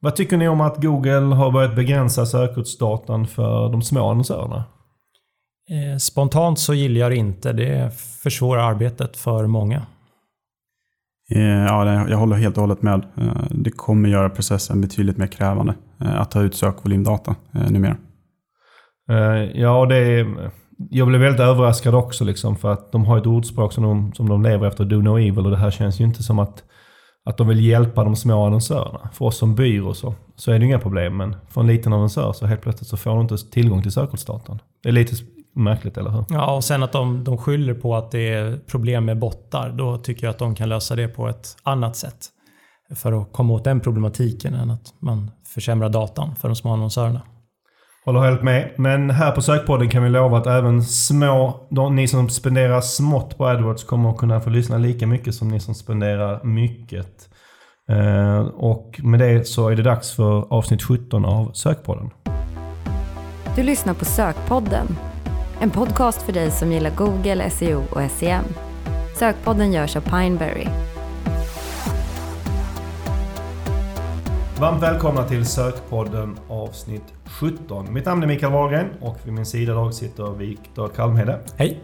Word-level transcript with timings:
Vad 0.00 0.16
tycker 0.16 0.36
ni 0.36 0.48
om 0.48 0.60
att 0.60 0.82
Google 0.82 1.34
har 1.34 1.52
börjat 1.52 1.76
begränsa 1.76 2.26
sökordsdatan 2.26 3.26
för 3.26 3.68
de 3.72 3.82
små 3.82 4.10
annonsörerna? 4.10 4.64
Eh, 5.70 5.98
spontant 5.98 6.58
så 6.58 6.74
gillar 6.74 7.00
jag 7.00 7.10
det 7.10 7.16
inte. 7.16 7.52
Det 7.52 7.94
försvårar 8.22 8.70
arbetet 8.70 9.16
för 9.16 9.46
många. 9.46 9.86
Eh, 11.30 11.42
ja, 11.42 12.08
jag 12.08 12.18
håller 12.18 12.36
helt 12.36 12.56
och 12.56 12.60
hållet 12.60 12.82
med. 12.82 13.06
Eh, 13.16 13.42
det 13.50 13.70
kommer 13.70 14.08
göra 14.08 14.30
processen 14.30 14.80
betydligt 14.80 15.16
mer 15.16 15.26
krävande 15.26 15.74
att 15.98 16.30
ta 16.30 16.42
ut 16.42 16.54
sökvolymdata 16.54 17.34
numera. 17.70 17.96
Ja, 19.54 19.86
det 19.86 19.96
är, 19.96 20.50
jag 20.90 21.08
blev 21.08 21.20
väldigt 21.20 21.40
överraskad 21.40 21.94
också 21.94 22.24
liksom 22.24 22.56
för 22.56 22.72
att 22.72 22.92
de 22.92 23.04
har 23.04 23.18
ett 23.18 23.26
ordspråk 23.26 23.72
som 23.72 23.84
de, 23.84 24.12
som 24.12 24.28
de 24.28 24.42
lever 24.42 24.68
efter, 24.68 24.84
do 24.84 25.02
no 25.02 25.18
evil. 25.18 25.44
Och 25.44 25.50
det 25.50 25.56
här 25.56 25.70
känns 25.70 26.00
ju 26.00 26.04
inte 26.04 26.22
som 26.22 26.38
att, 26.38 26.64
att 27.24 27.36
de 27.36 27.48
vill 27.48 27.64
hjälpa 27.64 28.04
de 28.04 28.16
små 28.16 28.46
annonsörerna. 28.46 29.08
För 29.12 29.24
oss 29.24 29.36
som 29.36 29.54
byrå 29.54 29.94
så, 29.94 30.14
så 30.36 30.52
är 30.52 30.58
det 30.58 30.64
inga 30.64 30.78
problem. 30.78 31.16
Men 31.16 31.36
för 31.48 31.60
en 31.60 31.66
liten 31.66 31.92
annonsör 31.92 32.32
så 32.32 32.46
helt 32.46 32.62
plötsligt 32.62 32.88
så 32.88 32.96
får 32.96 33.10
de 33.10 33.20
inte 33.20 33.36
tillgång 33.36 33.82
till 33.82 33.92
sökordsdatan. 33.92 34.58
Det 34.82 34.88
är 34.88 34.92
lite 34.92 35.14
märkligt, 35.54 35.96
eller 35.96 36.10
hur? 36.10 36.24
Ja, 36.28 36.56
och 36.56 36.64
sen 36.64 36.82
att 36.82 36.92
de, 36.92 37.24
de 37.24 37.38
skyller 37.38 37.74
på 37.74 37.96
att 37.96 38.10
det 38.10 38.28
är 38.28 38.56
problem 38.66 39.04
med 39.04 39.18
bottar. 39.18 39.70
Då 39.70 39.98
tycker 39.98 40.26
jag 40.26 40.30
att 40.30 40.38
de 40.38 40.54
kan 40.54 40.68
lösa 40.68 40.96
det 40.96 41.08
på 41.08 41.28
ett 41.28 41.56
annat 41.62 41.96
sätt. 41.96 42.28
För 42.94 43.22
att 43.22 43.32
komma 43.32 43.54
åt 43.54 43.64
den 43.64 43.80
problematiken 43.80 44.54
än 44.54 44.70
att 44.70 44.94
man 44.98 45.30
försämrar 45.46 45.88
datan 45.88 46.36
för 46.36 46.48
de 46.48 46.54
små 46.54 46.72
annonsörerna. 46.72 47.20
Håller 48.08 48.20
helt 48.20 48.42
med. 48.42 48.70
Men 48.76 49.10
här 49.10 49.32
på 49.32 49.42
Sökpodden 49.42 49.88
kan 49.88 50.02
vi 50.02 50.08
lova 50.08 50.38
att 50.38 50.46
även 50.46 50.82
små, 50.82 51.66
de, 51.70 51.96
ni 51.96 52.08
som 52.08 52.28
spenderar 52.28 52.80
smått 52.80 53.38
på 53.38 53.46
AdWords 53.46 53.84
kommer 53.84 54.10
att 54.10 54.16
kunna 54.16 54.40
få 54.40 54.50
lyssna 54.50 54.78
lika 54.78 55.06
mycket 55.06 55.34
som 55.34 55.48
ni 55.48 55.60
som 55.60 55.74
spenderar 55.74 56.44
mycket. 56.44 57.28
Eh, 57.90 58.40
och 58.40 59.00
med 59.02 59.20
det 59.20 59.48
så 59.48 59.68
är 59.68 59.76
det 59.76 59.82
dags 59.82 60.16
för 60.16 60.52
avsnitt 60.52 60.82
17 60.82 61.24
av 61.24 61.52
Sökpodden. 61.52 62.10
Du 63.56 63.62
lyssnar 63.62 63.94
på 63.94 64.04
Sökpodden 64.04 64.86
en 65.60 65.70
podcast 65.70 66.22
för 66.22 66.32
dig 66.32 66.50
som 66.50 66.72
gillar 66.72 66.90
Google, 66.90 67.50
SEO 67.50 67.82
och 67.90 68.10
SEM. 68.10 68.44
Sökpodden 69.14 69.72
görs 69.72 69.96
av 69.96 70.00
Pineberry. 70.00 70.66
Varmt 74.60 74.82
välkomna 74.82 75.24
till 75.24 75.46
Sökpodden 75.46 76.38
avsnitt 76.48 77.02
17. 77.40 77.92
Mitt 77.92 78.04
namn 78.04 78.22
är 78.22 78.26
Mikael 78.26 78.52
Wahlgren 78.52 78.86
och 79.00 79.18
vid 79.24 79.32
min 79.32 79.46
sida 79.46 79.72
idag 79.72 79.94
sitter 79.94 80.34
Viktor 80.34 80.88
Kalmhede. 80.88 81.40
Hej! 81.56 81.80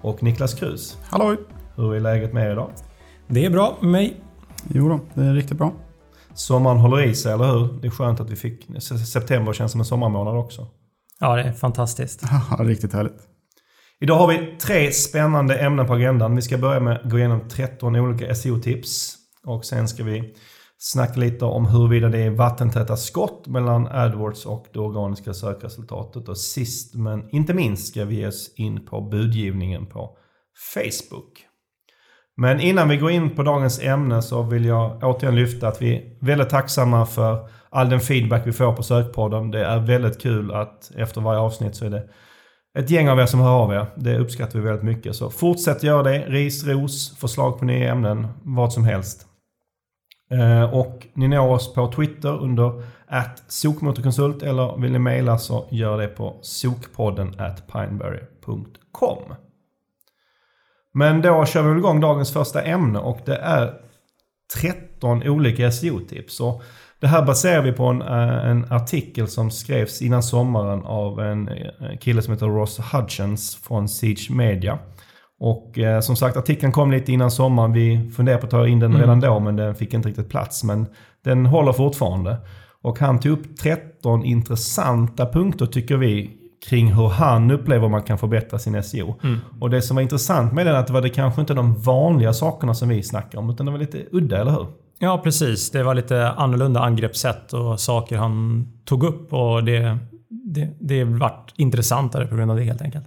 Och 0.00 0.22
Niklas 0.22 0.54
Krus. 0.54 0.98
Hallå! 1.10 1.36
Hur 1.76 1.94
är 1.94 2.00
läget 2.00 2.32
med 2.32 2.46
er 2.46 2.50
idag? 2.50 2.70
Det 3.28 3.44
är 3.44 3.50
bra 3.50 3.78
med 3.80 3.90
mig. 3.90 4.20
Jo 4.68 4.88
då, 4.88 5.00
det 5.14 5.20
är 5.20 5.34
riktigt 5.34 5.58
bra. 5.58 5.72
Sommaren 6.34 6.78
håller 6.78 7.02
i 7.02 7.14
sig, 7.14 7.32
eller 7.32 7.44
hur? 7.44 7.80
Det 7.80 7.86
är 7.86 7.90
skönt 7.90 8.20
att 8.20 8.30
vi 8.30 8.36
fick... 8.36 8.82
September 9.12 9.52
känns 9.52 9.72
som 9.72 9.80
en 9.80 9.84
sommarmånad 9.84 10.36
också. 10.36 10.66
Ja, 11.20 11.36
det 11.36 11.42
är 11.42 11.52
fantastiskt. 11.52 12.22
Ja, 12.50 12.64
riktigt 12.64 12.92
härligt. 12.92 13.18
Idag 14.00 14.18
har 14.18 14.28
vi 14.28 14.56
tre 14.60 14.92
spännande 14.92 15.58
ämnen 15.58 15.86
på 15.86 15.92
agendan. 15.92 16.36
Vi 16.36 16.42
ska 16.42 16.58
börja 16.58 16.80
med 16.80 16.96
att 16.96 17.10
gå 17.10 17.18
igenom 17.18 17.48
13 17.48 17.96
olika 17.96 18.34
SEO-tips. 18.34 19.14
Och 19.44 19.64
sen 19.64 19.88
ska 19.88 20.04
vi 20.04 20.34
snacka 20.84 21.20
lite 21.20 21.44
om 21.44 21.66
huruvida 21.66 22.08
det 22.08 22.18
är 22.18 22.30
vattentäta 22.30 22.96
skott 22.96 23.46
mellan 23.46 23.86
AdWords 23.86 24.46
och 24.46 24.66
det 24.72 24.78
organiska 24.78 25.34
sökresultatet. 25.34 26.28
Och 26.28 26.38
sist 26.38 26.94
men 26.94 27.28
inte 27.30 27.54
minst 27.54 27.88
ska 27.88 28.04
vi 28.04 28.14
ge 28.14 28.26
oss 28.26 28.54
in 28.56 28.86
på 28.86 29.00
budgivningen 29.00 29.86
på 29.86 30.16
Facebook. 30.74 31.46
Men 32.36 32.60
innan 32.60 32.88
vi 32.88 32.96
går 32.96 33.10
in 33.10 33.30
på 33.30 33.42
dagens 33.42 33.80
ämne 33.80 34.22
så 34.22 34.42
vill 34.42 34.64
jag 34.64 35.04
återigen 35.04 35.36
lyfta 35.36 35.68
att 35.68 35.82
vi 35.82 35.96
är 35.96 36.26
väldigt 36.26 36.50
tacksamma 36.50 37.06
för 37.06 37.48
all 37.70 37.90
den 37.90 38.00
feedback 38.00 38.46
vi 38.46 38.52
får 38.52 38.72
på 38.72 38.82
Sökpodden. 38.82 39.50
Det 39.50 39.64
är 39.64 39.78
väldigt 39.78 40.22
kul 40.22 40.52
att 40.52 40.90
efter 40.96 41.20
varje 41.20 41.40
avsnitt 41.40 41.74
så 41.74 41.84
är 41.84 41.90
det 41.90 42.08
ett 42.78 42.90
gäng 42.90 43.08
av 43.08 43.20
er 43.20 43.26
som 43.26 43.40
hör 43.40 43.50
av 43.50 43.72
er. 43.72 43.86
Det 43.96 44.18
uppskattar 44.18 44.58
vi 44.58 44.64
väldigt 44.64 44.84
mycket. 44.84 45.16
Så 45.16 45.30
fortsätt 45.30 45.82
göra 45.82 46.02
det. 46.02 46.18
Ris, 46.18 46.66
ros, 46.66 47.16
förslag 47.18 47.58
på 47.58 47.64
nya 47.64 47.92
ämnen, 47.92 48.28
vad 48.42 48.72
som 48.72 48.84
helst. 48.84 49.28
Eh, 50.32 50.74
och 50.74 51.06
ni 51.14 51.28
når 51.28 51.48
oss 51.48 51.74
på 51.74 51.92
Twitter 51.92 52.42
under 52.42 52.82
att 53.06 53.42
sokmotorkonsult 53.48 54.42
eller 54.42 54.76
vill 54.76 54.92
ni 54.92 54.98
mejla 54.98 55.38
så 55.38 55.66
gör 55.70 55.98
det 55.98 56.08
på 56.08 56.38
sokpodden 56.42 57.34
at 57.38 57.72
pineberry.com. 57.72 59.22
Men 60.94 61.22
då 61.22 61.46
kör 61.46 61.62
vi 61.62 61.78
igång 61.78 62.00
dagens 62.00 62.32
första 62.32 62.62
ämne 62.62 62.98
och 62.98 63.18
det 63.24 63.36
är 63.36 63.74
13 64.60 65.22
olika 65.22 65.72
SEO-tips. 65.72 66.40
Det 67.00 67.06
här 67.06 67.22
baserar 67.22 67.62
vi 67.62 67.72
på 67.72 67.84
en, 67.84 68.02
eh, 68.02 68.46
en, 68.46 68.72
artikel 68.72 69.28
som 69.28 69.50
skrevs 69.50 70.02
innan 70.02 70.22
sommaren 70.22 70.82
av 70.82 71.20
en 71.20 71.48
eh, 71.48 71.98
kille 72.00 72.22
som 72.22 72.32
heter 72.32 72.46
Ross 72.46 72.80
Hutchins 72.92 73.56
från 73.56 73.88
Siege 73.88 74.30
Media. 74.30 74.78
Och 75.44 75.78
eh, 75.78 76.00
som 76.00 76.16
sagt, 76.16 76.36
artikeln 76.36 76.72
kom 76.72 76.90
lite 76.90 77.12
innan 77.12 77.30
sommaren. 77.30 77.72
Vi 77.72 78.10
funderade 78.16 78.40
på 78.40 78.46
att 78.46 78.50
ta 78.50 78.66
in 78.66 78.78
den 78.78 78.92
redan 78.92 79.18
mm. 79.18 79.20
då, 79.20 79.40
men 79.40 79.56
den 79.56 79.74
fick 79.74 79.94
inte 79.94 80.08
riktigt 80.08 80.28
plats. 80.28 80.64
Men 80.64 80.86
den 81.24 81.46
håller 81.46 81.72
fortfarande. 81.72 82.36
Och 82.82 82.98
han 82.98 83.20
tog 83.20 83.32
upp 83.32 83.56
13 83.56 84.24
intressanta 84.24 85.26
punkter, 85.26 85.66
tycker 85.66 85.96
vi, 85.96 86.30
kring 86.68 86.92
hur 86.92 87.08
han 87.08 87.50
upplever 87.50 87.88
man 87.88 88.02
kan 88.02 88.18
förbättra 88.18 88.58
sin 88.58 88.82
SEO. 88.82 89.14
Mm. 89.22 89.38
Och 89.60 89.70
det 89.70 89.82
som 89.82 89.94
var 89.94 90.02
intressant 90.02 90.52
med 90.52 90.66
den 90.66 90.76
att 90.76 90.86
det 90.86 90.92
var 90.92 91.02
det 91.02 91.08
kanske 91.08 91.40
inte 91.40 91.54
de 91.54 91.82
vanliga 91.82 92.32
sakerna 92.32 92.74
som 92.74 92.88
vi 92.88 93.02
snackar 93.02 93.38
om, 93.38 93.50
utan 93.50 93.66
det 93.66 93.72
var 93.72 93.78
lite 93.78 94.04
udda, 94.12 94.40
eller 94.40 94.52
hur? 94.52 94.66
Ja, 94.98 95.20
precis. 95.24 95.70
Det 95.70 95.82
var 95.82 95.94
lite 95.94 96.28
annorlunda 96.30 96.80
angreppssätt 96.80 97.52
och 97.52 97.80
saker 97.80 98.16
han 98.16 98.66
tog 98.84 99.04
upp 99.04 99.32
och 99.32 99.64
det, 99.64 99.98
det, 100.28 100.68
det 100.80 101.04
vart 101.04 101.52
intressantare 101.56 102.26
på 102.26 102.36
grund 102.36 102.50
av 102.50 102.56
det 102.56 102.62
helt 102.62 102.82
enkelt. 102.82 103.04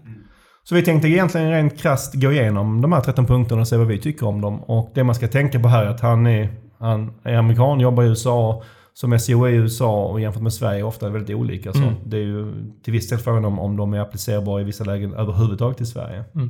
Så 0.69 0.75
vi 0.75 0.81
tänkte 0.81 1.07
egentligen 1.07 1.51
rent 1.51 1.79
krasst 1.79 2.13
gå 2.13 2.31
igenom 2.31 2.81
de 2.81 2.91
här 2.91 3.01
13 3.01 3.25
punkterna 3.25 3.61
och 3.61 3.67
se 3.67 3.77
vad 3.77 3.87
vi 3.87 3.99
tycker 3.99 4.27
om 4.27 4.41
dem. 4.41 4.63
Och 4.63 4.91
det 4.93 5.03
man 5.03 5.15
ska 5.15 5.27
tänka 5.27 5.59
på 5.59 5.67
här 5.67 5.85
är 5.85 5.89
att 5.89 6.01
han 6.01 6.27
är, 6.27 6.49
han 6.77 7.13
är 7.23 7.35
amerikan, 7.35 7.79
jobbar 7.79 8.03
i 8.03 8.07
USA 8.07 8.63
som 8.93 9.19
SEO 9.19 9.47
i 9.47 9.51
USA 9.51 10.05
och 10.05 10.21
jämfört 10.21 10.41
med 10.41 10.53
Sverige 10.53 10.83
ofta 10.83 11.05
är 11.05 11.09
väldigt 11.09 11.35
olika. 11.35 11.73
Så 11.73 11.79
mm. 11.79 11.93
Det 12.05 12.17
är 12.17 12.21
ju 12.21 12.53
till 12.83 12.93
viss 12.93 13.09
del 13.09 13.19
frågan 13.19 13.45
om, 13.45 13.59
om 13.59 13.77
de 13.77 13.93
är 13.93 13.99
applicerbara 13.99 14.61
i 14.61 14.63
vissa 14.63 14.83
lägen 14.83 15.13
överhuvudtaget 15.13 15.81
i 15.81 15.85
Sverige. 15.85 16.23
Mm. 16.35 16.49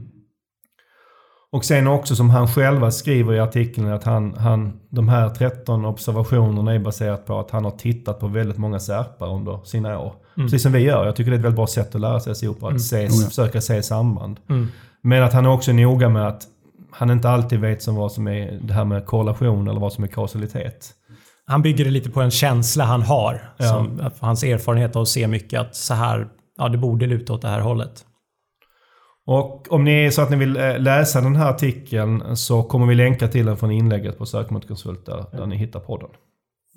Och 1.52 1.66
sen 1.66 1.88
också 1.88 2.16
som 2.16 2.30
han 2.30 2.48
själva 2.48 2.92
skriver 2.92 3.34
i 3.34 3.40
artikeln 3.40 3.92
att 3.92 4.04
han, 4.04 4.34
han, 4.34 4.80
de 4.90 5.10
här 5.10 5.30
13 5.30 5.86
observationerna 5.86 6.74
är 6.74 6.80
baserat 6.80 7.26
på 7.26 7.40
att 7.40 7.52
han 7.52 7.64
har 7.64 7.72
tittat 7.72 8.20
på 8.20 8.28
väldigt 8.28 8.58
många 8.58 8.80
särpar 8.80 9.34
under 9.36 9.64
sina 9.64 10.00
år. 10.00 10.14
Mm. 10.38 10.48
Precis 10.48 10.64
som 10.64 10.72
vi 10.72 10.80
gör. 10.80 11.06
Jag 11.06 11.16
tycker 11.16 11.32
det 11.32 11.36
är 11.36 11.40
ett 11.40 11.46
väldigt 11.46 11.56
bra 11.56 11.68
sätt 11.68 11.96
att 11.96 12.02
lära 12.02 12.20
sig 12.20 12.36
SEO 12.36 12.54
på. 12.54 12.68
Att 12.68 12.72
mm. 12.72 12.80
se, 12.80 13.08
oh 13.08 13.28
försöka 13.28 13.62
se 13.62 13.84
samband. 13.84 14.40
Mm. 14.50 14.68
Men 15.02 15.24
att 15.24 15.34
han 15.34 15.46
är 15.46 15.50
också 15.50 15.72
noga 15.72 16.10
med 16.10 16.28
att 16.28 16.44
han 16.92 17.10
inte 17.10 17.30
alltid 17.30 17.60
vet 17.60 17.84
som 17.84 17.96
vad 17.96 18.12
som 18.12 18.28
är 18.28 18.60
det 18.62 18.74
här 18.74 18.86
med 18.86 19.06
korrelation 19.06 19.68
eller 19.68 19.80
vad 19.80 19.94
som 19.94 20.04
är 20.04 20.08
kausalitet. 20.08 20.94
Han 21.48 21.62
bygger 21.62 21.86
det 21.86 21.92
lite 21.92 22.10
på 22.10 22.22
en 22.22 22.32
känsla 22.32 22.84
han 22.84 23.02
har. 23.02 23.54
Ja. 23.58 23.68
Som, 23.68 24.10
hans 24.20 24.44
erfarenhet 24.44 24.96
av 24.96 25.02
att 25.02 25.08
se 25.08 25.28
mycket 25.28 25.60
att 25.60 25.76
så 25.76 25.94
här, 25.94 26.28
ja 26.58 26.70
det 26.70 26.78
borde 26.78 27.08
luta 27.08 27.34
åt 27.34 27.42
det 27.42 27.48
här 27.48 27.60
hållet. 27.60 28.06
Och 29.28 29.72
om 29.72 29.84
ni 29.84 30.06
är 30.06 30.12
så 30.12 30.22
att 30.22 30.30
ni 30.30 30.36
vill 30.36 30.58
eh, 30.58 30.80
läsa 30.80 31.22
den 31.22 31.36
här 31.36 31.50
artikeln 31.50 32.38
så 32.38 32.64
kommer 32.64 32.86
vi 32.86 32.96
länka 32.96 33.28
till 33.28 33.46
den 33.46 33.58
från 33.58 33.72
inlägget 33.72 34.18
på 34.18 34.26
Sökmotorkonsult 34.26 35.06
där, 35.06 35.26
där 35.32 35.46
ni 35.46 35.58
hittar 35.58 35.80
podden. 35.80 36.10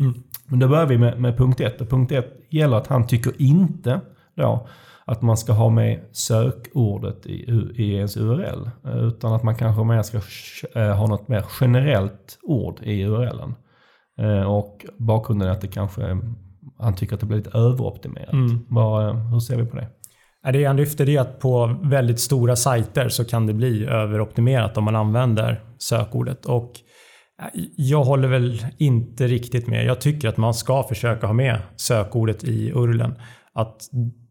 Mm. 0.00 0.14
Men 0.47 0.59
då 0.59 0.69
börjar 0.69 0.86
vi 0.86 0.98
med, 0.98 1.20
med 1.20 1.36
punkt 1.36 1.60
1. 1.60 1.81
Och 1.81 1.91
punkt 1.91 2.12
1 2.12 2.26
gäller 2.50 2.76
att 2.76 2.86
han 2.86 3.06
tycker 3.06 3.32
inte 3.42 4.00
då 4.36 4.66
att 5.04 5.22
man 5.22 5.36
ska 5.36 5.53
ha 5.53 5.70
med 5.70 6.00
sökordet 6.12 7.26
i, 7.26 7.32
i 7.75 7.94
ens 7.94 8.16
URL. 8.16 8.70
Utan 8.84 9.32
att 9.32 9.42
man 9.42 9.54
kanske 9.54 9.84
mer 9.84 10.03
ska 10.03 10.20
eh, 10.81 10.97
ha 10.97 11.06
något 11.06 11.28
mer 11.28 11.44
generellt 11.60 12.38
ord 12.42 12.81
i 12.82 13.04
URLen. 13.04 13.54
Eh, 14.19 14.42
och 14.42 14.86
bakgrunden 14.97 15.48
är 15.48 15.53
att 15.53 15.60
det 15.60 15.69
kanske, 15.69 16.18
han 16.78 16.95
tycker 16.95 17.15
att 17.15 17.21
det 17.21 17.27
blir 17.27 17.39
lite 17.39 17.59
överoptimerat. 17.59 18.33
Mm. 18.33 18.66
Var, 18.68 19.12
hur 19.12 19.41
ser 19.41 19.56
vi 19.56 19.66
på 19.66 19.77
det? 19.77 19.89
Det 20.53 20.65
han 20.65 20.77
lyfter 20.77 21.09
är 21.09 21.21
att 21.21 21.41
på 21.41 21.78
väldigt 21.83 22.21
stora 22.21 22.56
sajter 22.56 23.09
så 23.09 23.24
kan 23.24 23.47
det 23.47 23.54
bli 23.54 23.86
överoptimerat 23.86 24.78
om 24.78 24.84
man 24.84 24.97
använder 24.97 25.60
sökordet. 25.78 26.47
Och 26.47 26.72
jag 27.76 28.04
håller 28.04 28.28
väl 28.28 28.66
inte 28.78 29.26
riktigt 29.26 29.66
med. 29.66 29.84
Jag 29.84 30.00
tycker 30.00 30.28
att 30.28 30.36
man 30.36 30.54
ska 30.54 30.82
försöka 30.82 31.26
ha 31.26 31.34
med 31.34 31.60
sökordet 31.76 32.44
i 32.44 32.72
URLen. 32.72 33.14
Att 33.52 33.88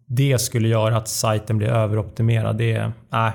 det 0.08 0.42
skulle 0.42 0.68
göra 0.68 0.98
att 0.98 1.08
sajten 1.08 1.58
blir 1.58 1.68
överoptimerad, 1.68 2.58
det, 2.58 2.92
nej, 3.12 3.32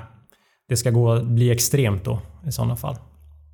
det 0.69 0.77
ska 0.77 0.91
gå, 0.91 1.23
bli 1.23 1.51
extremt 1.51 2.03
då 2.03 2.19
i 2.47 2.51
sådana 2.51 2.75
fall. 2.75 2.95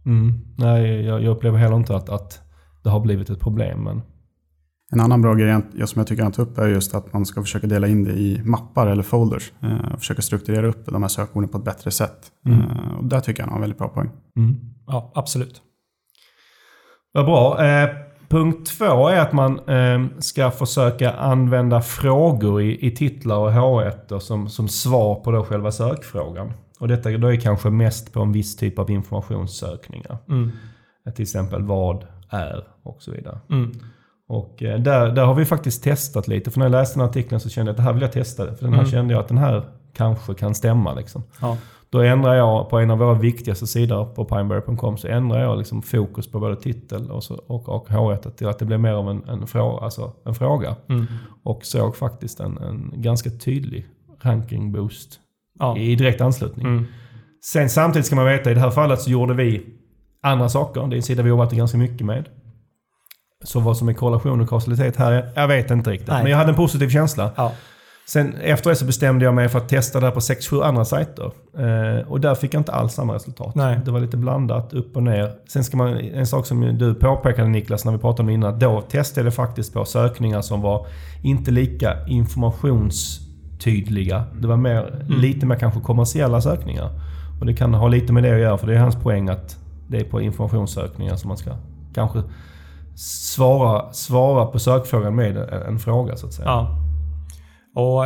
Mm. 0.05 0.39
Nej, 0.57 1.05
jag, 1.05 1.23
jag 1.23 1.31
upplever 1.31 1.57
heller 1.57 1.75
inte 1.75 1.95
att, 1.95 2.09
att 2.09 2.41
det 2.83 2.89
har 2.89 2.99
blivit 2.99 3.29
ett 3.29 3.39
problem. 3.39 3.83
Men 3.83 4.01
en 4.91 4.99
annan 4.99 5.21
bra 5.21 5.33
grej 5.33 5.61
som 5.85 5.99
jag 5.99 6.07
tycker 6.07 6.23
han 6.23 6.31
tar 6.31 6.43
upp 6.43 6.57
är 6.57 6.67
just 6.67 6.95
att 6.95 7.13
man 7.13 7.25
ska 7.25 7.41
försöka 7.41 7.67
dela 7.67 7.87
in 7.87 8.03
det 8.03 8.11
i 8.11 8.41
mappar 8.43 8.87
eller 8.87 9.03
folders. 9.03 9.53
Eh, 9.61 9.93
och 9.93 9.99
försöka 9.99 10.21
strukturera 10.21 10.67
upp 10.67 10.85
de 10.85 11.01
här 11.01 11.09
sökorden 11.09 11.49
på 11.49 11.57
ett 11.57 11.63
bättre 11.63 11.91
sätt. 11.91 12.31
Mm. 12.45 12.59
Eh, 12.59 12.97
och 12.97 13.05
där 13.05 13.19
tycker 13.19 13.41
jag 13.41 13.45
han 13.45 13.49
har 13.51 13.57
en 13.57 13.61
väldigt 13.61 13.77
bra 13.77 13.87
poäng. 13.87 14.09
Mm. 14.37 14.55
Ja, 14.87 15.11
absolut. 15.15 15.61
Vad 17.11 17.25
bra. 17.25 17.65
Eh, 17.65 17.89
punkt 18.29 18.77
två 18.77 19.07
är 19.07 19.19
att 19.19 19.31
man 19.33 19.59
eh, 19.69 20.19
ska 20.19 20.51
försöka 20.51 21.11
använda 21.13 21.81
frågor 21.81 22.61
i, 22.61 22.87
i 22.87 22.91
titlar 22.95 23.37
och 23.37 23.51
H1 23.51 24.19
som, 24.19 24.49
som 24.49 24.67
svar 24.67 25.15
på 25.15 25.31
då 25.31 25.43
själva 25.43 25.71
sökfrågan. 25.71 26.53
Och 26.79 26.87
detta 26.87 27.09
då 27.09 27.27
är 27.27 27.35
kanske 27.35 27.69
mest 27.69 28.13
på 28.13 28.21
en 28.21 28.31
viss 28.31 28.55
typ 28.55 28.79
av 28.79 28.91
informationssökningar. 28.91 30.17
Mm. 30.29 30.51
Till 31.15 31.23
exempel 31.23 31.63
vad 31.63 32.05
är 32.29 32.63
och 32.83 33.01
så 33.01 33.11
vidare. 33.11 33.39
Mm. 33.49 33.71
Och 34.27 34.63
eh, 34.63 34.79
där, 34.79 35.11
där 35.11 35.25
har 35.25 35.33
vi 35.33 35.45
faktiskt 35.45 35.83
testat 35.83 36.27
lite. 36.27 36.51
För 36.51 36.59
när 36.59 36.65
jag 36.65 36.71
läste 36.71 36.95
den 36.95 37.01
här 37.01 37.09
artikeln 37.09 37.39
så 37.39 37.49
kände 37.49 37.69
jag 37.69 37.73
att 37.73 37.77
det 37.77 37.83
här 37.83 37.93
vill 37.93 38.01
jag 38.01 38.11
testa. 38.11 38.45
För 38.55 38.63
den 38.65 38.73
här 38.73 38.79
Mm. 38.79 38.91
kände 38.91 39.13
jag 39.13 39.21
att 39.21 39.27
den 39.27 39.37
här 39.37 39.63
kanske 39.93 40.33
kan 40.33 40.55
stämma. 40.55 40.93
Liksom. 40.93 41.23
Ja. 41.41 41.57
Då 41.91 42.01
ändrar 42.01 42.35
jag 42.35 42.69
på 42.69 42.79
en 42.79 42.91
av 42.91 42.97
våra 42.97 43.13
viktigaste 43.13 43.67
sidor 43.67 44.05
på 44.05 44.25
pineberry.com 44.25 44.97
så 44.97 45.07
ändrar 45.07 45.41
jag 45.41 45.57
liksom 45.57 45.81
fokus 45.81 46.31
på 46.31 46.39
både 46.39 46.55
titel 46.55 47.11
och, 47.11 47.23
så, 47.23 47.35
och, 47.47 47.69
och 47.69 47.87
H1 47.89 48.31
till 48.31 48.47
att 48.47 48.59
det 48.59 48.65
blir 48.65 48.77
mer 48.77 48.93
av 48.93 49.09
en, 49.09 49.23
en, 49.29 49.47
frå, 49.47 49.77
alltså 49.77 50.13
en 50.25 50.35
fråga. 50.35 50.75
Mm. 50.89 51.05
Och 51.43 51.65
såg 51.65 51.95
faktiskt 51.95 52.39
en, 52.39 52.57
en 52.57 52.93
ganska 52.95 53.29
tydlig 53.29 53.87
ranking 54.21 54.71
boost 54.71 55.19
Ja. 55.59 55.77
i 55.77 55.95
direkt 55.95 56.21
anslutning. 56.21 56.67
Mm. 56.67 56.85
Sen 57.43 57.69
samtidigt 57.69 58.05
ska 58.05 58.15
man 58.15 58.25
veta, 58.25 58.51
i 58.51 58.53
det 58.53 58.59
här 58.59 58.71
fallet 58.71 59.01
så 59.01 59.09
gjorde 59.09 59.33
vi 59.33 59.65
andra 60.21 60.49
saker. 60.49 60.87
Det 60.87 60.95
är 60.95 60.97
en 60.97 61.03
sida 61.03 61.23
vi 61.23 61.29
jobbat 61.29 61.51
ganska 61.51 61.77
mycket 61.77 62.05
med. 62.05 62.25
Så 63.43 63.59
vad 63.59 63.77
som 63.77 63.89
är 63.89 63.93
korrelation 63.93 64.41
och 64.41 64.49
kausalitet 64.49 64.95
här, 64.95 65.29
jag 65.35 65.47
vet 65.47 65.71
inte 65.71 65.91
riktigt. 65.91 66.09
Nej. 66.09 66.23
Men 66.23 66.31
jag 66.31 66.37
hade 66.37 66.49
en 66.49 66.55
positiv 66.55 66.89
känsla. 66.89 67.31
Ja. 67.35 67.51
Sen 68.07 68.35
efter 68.35 68.69
det 68.69 68.75
så 68.75 68.85
bestämde 68.85 69.25
jag 69.25 69.33
mig 69.33 69.49
för 69.49 69.59
att 69.59 69.69
testa 69.69 69.99
det 69.99 70.05
här 70.05 70.13
på 70.13 70.19
6-7 70.19 70.63
andra 70.63 70.85
sajter. 70.85 71.31
Eh, 71.57 72.07
och 72.07 72.21
där 72.21 72.35
fick 72.35 72.53
jag 72.53 72.59
inte 72.59 72.71
alls 72.71 72.93
samma 72.93 73.15
resultat. 73.15 73.55
Nej. 73.55 73.79
Det 73.85 73.91
var 73.91 73.99
lite 73.99 74.17
blandat, 74.17 74.73
upp 74.73 74.95
och 74.95 75.03
ner. 75.03 75.31
Sen 75.49 75.63
ska 75.63 75.77
man, 75.77 75.97
en 75.97 76.27
sak 76.27 76.45
som 76.45 76.77
du 76.77 76.93
påpekade 76.93 77.47
Niklas 77.47 77.85
när 77.85 77.91
vi 77.91 77.97
pratade 77.97 78.21
om 78.21 78.27
det 78.27 78.33
innan. 78.33 78.59
Då 78.59 78.81
testade 78.81 79.21
jag 79.21 79.25
det 79.25 79.31
faktiskt 79.35 79.73
på 79.73 79.85
sökningar 79.85 80.41
som 80.41 80.61
var 80.61 80.87
inte 81.23 81.51
lika 81.51 82.07
informationstydliga. 82.07 84.23
Det 84.41 84.47
var 84.47 84.57
mer, 84.57 85.05
lite 85.07 85.45
mer 85.45 85.55
kanske 85.55 85.79
kommersiella 85.79 86.41
sökningar. 86.41 86.89
Och 87.39 87.45
det 87.45 87.53
kan 87.53 87.73
ha 87.73 87.87
lite 87.87 88.13
med 88.13 88.23
det 88.23 88.33
att 88.33 88.39
göra 88.39 88.57
för 88.57 88.67
det 88.67 88.75
är 88.75 88.79
hans 88.79 88.95
poäng 88.95 89.29
att 89.29 89.57
det 89.87 89.97
är 89.97 90.03
på 90.03 90.21
informationssökningar 90.21 91.15
som 91.15 91.27
man 91.27 91.37
ska 91.37 91.51
kanske 91.93 92.23
svara, 92.95 93.93
svara 93.93 94.45
på 94.45 94.59
sökfrågan 94.59 95.15
med 95.15 95.37
en, 95.37 95.61
en 95.61 95.79
fråga 95.79 96.15
så 96.15 96.27
att 96.27 96.33
säga. 96.33 96.47
Ja. 96.47 96.75
Och 97.75 98.05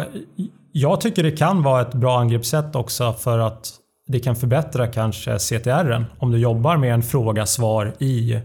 jag 0.71 1.01
tycker 1.01 1.24
det 1.24 1.31
kan 1.31 1.63
vara 1.63 1.81
ett 1.81 1.94
bra 1.94 2.19
angreppssätt 2.19 2.75
också 2.75 3.13
för 3.13 3.39
att 3.39 3.80
det 4.07 4.19
kan 4.19 4.36
förbättra 4.36 4.88
kanske 4.88 5.39
CTR 5.39 6.06
om 6.19 6.31
du 6.31 6.38
jobbar 6.38 6.77
med 6.77 6.94
en 6.94 7.04
fråga-svar 7.04 7.94
i, 8.00 8.39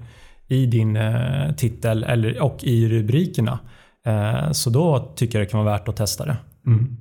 i 0.49 0.67
din 0.67 0.97
eh, 0.97 1.53
titel 1.57 2.05
eller, 2.05 2.43
och 2.43 2.65
i 2.65 2.89
rubrikerna. 2.89 3.59
Eh, 4.07 4.51
så 4.53 4.71
då 4.71 5.13
tycker 5.17 5.39
jag 5.39 5.47
det 5.47 5.51
kan 5.51 5.65
vara 5.65 5.73
värt 5.73 5.89
att 5.89 5.97
testa 5.97 6.27
det. 6.27 6.37
Mm. 6.67 6.97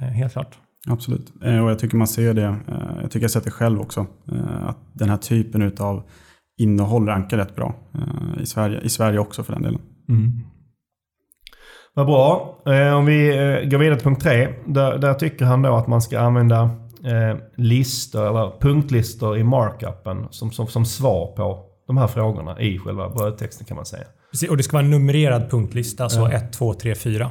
Eh, 0.00 0.06
helt 0.06 0.32
klart. 0.32 0.58
Absolut. 0.86 1.32
Och 1.40 1.70
jag 1.70 1.78
tycker 1.78 1.96
man 1.96 2.06
ser 2.06 2.34
det. 2.34 2.56
Jag 3.02 3.10
tycker 3.10 3.24
jag 3.24 3.30
sett 3.30 3.44
det 3.44 3.50
själv 3.50 3.80
också. 3.80 4.06
Att 4.60 4.78
den 4.92 5.08
här 5.08 5.16
typen 5.16 5.72
av 5.78 6.02
innehåll 6.58 7.06
rankar 7.06 7.36
rätt 7.36 7.56
bra. 7.56 7.74
I 8.40 8.46
Sverige, 8.46 8.80
I 8.80 8.88
Sverige 8.88 9.18
också 9.18 9.42
för 9.42 9.52
den 9.52 9.62
delen. 9.62 9.80
Mm. 10.08 10.40
Vad 11.96 12.06
bra. 12.06 12.58
Eh, 12.66 12.94
om 12.94 13.06
vi 13.06 13.28
eh, 13.28 13.68
går 13.68 13.78
vidare 13.78 13.96
till 13.96 14.04
punkt 14.04 14.22
tre. 14.22 14.48
Där, 14.66 14.98
där 14.98 15.14
tycker 15.14 15.44
han 15.44 15.62
då 15.62 15.74
att 15.74 15.86
man 15.86 16.02
ska 16.02 16.20
använda 16.20 16.62
eh, 17.04 17.36
listor 17.56 18.26
eller 18.28 18.60
punktlistor 18.60 19.38
i 19.38 19.44
markupen 19.44 20.26
som, 20.30 20.50
som, 20.50 20.66
som 20.66 20.84
svar 20.84 21.26
på 21.26 21.64
de 21.86 21.96
här 21.96 22.06
frågorna 22.06 22.60
i 22.60 22.78
själva 22.78 23.08
brödtexten 23.08 23.66
kan 23.66 23.76
man 23.76 23.86
säga. 23.86 24.04
Precis, 24.30 24.50
Och 24.50 24.56
det 24.56 24.62
ska 24.62 24.76
vara 24.76 24.84
en 24.84 24.90
numrerad 24.90 25.50
punktlista, 25.50 26.08
så 26.08 26.26
1, 26.26 26.52
2, 26.52 26.74
3, 26.74 26.94
4. 26.94 27.30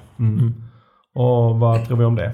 Och 1.16 1.60
vad 1.60 1.86
tror 1.86 1.98
vi 1.98 2.06
om 2.06 2.16
det? 2.16 2.32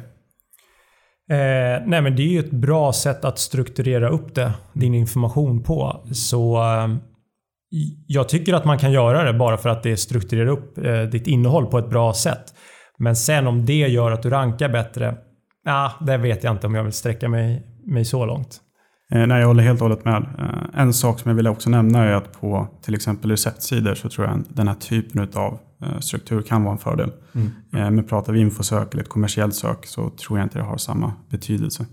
Eh, 1.31 1.81
nej 1.85 2.01
men 2.01 2.15
det 2.15 2.21
är 2.21 2.27
ju 2.27 2.39
ett 2.39 2.51
bra 2.51 2.93
sätt 2.93 3.25
att 3.25 3.39
strukturera 3.39 4.09
upp 4.09 4.35
det, 4.35 4.53
din 4.73 4.93
information 4.93 5.63
på. 5.63 6.05
Så 6.13 6.63
jag 8.07 8.29
tycker 8.29 8.53
att 8.53 8.65
man 8.65 8.77
kan 8.77 8.91
göra 8.91 9.23
det 9.31 9.33
bara 9.39 9.57
för 9.57 9.69
att 9.69 9.83
det 9.83 9.97
strukturerar 9.97 10.47
upp 10.47 10.77
eh, 10.77 11.01
ditt 11.01 11.27
innehåll 11.27 11.65
på 11.65 11.77
ett 11.79 11.89
bra 11.89 12.13
sätt. 12.13 12.53
Men 12.97 13.15
sen 13.15 13.47
om 13.47 13.65
det 13.65 13.73
gör 13.87 14.11
att 14.11 14.23
du 14.23 14.29
rankar 14.29 14.69
bättre, 14.69 15.15
ja, 15.65 15.91
det 16.01 16.17
vet 16.17 16.43
jag 16.43 16.53
inte 16.53 16.67
om 16.67 16.75
jag 16.75 16.83
vill 16.83 16.93
sträcka 16.93 17.29
mig, 17.29 17.63
mig 17.85 18.05
så 18.05 18.25
långt. 18.25 18.59
Eh, 19.13 19.27
Nej, 19.27 19.39
jag 19.39 19.47
håller 19.47 19.63
helt 19.63 19.81
och 19.81 19.87
hållet 19.89 20.05
med. 20.05 20.23
Eh, 20.39 20.79
En 20.81 20.93
sak 20.93 21.19
som 21.19 21.29
jag 21.29 21.35
vill 21.35 21.47
också 21.47 21.69
nämna 21.69 22.03
är 22.03 22.11
att 22.13 22.41
på 22.41 22.67
till 22.81 22.95
exempel 22.95 23.31
receptsidor 23.31 23.95
så 23.95 24.09
tror 24.09 24.27
jag 24.27 24.33
en- 24.35 24.45
den 24.49 24.67
här 24.67 24.75
typen 24.75 25.27
av 25.35 25.59
struktur 25.99 26.41
kan 26.41 26.63
vara 26.63 26.71
en 26.71 26.77
fördel. 26.79 27.11
Eh, 27.73 27.91
Men 27.91 28.03
pratar 28.03 28.33
vi 28.33 28.39
infosök 28.39 28.93
eller 28.93 29.03
ett 29.03 29.09
kommersiellt 29.09 29.55
sök 29.55 29.85
så 29.85 30.09
tror 30.09 30.39
jag 30.39 30.45
inte 30.45 30.57
det 30.59 30.63
har 30.65 30.77
samma 30.77 31.13
betydelse. 31.29 31.85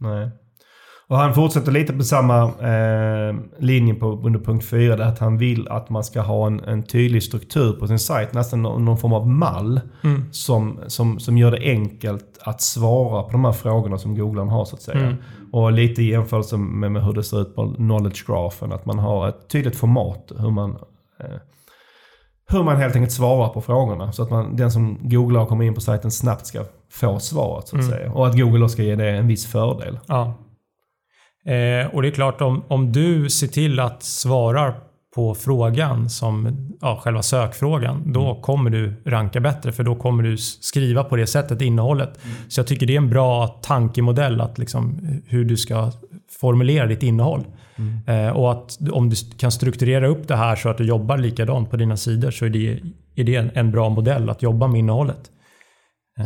Nej. 0.00 0.30
Och 1.12 1.18
han 1.18 1.34
fortsätter 1.34 1.72
lite 1.72 1.92
på 1.92 2.02
samma 2.02 2.42
eh, 2.42 3.34
linje 3.58 3.94
på, 3.94 4.20
under 4.24 4.40
punkt 4.40 4.64
4. 4.64 4.96
Där 4.96 5.04
att 5.04 5.18
han 5.18 5.38
vill 5.38 5.68
att 5.68 5.90
man 5.90 6.04
ska 6.04 6.20
ha 6.20 6.46
en, 6.46 6.60
en 6.60 6.82
tydlig 6.82 7.22
struktur 7.22 7.72
på 7.72 7.86
sin 7.86 7.98
sajt. 7.98 8.32
Nästan 8.32 8.62
någon, 8.62 8.84
någon 8.84 8.98
form 8.98 9.12
av 9.12 9.28
mall. 9.28 9.80
Som, 10.30 10.80
som, 10.86 11.20
som 11.20 11.38
gör 11.38 11.50
det 11.50 11.58
enkelt 11.58 12.38
att 12.40 12.60
svara 12.60 13.22
på 13.22 13.32
de 13.32 13.44
här 13.44 13.52
frågorna 13.52 13.98
som 13.98 14.14
googlaren 14.14 14.48
har 14.48 14.64
så 14.64 14.76
att 14.76 14.82
säga. 14.82 15.00
Mm. 15.00 15.16
Och 15.52 15.72
lite 15.72 16.02
i 16.02 16.10
jämförelse 16.10 16.56
med, 16.56 16.92
med 16.92 17.04
hur 17.04 17.12
det 17.12 17.24
ser 17.24 17.42
ut 17.42 17.54
på 17.54 17.74
knowledge 17.74 18.26
graphen. 18.26 18.72
Att 18.72 18.86
man 18.86 18.98
har 18.98 19.28
ett 19.28 19.48
tydligt 19.48 19.76
format 19.76 20.32
hur 20.38 20.50
man 20.50 20.70
eh, 21.20 21.26
hur 22.48 22.62
man 22.62 22.76
helt 22.76 22.96
enkelt 22.96 23.12
svarar 23.12 23.48
på 23.48 23.60
frågorna. 23.60 24.12
Så 24.12 24.22
att 24.22 24.30
man, 24.30 24.56
den 24.56 24.72
som 24.72 24.98
googlar 25.02 25.40
och 25.40 25.48
kommer 25.48 25.64
in 25.64 25.74
på 25.74 25.80
sajten 25.80 26.10
snabbt 26.10 26.46
ska 26.46 26.64
få 26.90 27.18
svaret 27.18 27.68
så 27.68 27.78
att 27.78 27.84
säga. 27.84 28.12
Och 28.12 28.26
att 28.26 28.38
Google 28.38 28.58
då 28.58 28.68
ska 28.68 28.82
ge 28.82 28.96
det 28.96 29.10
en 29.10 29.26
viss 29.26 29.46
fördel. 29.46 29.98
Ja. 30.06 30.34
Eh, 31.46 31.94
och 31.94 32.02
det 32.02 32.08
är 32.08 32.12
klart 32.12 32.40
om, 32.40 32.64
om 32.68 32.92
du 32.92 33.30
ser 33.30 33.46
till 33.46 33.80
att 33.80 34.02
svara 34.02 34.74
på 35.14 35.34
frågan 35.34 36.10
som 36.10 36.56
ja, 36.80 37.00
själva 37.02 37.22
sökfrågan, 37.22 38.12
då 38.12 38.34
kommer 38.34 38.70
du 38.70 38.94
ranka 39.06 39.40
bättre 39.40 39.72
för 39.72 39.84
då 39.84 39.94
kommer 39.94 40.22
du 40.22 40.36
skriva 40.36 41.04
på 41.04 41.16
det 41.16 41.26
sättet 41.26 41.62
innehållet. 41.62 42.18
Så 42.48 42.60
jag 42.60 42.66
tycker 42.66 42.86
det 42.86 42.92
är 42.92 42.98
en 42.98 43.10
bra 43.10 43.46
tankemodell 43.46 44.40
att 44.40 44.58
liksom, 44.58 45.00
hur 45.26 45.44
du 45.44 45.56
ska 45.56 45.92
formulera 46.40 46.86
ditt 46.86 47.02
innehåll. 47.02 47.44
Eh, 48.06 48.36
och 48.36 48.52
att 48.52 48.78
om 48.92 49.10
du 49.10 49.16
kan 49.36 49.52
strukturera 49.52 50.06
upp 50.06 50.28
det 50.28 50.36
här 50.36 50.56
så 50.56 50.68
att 50.68 50.78
du 50.78 50.84
jobbar 50.84 51.18
likadant 51.18 51.70
på 51.70 51.76
dina 51.76 51.96
sidor 51.96 52.30
så 52.30 52.44
är 52.44 52.50
det, 52.50 52.80
är 53.14 53.24
det 53.24 53.36
en, 53.36 53.50
en 53.54 53.70
bra 53.70 53.88
modell 53.88 54.30
att 54.30 54.42
jobba 54.42 54.66
med 54.66 54.78
innehållet. 54.78 55.30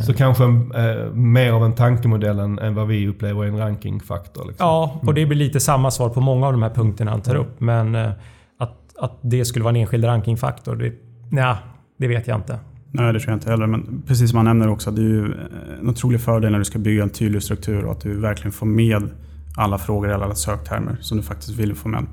Så 0.05 0.13
kanske 0.13 0.43
eh, 0.43 1.13
mer 1.13 1.51
av 1.51 1.65
en 1.65 1.75
tankemodell 1.75 2.39
än, 2.39 2.59
än 2.59 2.75
vad 2.75 2.87
vi 2.87 3.07
upplever 3.07 3.43
är 3.43 3.47
en 3.47 3.57
rankingfaktor. 3.57 4.47
Liksom. 4.47 4.67
Ja, 4.67 5.01
och 5.07 5.13
det 5.13 5.25
blir 5.25 5.37
lite 5.37 5.59
samma 5.59 5.91
svar 5.91 6.09
på 6.09 6.21
många 6.21 6.47
av 6.47 6.53
de 6.53 6.63
här 6.63 6.69
punkterna 6.69 7.11
han 7.11 7.21
tar 7.21 7.35
upp. 7.35 7.59
Men 7.59 7.95
eh, 7.95 8.11
att, 8.59 8.97
att 8.99 9.19
det 9.21 9.45
skulle 9.45 9.63
vara 9.63 9.75
en 9.75 9.81
enskild 9.81 10.05
rankingfaktor, 10.05 10.75
det, 10.75 10.93
nja, 11.31 11.57
det 11.97 12.07
vet 12.07 12.27
jag 12.27 12.37
inte. 12.37 12.59
Nej, 12.91 13.13
det 13.13 13.19
tror 13.19 13.31
jag 13.31 13.37
inte 13.37 13.49
heller. 13.49 13.67
Men 13.67 14.03
precis 14.07 14.29
som 14.29 14.37
han 14.37 14.45
nämner 14.45 14.67
också, 14.67 14.91
det 14.91 15.01
är 15.01 15.03
ju 15.03 15.25
eh, 15.25 15.79
en 15.79 15.89
otrolig 15.89 16.21
fördel 16.21 16.51
när 16.51 16.59
du 16.59 16.65
ska 16.65 16.79
bygga 16.79 17.03
en 17.03 17.09
tydlig 17.09 17.43
struktur 17.43 17.85
och 17.85 17.91
att 17.91 18.01
du 18.01 18.19
verkligen 18.19 18.51
får 18.51 18.65
med 18.65 19.09
alla 19.57 19.77
frågor 19.77 20.09
eller 20.09 20.25
alla 20.25 20.35
söktermer 20.35 20.97
som 21.01 21.17
du 21.17 21.23
faktiskt 21.23 21.59
vill 21.59 21.75
få 21.75 21.89
med. 21.89 22.05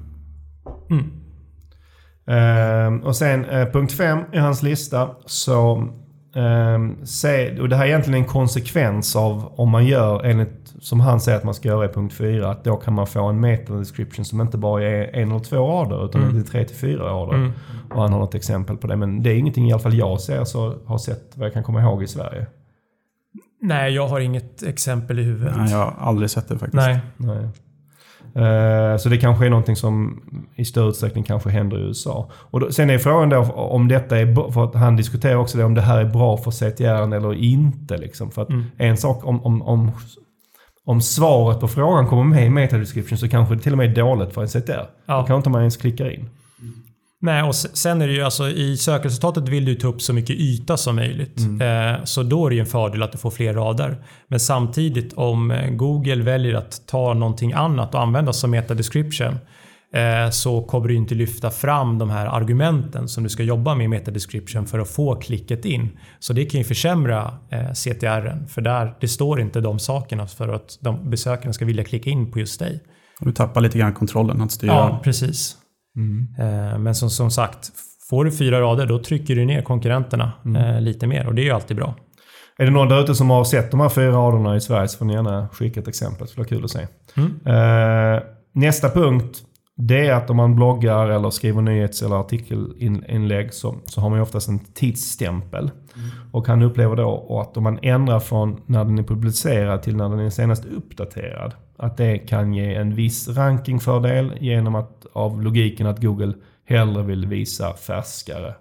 Ehm, 2.27 3.01
och 3.01 3.17
sen 3.17 3.45
eh, 3.45 3.69
punkt 3.69 3.93
5 3.93 4.19
i 4.33 4.39
hans 4.39 4.63
lista. 4.63 5.11
Så, 5.27 5.89
ehm, 6.35 7.07
se, 7.07 7.61
och 7.61 7.69
det 7.69 7.77
här 7.77 7.85
är 7.85 7.89
egentligen 7.89 8.23
en 8.23 8.29
konsekvens 8.29 9.17
av 9.17 9.53
om 9.57 9.71
man 9.71 9.87
gör 9.87 10.25
enligt, 10.25 10.75
som 10.81 11.01
han 11.01 11.21
säger 11.21 11.39
att 11.39 11.45
man 11.45 11.55
ska 11.55 11.69
göra 11.69 11.85
i 11.85 11.89
punkt 11.89 12.15
4, 12.15 12.51
att 12.51 12.65
då 12.65 12.77
kan 12.77 12.95
man 12.95 13.07
få 13.07 13.25
en 13.25 13.41
meta 13.41 13.75
description 13.75 14.25
som 14.25 14.41
inte 14.41 14.59
bara 14.59 14.83
är 14.83 15.17
en 15.17 15.31
eller 15.31 15.41
två 15.41 15.57
rader 15.57 16.05
utan 16.05 16.35
det 16.35 16.41
är 16.41 16.43
tre 16.43 16.65
till 16.65 16.77
fyra 16.77 17.05
rader. 17.05 17.53
Och 17.91 18.03
han 18.03 18.13
har 18.13 18.21
något 18.21 18.35
exempel 18.35 18.77
på 18.77 18.87
det. 18.87 18.97
Men 18.97 19.23
det 19.23 19.31
är 19.31 19.35
ingenting 19.35 19.69
i 19.69 19.73
alla 19.73 19.83
fall 19.83 19.95
jag 19.95 20.21
ser 20.21 20.45
så 20.45 20.75
har 20.87 20.99
sett 20.99 21.33
vad 21.35 21.47
jag 21.47 21.53
kan 21.53 21.63
komma 21.63 21.83
ihåg 21.83 22.03
i 22.03 22.07
Sverige. 22.07 22.47
Nej, 23.63 23.95
jag 23.95 24.09
har 24.09 24.21
inget 24.21 24.63
exempel 24.63 25.19
i 25.19 25.23
huvudet. 25.23 25.57
Nej, 25.57 25.71
jag 25.71 25.79
har 25.79 25.95
aldrig 25.99 26.31
sett 26.31 26.49
det 26.49 26.59
faktiskt. 26.59 26.75
Nej. 26.75 27.01
Nej. 27.17 27.49
Eh, 28.37 28.97
Så 28.97 29.09
det 29.09 29.17
kanske 29.17 29.47
är 29.47 29.51
någonting 29.51 29.77
som 29.77 30.23
i 30.57 30.65
större 30.65 30.89
utsträckning 30.89 31.25
kanske 31.25 31.51
händer 31.51 31.79
i 31.79 31.81
USA. 31.81 32.31
Och 32.33 32.61
då, 32.61 32.73
sen 32.73 32.91
är 32.91 32.99
frågan 32.99 33.29
då 33.29 33.41
om 33.43 33.89
detta 33.89 34.19
är 34.19 34.53
för 34.53 34.65
att 34.65 34.75
han 34.75 34.97
diskuterar 34.97 35.37
också 35.37 35.59
det, 35.59 35.65
om 35.65 35.75
det 35.75 35.81
här 35.81 35.99
är 36.01 36.05
bra 36.05 36.37
för 36.37 36.51
CTR 36.51 37.15
eller 37.15 37.35
inte. 37.35 37.97
Liksom. 37.97 38.31
För 38.31 38.43
att 38.43 38.49
en 38.77 38.97
sak 38.97 39.25
om, 39.27 39.45
om, 39.45 39.63
om, 39.63 39.93
om 40.87 41.01
svaret 41.01 41.61
på 41.61 41.69
frågan 41.69 42.07
kommer 42.07 42.25
med 42.25 42.47
i 42.47 42.51
metadescription 42.51 43.19
så 43.19 43.29
kanske 43.29 43.55
det 43.55 43.61
till 43.61 43.73
och 43.73 43.79
med 43.79 43.91
är 43.91 43.95
dåligt 43.95 44.35
för 44.35 44.43
en 44.43 44.49
CTR. 44.49 44.71
Ja. 44.71 44.87
Då 45.07 45.15
kanske 45.17 45.35
inte 45.37 45.51
man 45.51 45.61
ens 45.61 45.77
klickar 45.77 46.11
in. 46.15 46.29
Nej, 47.25 47.43
och 47.43 47.55
sen 47.55 48.03
är 48.03 48.07
det 48.07 48.13
ju 48.13 48.23
alltså 48.23 48.49
i 48.49 48.77
sökresultatet 48.77 49.49
vill 49.49 49.65
du 49.65 49.75
ta 49.75 49.89
upp 49.89 50.03
så 50.03 50.13
mycket 50.13 50.37
yta 50.37 50.77
som 50.77 50.97
möjligt. 50.97 51.41
Eh, 51.61 52.05
så 52.05 52.23
då 52.23 52.47
är 52.47 52.51
det 52.51 52.55
ju 52.55 52.61
en 52.61 52.67
fördel 52.67 53.03
att 53.03 53.13
du 53.13 53.19
får 53.19 53.31
fler 53.31 53.55
rader. 53.55 54.05
Men 54.29 54.41
samtidigt 54.41 55.13
om 55.13 55.51
eh, 55.51 55.71
Google 55.71 56.23
väljer 56.23 56.55
att 56.55 56.87
ta 56.87 57.15
någonting 57.15 57.53
annat 57.53 57.95
och 57.95 58.01
använda 58.01 58.33
som 58.33 58.51
meta 58.51 58.75
description 58.75 59.39
eh, 59.95 60.31
så 60.31 60.63
kommer 60.63 60.89
du 60.89 60.95
inte 60.95 61.15
lyfta 61.15 61.51
fram 61.51 61.99
de 61.99 62.11
här 62.11 62.27
argumenten 62.27 63.09
som 63.09 63.23
du 63.23 63.31
ska 63.31 63.43
jobba 63.43 63.75
med 63.75 63.85
i 63.85 63.89
metadescription 63.89 64.67
för 64.67 64.79
att 64.79 64.91
få 64.91 65.15
klicket 65.15 65.65
in. 65.65 65.99
Så 66.19 66.33
det 66.33 66.45
kan 66.45 66.61
ju 66.61 66.65
försämra 66.65 67.39
eh, 67.51 67.73
CTR 67.73 68.47
för 68.49 68.61
där 68.61 68.95
det 69.01 69.09
står 69.09 69.41
inte 69.41 69.61
de 69.61 69.79
sakerna 69.79 70.27
för 70.27 70.49
att 70.49 70.79
de 70.81 71.11
besökarna 71.11 71.53
ska 71.53 71.65
vilja 71.65 71.85
klicka 71.85 72.11
in 72.11 72.33
på 72.33 72.39
just 72.39 72.61
dig. 72.61 72.81
Och 73.21 73.27
du 73.27 73.33
tappar 73.33 73.61
lite 73.61 73.79
grann 73.79 73.95
kontrollen 73.95 74.41
att 74.41 74.53
styra. 74.53 74.73
Ja, 74.73 75.01
precis. 75.05 75.57
Mm. 75.97 76.83
Men 76.83 76.95
som, 76.95 77.11
som 77.11 77.31
sagt, 77.31 77.71
får 78.11 78.25
du 78.25 78.33
fyra 78.33 78.61
rader 78.61 78.87
då 78.87 78.99
trycker 78.99 79.35
du 79.35 79.45
ner 79.45 79.63
konkurrenterna 79.63 80.33
mm. 80.45 80.83
lite 80.83 81.07
mer 81.07 81.27
och 81.27 81.35
det 81.35 81.43
är 81.43 81.45
ju 81.45 81.51
alltid 81.51 81.77
bra. 81.77 81.95
Är 82.59 82.65
det 82.65 82.71
någon 82.71 82.89
där 82.89 83.01
ute 83.01 83.15
som 83.15 83.31
har 83.31 83.45
sett 83.45 83.71
de 83.71 83.81
här 83.81 83.89
fyra 83.89 84.11
raderna 84.11 84.57
i 84.57 84.61
Sverige 84.61 84.89
så 84.89 84.99
får 84.99 85.05
ni 85.05 85.13
gärna 85.13 85.49
skicka 85.49 85.81
ett 85.81 85.89
exempel. 85.89 86.27
Det 86.27 86.37
vara 86.37 86.49
kul 86.49 86.65
att 86.65 86.71
se. 86.71 86.87
Mm. 87.17 87.31
Eh, 87.47 88.23
nästa 88.53 88.91
punkt 88.91 89.43
det 89.77 90.07
är 90.07 90.13
att 90.13 90.31
om 90.31 90.37
man 90.37 90.55
bloggar 90.55 91.09
eller 91.09 91.31
skriver 91.31 91.63
nyhets 91.63 92.03
eller 92.03 92.17
artikelinlägg 92.17 93.55
så, 93.55 93.81
så 93.85 94.01
har 94.01 94.11
man 94.11 94.19
ju 94.19 94.23
oftast 94.23 94.49
en 94.49 94.59
tidsstämpel. 94.59 95.71
Mm. 95.97 96.09
Och 96.33 96.47
kan 96.47 96.63
uppleva 96.63 96.95
då 96.95 97.41
att 97.41 97.57
om 97.57 97.63
man 97.63 97.79
ändrar 97.83 98.21
från 98.21 98.61
när 98.67 98.85
den 98.85 98.99
är 98.99 99.03
publicerad 99.03 99.83
till 99.83 99.97
när 99.97 100.09
den 100.09 100.19
är 100.19 100.31
senast 100.31 100.65
uppdaterad. 100.65 101.55
Att 101.77 101.97
det 101.97 102.19
kan 102.19 102.55
ge 102.55 102.75
en 102.75 102.95
viss 102.95 103.29
rankingfördel 103.29 104.33
genom 104.41 104.75
att 104.75 105.07
av 105.13 105.43
logiken 105.43 105.87
att 105.87 106.03
Google 106.03 106.35
hellre 106.65 107.03
vill 107.03 107.27
visa 107.27 107.75
färskare 107.75 108.55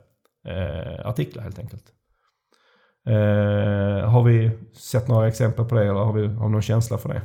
eh, 0.48 1.08
artiklar 1.08 1.44
helt 1.44 1.60
enkelt. 1.60 1.84
Eh, 3.08 4.10
har 4.10 4.24
vi 4.24 4.52
sett 4.74 5.08
några 5.08 5.28
exempel 5.28 5.66
på 5.66 5.76
det 5.76 5.82
eller 5.82 6.00
har 6.00 6.14
vi, 6.14 6.28
har 6.28 6.50
någon 6.50 6.62
känsla 6.62 6.98
för 6.98 7.10
det? 7.10 7.22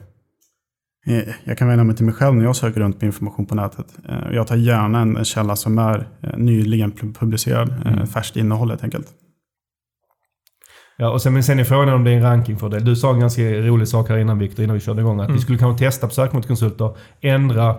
Eh, 1.07 1.35
jag 1.45 1.59
kan 1.59 1.69
vända 1.69 1.85
mig 1.85 1.97
till 1.97 2.05
mig 2.05 2.15
själv 2.15 2.35
när 2.35 2.45
jag 2.45 2.57
söker 2.57 2.81
runt 2.81 3.01
på 3.01 3.07
information 3.07 3.47
på 3.47 3.55
nätet. 3.55 3.99
Eh, 4.09 4.33
jag 4.33 4.47
tar 4.47 4.57
gärna 4.57 5.01
en 5.01 5.25
källa 5.25 5.57
som 5.57 5.79
är 5.79 6.09
eh, 6.21 6.39
nyligen 6.39 6.93
publicerad, 6.93 7.75
mm. 7.87 8.07
färskt 8.07 8.37
innehåll 8.37 8.71
helt 8.71 8.85
enkelt. 8.85 9.09
Ja, 11.01 11.11
och 11.11 11.23
sen, 11.23 11.33
men 11.33 11.45
sen 11.45 11.59
är 11.59 11.65
frågan 11.65 11.95
om 11.95 12.05
det 12.05 12.11
är 12.11 12.17
en 12.17 12.23
rankingfördel. 12.23 12.85
Du 12.85 12.97
sa 12.97 13.11
en 13.11 13.21
ganska 13.21 13.43
rolig 13.43 13.89
sak 13.89 14.09
här 14.09 14.19
innan 14.19 14.39
Viktor, 14.39 14.65
innan 14.65 14.75
vi 14.75 14.81
körde 14.81 15.01
igång. 15.01 15.21
Att 15.21 15.27
mm. 15.27 15.37
vi 15.37 15.43
skulle 15.43 15.59
kanske 15.59 15.85
testa 15.85 16.07
på 16.07 16.15
sökmotorkonsulter, 16.15 16.97
ändra 17.21 17.77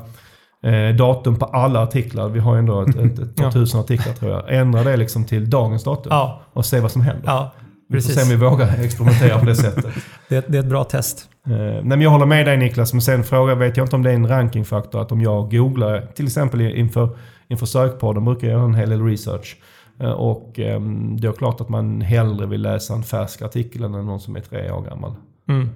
eh, 0.64 0.96
datum 0.98 1.36
på 1.36 1.46
alla 1.46 1.84
artiklar. 1.84 2.30
Vi 2.30 2.40
har 2.40 2.54
ju 2.54 2.60
ändå 2.60 2.82
ett, 2.82 2.96
ett, 2.96 3.20
ett 3.20 3.36
par 3.36 3.44
ja. 3.44 3.52
tusen 3.52 3.80
artiklar 3.80 4.14
tror 4.14 4.32
jag. 4.32 4.56
Ändra 4.56 4.84
det 4.84 4.98
liksom 4.98 5.26
till 5.26 5.50
dagens 5.50 5.84
datum 5.84 6.08
ja. 6.10 6.42
och 6.54 6.66
se 6.66 6.80
vad 6.80 6.92
som 6.92 7.02
händer. 7.02 7.24
Ja. 7.26 7.52
Precis. 7.92 8.10
Vi 8.10 8.14
får 8.14 8.22
se 8.22 8.34
om 8.34 8.40
vi 8.40 8.46
vågar 8.46 8.84
experimentera 8.84 9.40
på 9.40 9.46
det 9.46 9.56
sättet. 9.56 9.86
det, 10.30 10.48
det, 10.48 10.58
är 10.58 10.62
ett 10.62 10.70
bra 10.70 10.84
test. 10.84 11.30
Uh, 11.48 11.56
nej, 11.56 11.84
men 11.84 12.02
jag 12.02 12.10
håller 12.10 12.26
med 12.26 12.46
dig 12.46 12.58
Niklas, 12.58 12.94
men 12.94 13.02
sen 13.02 13.24
frågar 13.24 13.56
vet 13.56 13.78
jag 13.78 13.86
inte 13.86 13.96
om 13.96 14.04
det 14.04 14.10
är 14.10 14.16
en 14.16 14.28
rankingfaktor 14.28 15.02
att 15.02 15.12
om 15.12 15.22
jag 15.22 15.52
googlar, 15.52 16.08
till 16.16 16.26
exempel 16.26 16.62
inför, 16.62 17.10
inför 17.48 17.66
sökpodden 17.66 18.26
brukar 18.26 18.48
jag 18.48 18.54
göra 18.54 18.66
en 18.66 18.76
hel 18.76 18.90
del 18.90 19.06
research. 19.06 19.58
Uh, 20.04 20.12
och 20.12 20.60
um, 20.60 21.18
det 21.22 21.28
är 21.28 21.32
klart 21.32 21.62
att 21.62 21.70
man 21.70 22.02
hellre 22.02 22.46
vill 22.46 22.62
läsa 22.62 22.94
en 22.94 23.04
färsk 23.04 23.42
artikel 23.42 23.84
än 23.84 23.92
någon 23.92 24.20
som 24.20 24.36
är 24.36 24.42
tre 24.42 24.72
år 24.72 24.82
gammal. 24.82 25.14
Mm. 25.48 25.70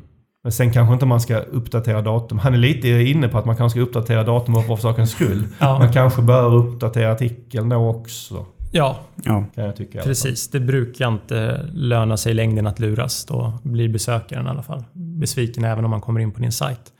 Men 0.43 0.51
sen 0.51 0.71
kanske 0.71 0.93
inte 0.93 1.05
man 1.05 1.21
ska 1.21 1.37
uppdatera 1.37 2.01
datum. 2.01 2.39
Han 2.39 2.53
är 2.53 2.57
lite 2.57 2.87
inne 2.87 3.27
på 3.27 3.37
att 3.37 3.45
man 3.45 3.55
kanske 3.55 3.79
ska 3.79 3.87
uppdatera 3.87 4.23
datum 4.23 4.63
för 4.63 4.75
sakens 4.75 5.11
skull. 5.11 5.47
ja. 5.59 5.79
Man 5.79 5.93
kanske 5.93 6.21
bör 6.21 6.53
uppdatera 6.53 7.11
artikeln 7.11 7.69
då 7.69 7.89
också. 7.89 8.45
Ja, 8.71 8.99
ja. 9.23 9.45
Kan 9.55 9.63
jag 9.63 9.75
tycka, 9.75 10.01
precis. 10.01 10.49
Det 10.49 10.59
brukar 10.59 11.07
inte 11.07 11.65
löna 11.73 12.17
sig 12.17 12.31
i 12.31 12.35
längden 12.35 12.67
att 12.67 12.79
luras. 12.79 13.25
Då 13.25 13.53
blir 13.63 13.89
besökaren 13.89 14.45
i 14.45 14.49
alla 14.49 14.63
fall 14.63 14.83
besviken 14.93 15.63
även 15.63 15.85
om 15.85 15.91
man 15.91 16.01
kommer 16.01 16.19
in 16.19 16.31
på 16.31 16.41
din 16.41 16.51
sajt. 16.51 16.93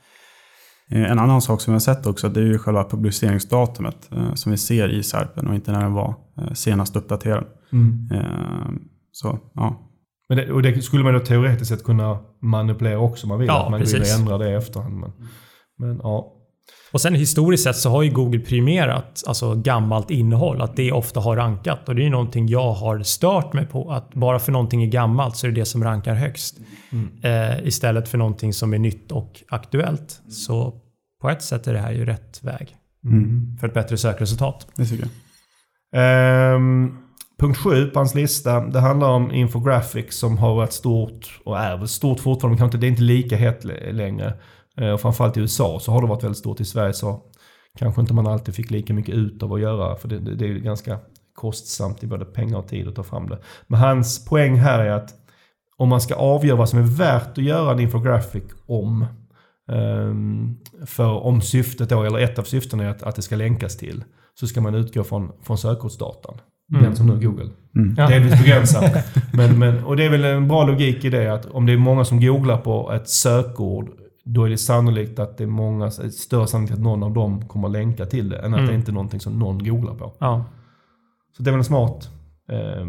Eh, 0.94 1.10
en 1.10 1.18
annan 1.18 1.42
sak 1.42 1.60
som 1.60 1.72
vi 1.72 1.74
har 1.74 1.80
sett 1.80 2.06
också 2.06 2.28
det 2.28 2.40
är 2.40 2.44
ju 2.44 2.58
själva 2.58 2.84
publiceringsdatumet 2.84 4.08
eh, 4.12 4.34
som 4.34 4.52
vi 4.52 4.58
ser 4.58 4.88
i 4.88 5.02
SERPen 5.02 5.46
och 5.46 5.54
inte 5.54 5.72
när 5.72 5.80
den 5.80 5.92
var 5.92 6.14
eh, 6.38 6.52
senast 6.52 6.96
uppdaterad. 6.96 7.44
Mm. 7.72 8.08
Så, 9.12 9.38
ja. 9.54 9.90
Men 10.28 10.38
det, 10.38 10.52
och 10.52 10.62
det 10.62 10.82
skulle 10.82 11.04
man 11.04 11.14
då 11.14 11.20
teoretiskt 11.20 11.68
sett 11.68 11.84
kunna 11.84 12.18
manipulera 12.42 12.98
också 12.98 13.26
om 13.26 13.28
man 13.28 13.38
vill. 13.38 13.48
Ja, 13.48 13.64
att 13.64 13.70
man 13.70 13.80
precis. 13.80 13.94
vill 13.94 14.20
ändra 14.20 14.38
det 14.38 14.50
i 14.50 14.54
efterhand. 14.54 14.96
Men, 14.96 15.12
men 15.78 16.00
ja. 16.02 16.30
Och 16.92 17.00
sen 17.00 17.14
historiskt 17.14 17.64
sett 17.64 17.76
så 17.76 17.90
har 17.90 18.02
ju 18.02 18.10
Google 18.10 18.40
premierat 18.40 19.22
alltså 19.26 19.54
gammalt 19.54 20.10
innehåll, 20.10 20.62
att 20.62 20.76
det 20.76 20.92
ofta 20.92 21.20
har 21.20 21.36
rankat. 21.36 21.88
Och 21.88 21.94
det 21.94 22.02
är 22.02 22.04
ju 22.04 22.10
någonting 22.10 22.48
jag 22.48 22.72
har 22.72 23.02
stört 23.02 23.52
mig 23.52 23.66
på, 23.66 23.90
att 23.92 24.14
bara 24.14 24.38
för 24.38 24.52
någonting 24.52 24.82
är 24.82 24.86
gammalt 24.86 25.36
så 25.36 25.46
är 25.46 25.50
det 25.50 25.60
det 25.60 25.64
som 25.64 25.84
rankar 25.84 26.14
högst. 26.14 26.58
Mm. 26.92 27.10
Eh, 27.22 27.66
istället 27.66 28.08
för 28.08 28.18
någonting 28.18 28.52
som 28.52 28.74
är 28.74 28.78
nytt 28.78 29.12
och 29.12 29.42
aktuellt. 29.48 30.20
Så 30.28 30.80
på 31.24 31.30
ett 31.30 31.42
sätt 31.42 31.66
är 31.66 31.72
det 31.72 31.78
här 31.78 31.92
ju 31.92 32.04
rätt 32.04 32.40
väg. 32.42 32.76
Mm. 33.04 33.56
För 33.60 33.68
ett 33.68 33.74
bättre 33.74 33.96
sökresultat. 33.96 34.66
Det 34.76 34.86
tycker 34.86 35.08
jag. 35.92 36.56
Um, 36.56 36.98
punkt 37.38 37.58
7 37.58 37.86
på 37.86 37.98
hans 37.98 38.14
lista, 38.14 38.60
det 38.60 38.80
handlar 38.80 39.08
om 39.08 39.32
infographics 39.32 40.16
som 40.16 40.38
har 40.38 40.54
varit 40.54 40.72
stort 40.72 41.40
och 41.44 41.58
är 41.58 41.86
stort 41.86 42.20
fortfarande, 42.20 42.62
men 42.62 42.80
det 42.80 42.86
är 42.86 42.88
inte 42.88 43.02
lika 43.02 43.36
hett 43.36 43.64
längre. 43.92 44.34
Och 44.94 45.00
framförallt 45.00 45.36
i 45.36 45.40
USA 45.40 45.80
så 45.80 45.92
har 45.92 46.00
det 46.00 46.06
varit 46.06 46.24
väldigt 46.24 46.38
stort. 46.38 46.60
I 46.60 46.64
Sverige 46.64 46.92
så 46.92 47.22
kanske 47.78 48.00
inte 48.00 48.14
man 48.14 48.26
alltid 48.26 48.54
fick 48.54 48.70
lika 48.70 48.94
mycket 48.94 49.14
ut 49.14 49.42
av 49.42 49.52
att 49.52 49.60
göra. 49.60 49.96
För 49.96 50.08
det, 50.08 50.18
det 50.18 50.46
är 50.46 50.54
ganska 50.54 50.98
kostsamt 51.34 52.04
i 52.04 52.06
både 52.06 52.24
pengar 52.24 52.58
och 52.58 52.68
tid 52.68 52.88
att 52.88 52.94
ta 52.94 53.02
fram 53.02 53.28
det. 53.28 53.38
Men 53.66 53.80
hans 53.80 54.24
poäng 54.24 54.56
här 54.56 54.78
är 54.78 54.90
att 54.90 55.14
om 55.76 55.88
man 55.88 56.00
ska 56.00 56.14
avgöra 56.14 56.56
vad 56.56 56.68
som 56.68 56.78
är 56.78 56.96
värt 56.96 57.38
att 57.38 57.44
göra 57.44 57.72
en 57.72 57.80
infographic 57.80 58.44
om. 58.66 59.06
Um, 59.72 60.58
för 60.86 61.10
om 61.10 61.40
syftet 61.40 61.88
då, 61.88 62.02
eller 62.02 62.18
ett 62.18 62.38
av 62.38 62.42
syftena 62.42 62.84
är 62.84 62.88
att, 62.88 63.02
att 63.02 63.16
det 63.16 63.22
ska 63.22 63.36
länkas 63.36 63.76
till. 63.76 64.04
Så 64.34 64.46
ska 64.46 64.60
man 64.60 64.74
utgå 64.74 65.04
från, 65.04 65.32
från 65.42 65.58
sökordsdatan. 65.58 66.34
Mm. 66.72 66.84
Den 66.84 66.96
som 66.96 67.06
nu 67.06 67.20
Google. 67.20 67.50
Mm. 67.76 67.94
Delvis 67.94 68.42
begränsat. 68.42 68.92
men, 69.32 69.58
men, 69.58 69.84
och 69.84 69.96
det 69.96 70.04
är 70.04 70.10
väl 70.10 70.24
en 70.24 70.48
bra 70.48 70.64
logik 70.64 71.04
i 71.04 71.10
det 71.10 71.34
att 71.34 71.46
om 71.46 71.66
det 71.66 71.72
är 71.72 71.76
många 71.76 72.04
som 72.04 72.20
googlar 72.20 72.58
på 72.58 72.92
ett 72.92 73.08
sökord 73.08 73.90
då 74.24 74.44
är 74.44 74.50
det 74.50 74.58
sannolikt 74.58 75.18
att 75.18 75.38
det 75.38 75.44
är 75.44 75.48
många, 75.48 75.90
större 75.90 76.46
sannolikhet 76.46 76.78
att 76.78 76.84
någon 76.84 77.02
av 77.02 77.12
dem 77.12 77.48
kommer 77.48 77.68
länka 77.68 78.06
till 78.06 78.28
det 78.28 78.38
än 78.38 78.54
att 78.54 78.58
mm. 78.58 78.66
det 78.70 78.74
inte 78.74 78.90
är 78.90 78.92
någonting 78.92 79.20
som 79.20 79.38
någon 79.38 79.64
googlar 79.64 79.94
på. 79.94 80.12
Ja. 80.18 80.44
Så 81.36 81.42
det 81.42 81.50
är 81.50 81.52
väl 81.52 81.58
en 81.58 81.64
smart, 81.64 82.10
eh, 82.50 82.86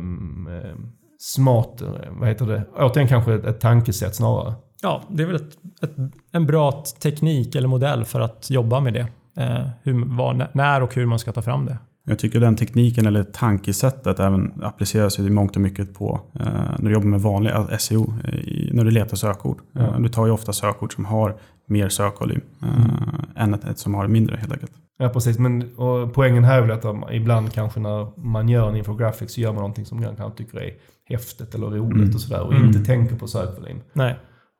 smart, 1.19 1.81
vad 2.19 2.27
heter 2.27 2.45
det, 2.45 2.65
återigen 2.77 3.07
kanske 3.07 3.33
ett, 3.33 3.45
ett 3.45 3.59
tankesätt 3.59 4.15
snarare. 4.15 4.53
Ja, 4.81 5.03
det 5.09 5.23
är 5.23 5.27
väl 5.27 5.35
ett, 5.35 5.57
ett, 5.81 5.95
en 6.31 6.45
bra 6.45 6.83
teknik 7.01 7.55
eller 7.55 7.67
modell 7.67 8.05
för 8.05 8.19
att 8.19 8.49
jobba 8.49 8.79
med 8.79 8.93
det. 8.93 9.07
Eh, 9.37 9.67
hur, 9.83 10.15
var, 10.15 10.49
när 10.53 10.83
och 10.83 10.95
hur 10.95 11.05
man 11.05 11.19
ska 11.19 11.31
ta 11.31 11.41
fram 11.41 11.65
det. 11.65 11.77
Jag 12.07 12.19
tycker 12.19 12.39
den 12.39 12.55
tekniken 12.55 13.05
eller 13.05 13.23
tankesättet 13.23 14.19
även 14.19 14.63
appliceras 14.63 15.19
i 15.19 15.29
mångt 15.29 15.55
och 15.55 15.61
mycket 15.61 15.93
på 15.93 16.21
eh, 16.33 16.45
när 16.79 16.89
du 16.89 16.93
jobbar 16.93 17.07
med 17.07 17.21
vanlig 17.21 17.53
SEO, 17.79 18.13
eh, 18.23 18.35
i, 18.35 18.69
när 18.73 18.83
du 18.83 18.91
letar 18.91 19.17
sökord. 19.17 19.61
Mm. 19.75 19.93
Eh, 19.93 19.99
du 19.99 20.09
tar 20.09 20.25
ju 20.25 20.31
ofta 20.31 20.53
sökord 20.53 20.95
som 20.95 21.05
har 21.05 21.35
mer 21.67 21.89
sökvolym 21.89 22.41
eh, 22.63 22.75
mm. 22.75 22.91
än 23.35 23.53
ett, 23.53 23.63
ett, 23.63 23.79
som 23.79 23.93
har 23.93 24.07
mindre 24.07 24.37
helt 24.37 24.53
enkelt. 24.53 24.71
Ja 24.97 25.09
precis, 25.09 25.39
men 25.39 25.69
poängen 26.13 26.43
här 26.43 26.57
är 26.57 26.61
väl 26.61 26.71
att 26.71 27.11
ibland 27.11 27.53
kanske 27.53 27.79
när 27.79 28.19
man 28.19 28.49
gör 28.49 28.69
en 28.69 28.75
infographic 28.75 29.33
så 29.33 29.41
gör 29.41 29.51
man 29.51 29.55
någonting 29.55 29.85
som 29.85 30.01
man 30.01 30.15
kanske 30.15 30.37
tycker 30.37 30.57
är 30.57 30.73
häftigt 31.05 31.55
eller 31.55 31.67
roligt 31.67 31.95
mm. 31.95 32.15
och 32.15 32.21
sådär 32.21 32.41
och 32.41 32.53
inte 32.53 32.77
mm. 32.77 32.85
tänker 32.85 33.15
på 33.15 33.27
sökvolym. 33.27 33.81
Nej. 33.93 34.15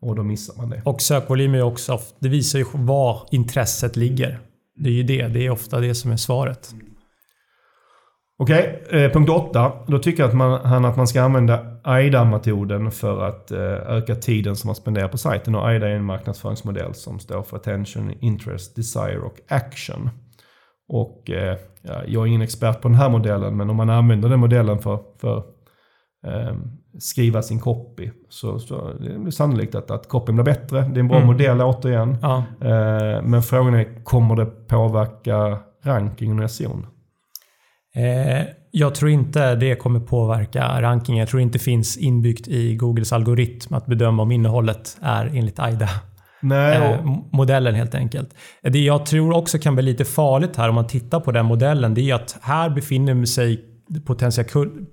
Och 0.06 0.16
då 0.16 0.24
missar 0.24 0.58
man 0.58 0.70
det. 0.70 0.82
Och 0.86 1.02
sökvolym 1.02 1.56
är 1.56 1.62
också, 1.62 2.00
det 2.20 2.30
visar 2.30 2.60
ju 2.60 2.66
var 2.74 3.28
intresset 3.32 3.96
ligger. 3.96 4.40
Det 4.76 4.90
är 4.90 4.94
ju 4.94 5.04
det, 5.04 5.28
det 5.28 5.46
är 5.46 5.50
ofta 5.50 5.80
det 5.80 5.96
som 5.96 6.12
är 6.12 6.18
svaret. 6.18 6.74
Okej, 8.38 8.84
okay, 8.88 9.04
eh, 9.04 9.12
punkt 9.12 9.30
8. 9.30 9.72
Då 9.88 10.00
tycker 10.00 10.24
jag 10.24 10.30
att 10.30 10.36
man, 10.36 10.66
han 10.66 10.86
att 10.86 10.98
man 10.98 11.08
ska 11.08 11.22
använda 11.22 11.80
AIDA-metoden 11.84 12.92
för 12.92 13.22
att 13.22 13.52
eh, 13.52 13.60
öka 13.98 14.16
tiden 14.16 14.56
som 14.56 14.68
man 14.68 14.76
spenderar 14.76 15.08
på 15.08 15.18
sajten. 15.18 15.56
Och 15.56 15.68
AIDA 15.68 15.88
är 15.88 15.96
en 15.96 16.06
marknadsföringsmodell 16.06 16.94
som 16.94 17.20
står 17.20 17.44
för 17.44 17.58
Attention, 17.58 18.14
Interest, 18.20 18.76
Desire 18.76 19.20
och 19.20 19.40
Action. 19.48 20.10
Och 20.88 21.30
eh, 21.30 21.58
ja, 21.82 22.02
jag 22.08 22.24
är 22.24 22.28
ingen 22.28 22.42
expert 22.42 22.82
på 22.82 22.88
den 22.88 22.98
här 22.98 23.10
modellen, 23.10 23.58
men 23.58 23.70
om 23.70 23.76
man 23.76 23.90
använder 23.90 24.30
den 24.30 24.40
modellen 24.40 24.80
för, 24.80 25.00
för 25.22 25.44
skriva 27.00 27.42
sin 27.42 27.60
copy 27.60 28.12
så, 28.30 28.60
så 28.60 28.94
det 29.00 29.28
är 29.28 29.32
sannolikt 29.32 29.76
att, 29.76 29.92
att 29.92 30.08
copyn 30.08 30.36
blir 30.36 30.46
bättre. 30.46 30.82
Det 30.82 30.96
är 30.96 31.00
en 31.00 31.08
bra 31.08 31.18
mm. 31.18 31.28
modell 31.28 31.62
återigen. 31.62 32.18
Ja. 32.22 32.44
Eh, 32.62 33.22
men 33.24 33.44
frågan 33.44 33.74
är, 33.74 34.04
kommer 34.04 34.36
det 34.36 34.46
påverka 34.46 35.60
rankingen 35.84 36.40
och 36.40 36.52
SEO? 36.52 36.86
Eh, 37.96 38.46
jag 38.72 38.96
tror 38.96 39.12
inte 39.12 39.56
det 39.56 39.76
kommer 39.76 40.00
påverka 40.00 40.82
rankingen. 40.82 41.20
Jag 41.20 41.30
tror 41.30 41.42
inte 41.42 41.58
det 41.58 41.64
finns 41.64 41.98
inbyggt 41.98 42.48
i 42.48 42.76
Googles 42.76 43.14
algoritm 43.14 43.74
att 43.74 43.86
bedöma 43.86 44.24
om 44.24 44.32
innehållet 44.32 44.98
är 45.02 45.26
enligt 45.26 45.60
AIDA. 45.60 45.90
Nej, 46.42 46.78
eh, 46.78 47.06
modellen 47.32 47.76
helt 47.76 47.96
enkelt. 47.96 48.30
Det 48.62 48.80
jag 48.80 49.06
tror 49.06 49.36
också 49.36 49.58
kan 49.58 49.76
bli 49.76 49.84
lite 49.84 50.06
farligt 50.06 50.56
här 50.56 50.70
om 50.70 50.76
man 50.76 50.88
tittar 50.88 51.20
på 51.20 51.32
den 51.32 51.46
modellen, 51.46 51.94
det 51.94 52.10
är 52.10 52.16
att 52.16 52.38
här 52.42 52.70
befinner 52.70 53.26
sig 53.26 53.75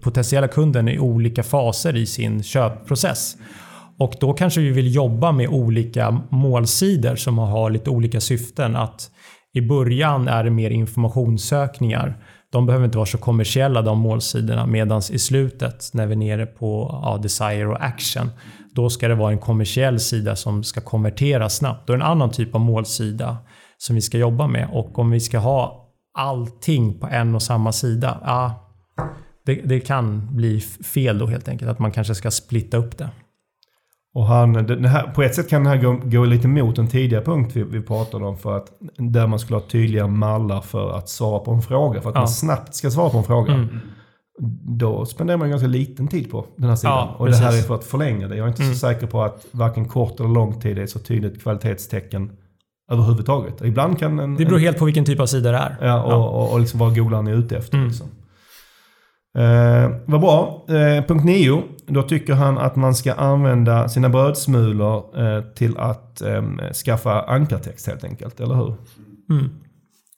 potentiella 0.00 0.48
kunden 0.48 0.88
i 0.88 0.98
olika 0.98 1.42
faser 1.42 1.96
i 1.96 2.06
sin 2.06 2.42
köpprocess. 2.42 3.36
Och 3.98 4.14
då 4.20 4.32
kanske 4.32 4.60
vi 4.60 4.70
vill 4.70 4.94
jobba 4.94 5.32
med 5.32 5.48
olika 5.48 6.22
målsidor 6.30 7.16
som 7.16 7.38
har 7.38 7.70
lite 7.70 7.90
olika 7.90 8.20
syften. 8.20 8.76
Att 8.76 9.10
I 9.52 9.60
början 9.60 10.28
är 10.28 10.44
det 10.44 10.50
mer 10.50 10.70
informationssökningar. 10.70 12.24
De 12.52 12.66
behöver 12.66 12.84
inte 12.84 12.98
vara 12.98 13.06
så 13.06 13.18
kommersiella 13.18 13.82
de 13.82 13.98
målsidorna 13.98 14.66
medan 14.66 15.02
i 15.10 15.18
slutet 15.18 15.90
när 15.92 16.06
vi 16.06 16.12
är 16.12 16.16
nere 16.16 16.46
på 16.46 17.00
ja, 17.02 17.18
desire 17.22 17.66
och 17.66 17.84
action 17.84 18.30
då 18.74 18.90
ska 18.90 19.08
det 19.08 19.14
vara 19.14 19.32
en 19.32 19.38
kommersiell 19.38 20.00
sida 20.00 20.36
som 20.36 20.64
ska 20.64 20.80
konvertera 20.80 21.48
snabbt. 21.48 21.86
Då 21.86 21.92
är 21.92 21.96
det 21.96 22.04
en 22.04 22.10
annan 22.10 22.30
typ 22.30 22.54
av 22.54 22.60
målsida 22.60 23.36
som 23.78 23.96
vi 23.96 24.02
ska 24.02 24.18
jobba 24.18 24.46
med 24.46 24.68
och 24.72 24.98
om 24.98 25.10
vi 25.10 25.20
ska 25.20 25.38
ha 25.38 25.88
allting 26.18 27.00
på 27.00 27.06
en 27.06 27.34
och 27.34 27.42
samma 27.42 27.72
sida, 27.72 28.20
ja, 28.24 28.61
det, 29.46 29.54
det 29.54 29.80
kan 29.80 30.36
bli 30.36 30.60
fel 30.60 31.18
då 31.18 31.26
helt 31.26 31.48
enkelt. 31.48 31.70
Att 31.70 31.78
man 31.78 31.90
kanske 31.92 32.14
ska 32.14 32.30
splitta 32.30 32.76
upp 32.76 32.98
det. 32.98 33.08
Och 34.14 34.26
han, 34.26 34.52
det 34.52 34.88
här, 34.88 35.06
på 35.06 35.22
ett 35.22 35.34
sätt 35.34 35.48
kan 35.50 35.64
det 35.64 35.70
här 35.70 35.76
gå, 35.76 36.00
gå 36.04 36.24
lite 36.24 36.48
mot 36.48 36.78
en 36.78 36.88
tidigare 36.88 37.24
punkt 37.24 37.52
vi, 37.56 37.62
vi 37.62 37.80
pratade 37.82 38.24
om. 38.24 38.38
För 38.38 38.56
att, 38.56 38.66
där 38.96 39.26
man 39.26 39.38
skulle 39.38 39.56
ha 39.58 39.66
tydliga 39.66 40.06
mallar 40.06 40.60
för 40.60 40.92
att 40.98 41.08
svara 41.08 41.38
på 41.38 41.52
en 41.52 41.62
fråga. 41.62 42.00
För 42.00 42.08
att 42.10 42.14
Ja. 42.14 42.20
man 42.20 42.28
snabbt 42.28 42.74
ska 42.74 42.90
svara 42.90 43.10
på 43.10 43.18
en 43.18 43.24
fråga. 43.24 43.52
Mm. 43.54 43.68
Då 44.78 45.06
spenderar 45.06 45.38
man 45.38 45.50
ganska 45.50 45.68
liten 45.68 46.08
tid 46.08 46.30
på 46.30 46.46
den 46.56 46.68
här 46.68 46.76
sidan. 46.76 46.92
Ja, 46.92 47.14
och 47.18 47.26
det 47.30 47.36
här 47.36 47.46
är 47.46 47.50
precis. 47.50 47.66
för 47.66 47.74
att 47.74 47.84
förlänga 47.84 48.28
det. 48.28 48.36
Jag 48.36 48.44
är 48.44 48.48
inte 48.48 48.62
Mm. 48.62 48.74
så 48.74 48.78
säker 48.80 49.06
på 49.06 49.22
att 49.22 49.46
varken 49.50 49.88
kort 49.88 50.20
eller 50.20 50.28
lång 50.30 50.60
tid 50.60 50.78
är 50.78 50.86
så 50.86 50.98
tydligt 50.98 51.42
kvalitetstecken 51.42 52.32
överhuvudtaget. 52.90 53.62
Ibland 53.62 53.98
kan 53.98 54.18
en... 54.18 54.34
Det 54.36 54.44
beror 54.44 54.58
en 54.58 54.64
helt 54.64 54.78
på 54.78 54.84
vilken 54.84 55.04
typ 55.04 55.20
av 55.20 55.26
sida 55.26 55.50
det 55.52 55.58
är. 55.58 55.76
ja, 55.80 56.02
och, 56.02 56.42
och, 56.42 56.52
och 56.52 56.60
liksom 56.60 56.78
vad 56.80 56.94
googlaren 56.96 57.26
är 57.26 57.32
ute 57.34 57.56
efter. 57.56 57.76
Mm. 57.76 57.88
Liksom. 57.88 58.06
Eh, 59.38 59.90
vad 60.06 60.20
bra. 60.20 60.64
Eh, 60.68 61.04
punkt 61.04 61.24
9. 61.24 61.62
Då 61.86 62.02
tycker 62.02 62.34
han 62.34 62.58
att 62.58 62.76
man 62.76 62.94
ska 62.94 63.14
använda 63.14 63.88
sina 63.88 64.08
brödsmulor 64.08 65.20
eh, 65.20 65.42
till 65.54 65.78
att 65.78 66.20
eh, 66.20 66.42
skaffa 66.84 67.22
ankartext 67.22 67.86
helt 67.86 68.04
enkelt, 68.04 68.40
eller 68.40 68.54
hur? 68.54 68.74
Mm. 69.30 69.50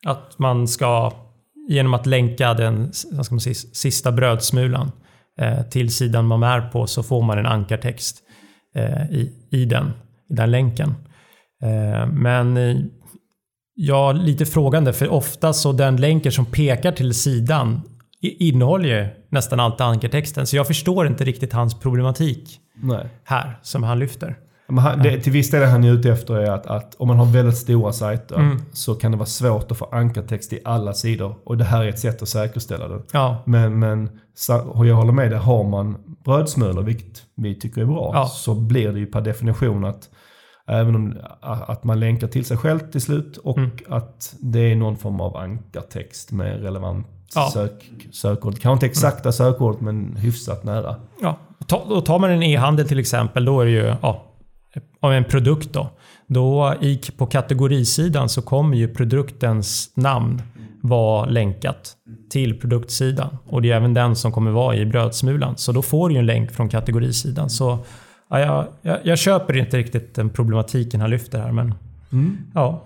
Att 0.07 0.39
man 0.39 0.69
ska, 0.69 1.13
genom 1.69 1.95
att 1.95 2.07
länka 2.07 2.55
den 2.55 2.91
vad 3.13 3.27
ska 3.27 3.35
man 3.35 3.41
säga, 3.41 3.55
sista 3.55 4.13
brödsmulan 4.13 4.93
eh, 5.41 5.63
till 5.63 5.95
sidan 5.95 6.27
man 6.27 6.43
är 6.43 6.61
på 6.61 6.87
så 6.87 7.03
får 7.03 7.23
man 7.23 7.39
en 7.39 7.47
ankartext 7.47 8.23
eh, 8.75 9.11
i, 9.11 9.33
i, 9.51 9.65
den, 9.65 9.87
i 10.31 10.35
den 10.35 10.51
länken. 10.51 10.95
Eh, 11.63 12.07
men 12.07 12.57
eh, 12.57 12.77
jag 13.75 14.11
är 14.11 14.15
lite 14.15 14.47
frågande 14.47 14.93
för 14.93 15.09
ofta 15.09 15.53
så 15.53 15.73
den 15.73 15.97
länken 15.97 16.33
som 16.33 16.47
pekar 16.47 16.93
till 16.93 17.15
sidan 17.15 17.81
innehåller 18.31 18.89
ju 19.03 19.09
nästan 19.29 19.61
alltid 19.61 19.81
ankartexten. 19.81 20.47
Så 20.47 20.57
jag 20.57 20.67
förstår 20.67 21.07
inte 21.07 21.25
riktigt 21.25 21.53
hans 21.53 21.81
problematik 21.81 22.61
Nej. 22.83 23.07
här 23.25 23.59
som 23.63 23.83
han 23.83 23.99
lyfter. 23.99 24.37
Han, 24.69 24.99
det, 25.03 25.21
till 25.21 25.33
viss 25.33 25.51
del 25.51 25.63
är 25.63 25.67
han 25.67 25.85
ute 25.85 26.11
efter 26.11 26.35
är 26.35 26.51
att, 26.51 26.67
att 26.67 26.95
om 26.95 27.09
man 27.09 27.17
har 27.19 27.27
väldigt 27.27 27.57
stora 27.57 27.93
sajter 27.93 28.37
Mm. 28.37 28.63
så 28.73 28.95
kan 28.95 29.11
det 29.13 29.17
vara 29.19 29.27
svårt 29.27 29.71
att 29.71 29.79
få 29.79 29.85
ankartext 29.85 30.53
i 30.53 30.61
alla 30.65 30.93
sidor. 30.93 31.35
Och 31.45 31.57
det 31.57 31.65
här 31.65 31.85
är 31.85 31.89
ett 31.89 31.99
sätt 31.99 32.23
att 32.23 32.29
säkerställa 32.29 32.89
det. 32.89 33.03
Ja, 33.13 33.43
Men, 33.47 33.79
men 33.79 34.11
jag 34.85 34.95
håller 34.95 35.13
med 35.13 35.31
dig, 35.31 35.39
har 35.39 35.65
man 35.65 35.97
brödsmulor, 36.25 36.83
vilket 36.83 37.23
vi 37.37 37.55
tycker 37.61 37.81
är 37.81 37.85
bra, 37.87 38.11
Ja. 38.15 38.27
så 38.27 38.55
blir 38.55 38.93
det 38.93 38.99
ju 39.01 39.07
per 39.07 39.21
definition 39.21 39.85
att 39.85 40.09
även 40.69 40.95
om 40.95 41.17
att 41.43 41.85
man 41.85 42.01
länkar 42.01 42.27
till 42.29 42.45
sig 42.45 42.57
själv 42.57 42.79
till 42.79 43.01
slut 43.01 43.37
och 43.37 43.59
Mm. 43.59 43.71
att 43.89 44.35
det 44.41 44.59
är 44.73 44.77
någon 44.77 44.97
form 44.97 45.21
av 45.21 45.37
ankartext 45.37 46.33
med 46.33 46.63
relevant 46.63 47.07
Ja. 47.35 47.51
sök, 47.53 47.91
sökord. 48.13 48.59
Kanske 48.59 48.73
inte 48.73 48.87
exakta 48.87 49.33
sökord 49.33 49.83
men 49.83 50.17
hyfsat 50.17 50.65
nära. 50.65 50.97
Ja, 51.23 51.39
och 51.69 52.05
tar 52.05 52.19
man 52.19 52.31
en 52.31 52.43
e-handel 52.43 52.89
till 52.89 52.99
exempel, 52.99 53.45
då 53.45 53.61
är 53.61 53.65
det 53.65 53.71
ju 53.71 53.95
ja, 54.03 54.25
av 55.01 55.13
en 55.13 55.25
produkt. 55.25 55.73
Då. 55.73 55.91
Då 56.27 56.75
i, 56.81 57.01
på 57.17 57.27
kategorisidan 57.27 58.29
så 58.29 58.43
kommer 58.43 58.77
ju 58.77 58.89
produktens 58.89 59.91
namn 59.95 60.43
vara 60.81 61.27
länkat 61.27 61.93
till 62.31 62.61
produktsidan. 62.61 63.37
Och 63.47 63.63
det 63.63 63.71
är 63.71 63.77
även 63.77 63.95
den 63.95 64.17
som 64.17 64.33
kommer 64.33 64.51
vara 64.51 64.77
i 64.77 64.87
brödsmulan. 64.87 65.57
Så 65.57 65.73
då 65.73 65.83
får 65.83 66.09
du 66.09 66.15
ju 66.15 66.19
en 66.19 66.27
länk 66.27 66.51
från 66.51 66.69
kategorisidan. 66.69 67.51
Så 67.51 67.79
ja, 68.31 68.41
jag, 68.41 68.67
jag, 68.83 68.99
jag 69.03 69.19
köper 69.19 69.57
inte 69.57 69.77
riktigt 69.77 70.15
den 70.15 70.31
problematiken 70.31 71.01
han 71.01 71.11
lyfter 71.11 71.39
här. 71.39 71.53
Men 71.53 71.75
ja, 72.55 72.83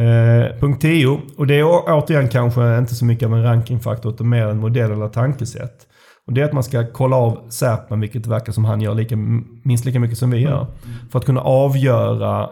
Eh, 0.00 0.58
punkt 0.60 0.82
10. 0.82 1.20
Och 1.36 1.46
det 1.46 1.54
är 1.54 1.64
återigen 1.64 2.28
kanske 2.28 2.78
inte 2.78 2.94
så 2.94 3.04
mycket 3.04 3.26
av 3.26 3.34
en 3.34 3.42
rankingfaktor 3.42 4.12
utan 4.12 4.28
mer 4.28 4.46
en 4.46 4.58
modell 4.58 4.90
eller 4.90 5.08
tankesätt. 5.08 5.86
Och 6.26 6.32
det 6.32 6.40
är 6.40 6.44
att 6.44 6.52
man 6.52 6.64
ska 6.64 6.86
kolla 6.92 7.16
av 7.16 7.46
SERPen, 7.48 8.00
vilket 8.00 8.26
verkar 8.26 8.52
som 8.52 8.64
han 8.64 8.80
gör 8.80 8.94
lika, 8.94 9.16
minst 9.64 9.84
lika 9.84 10.00
mycket 10.00 10.18
som 10.18 10.30
vi 10.30 10.38
gör. 10.38 10.66
För 11.10 11.18
att 11.18 11.24
kunna 11.24 11.40
avgöra 11.40 12.50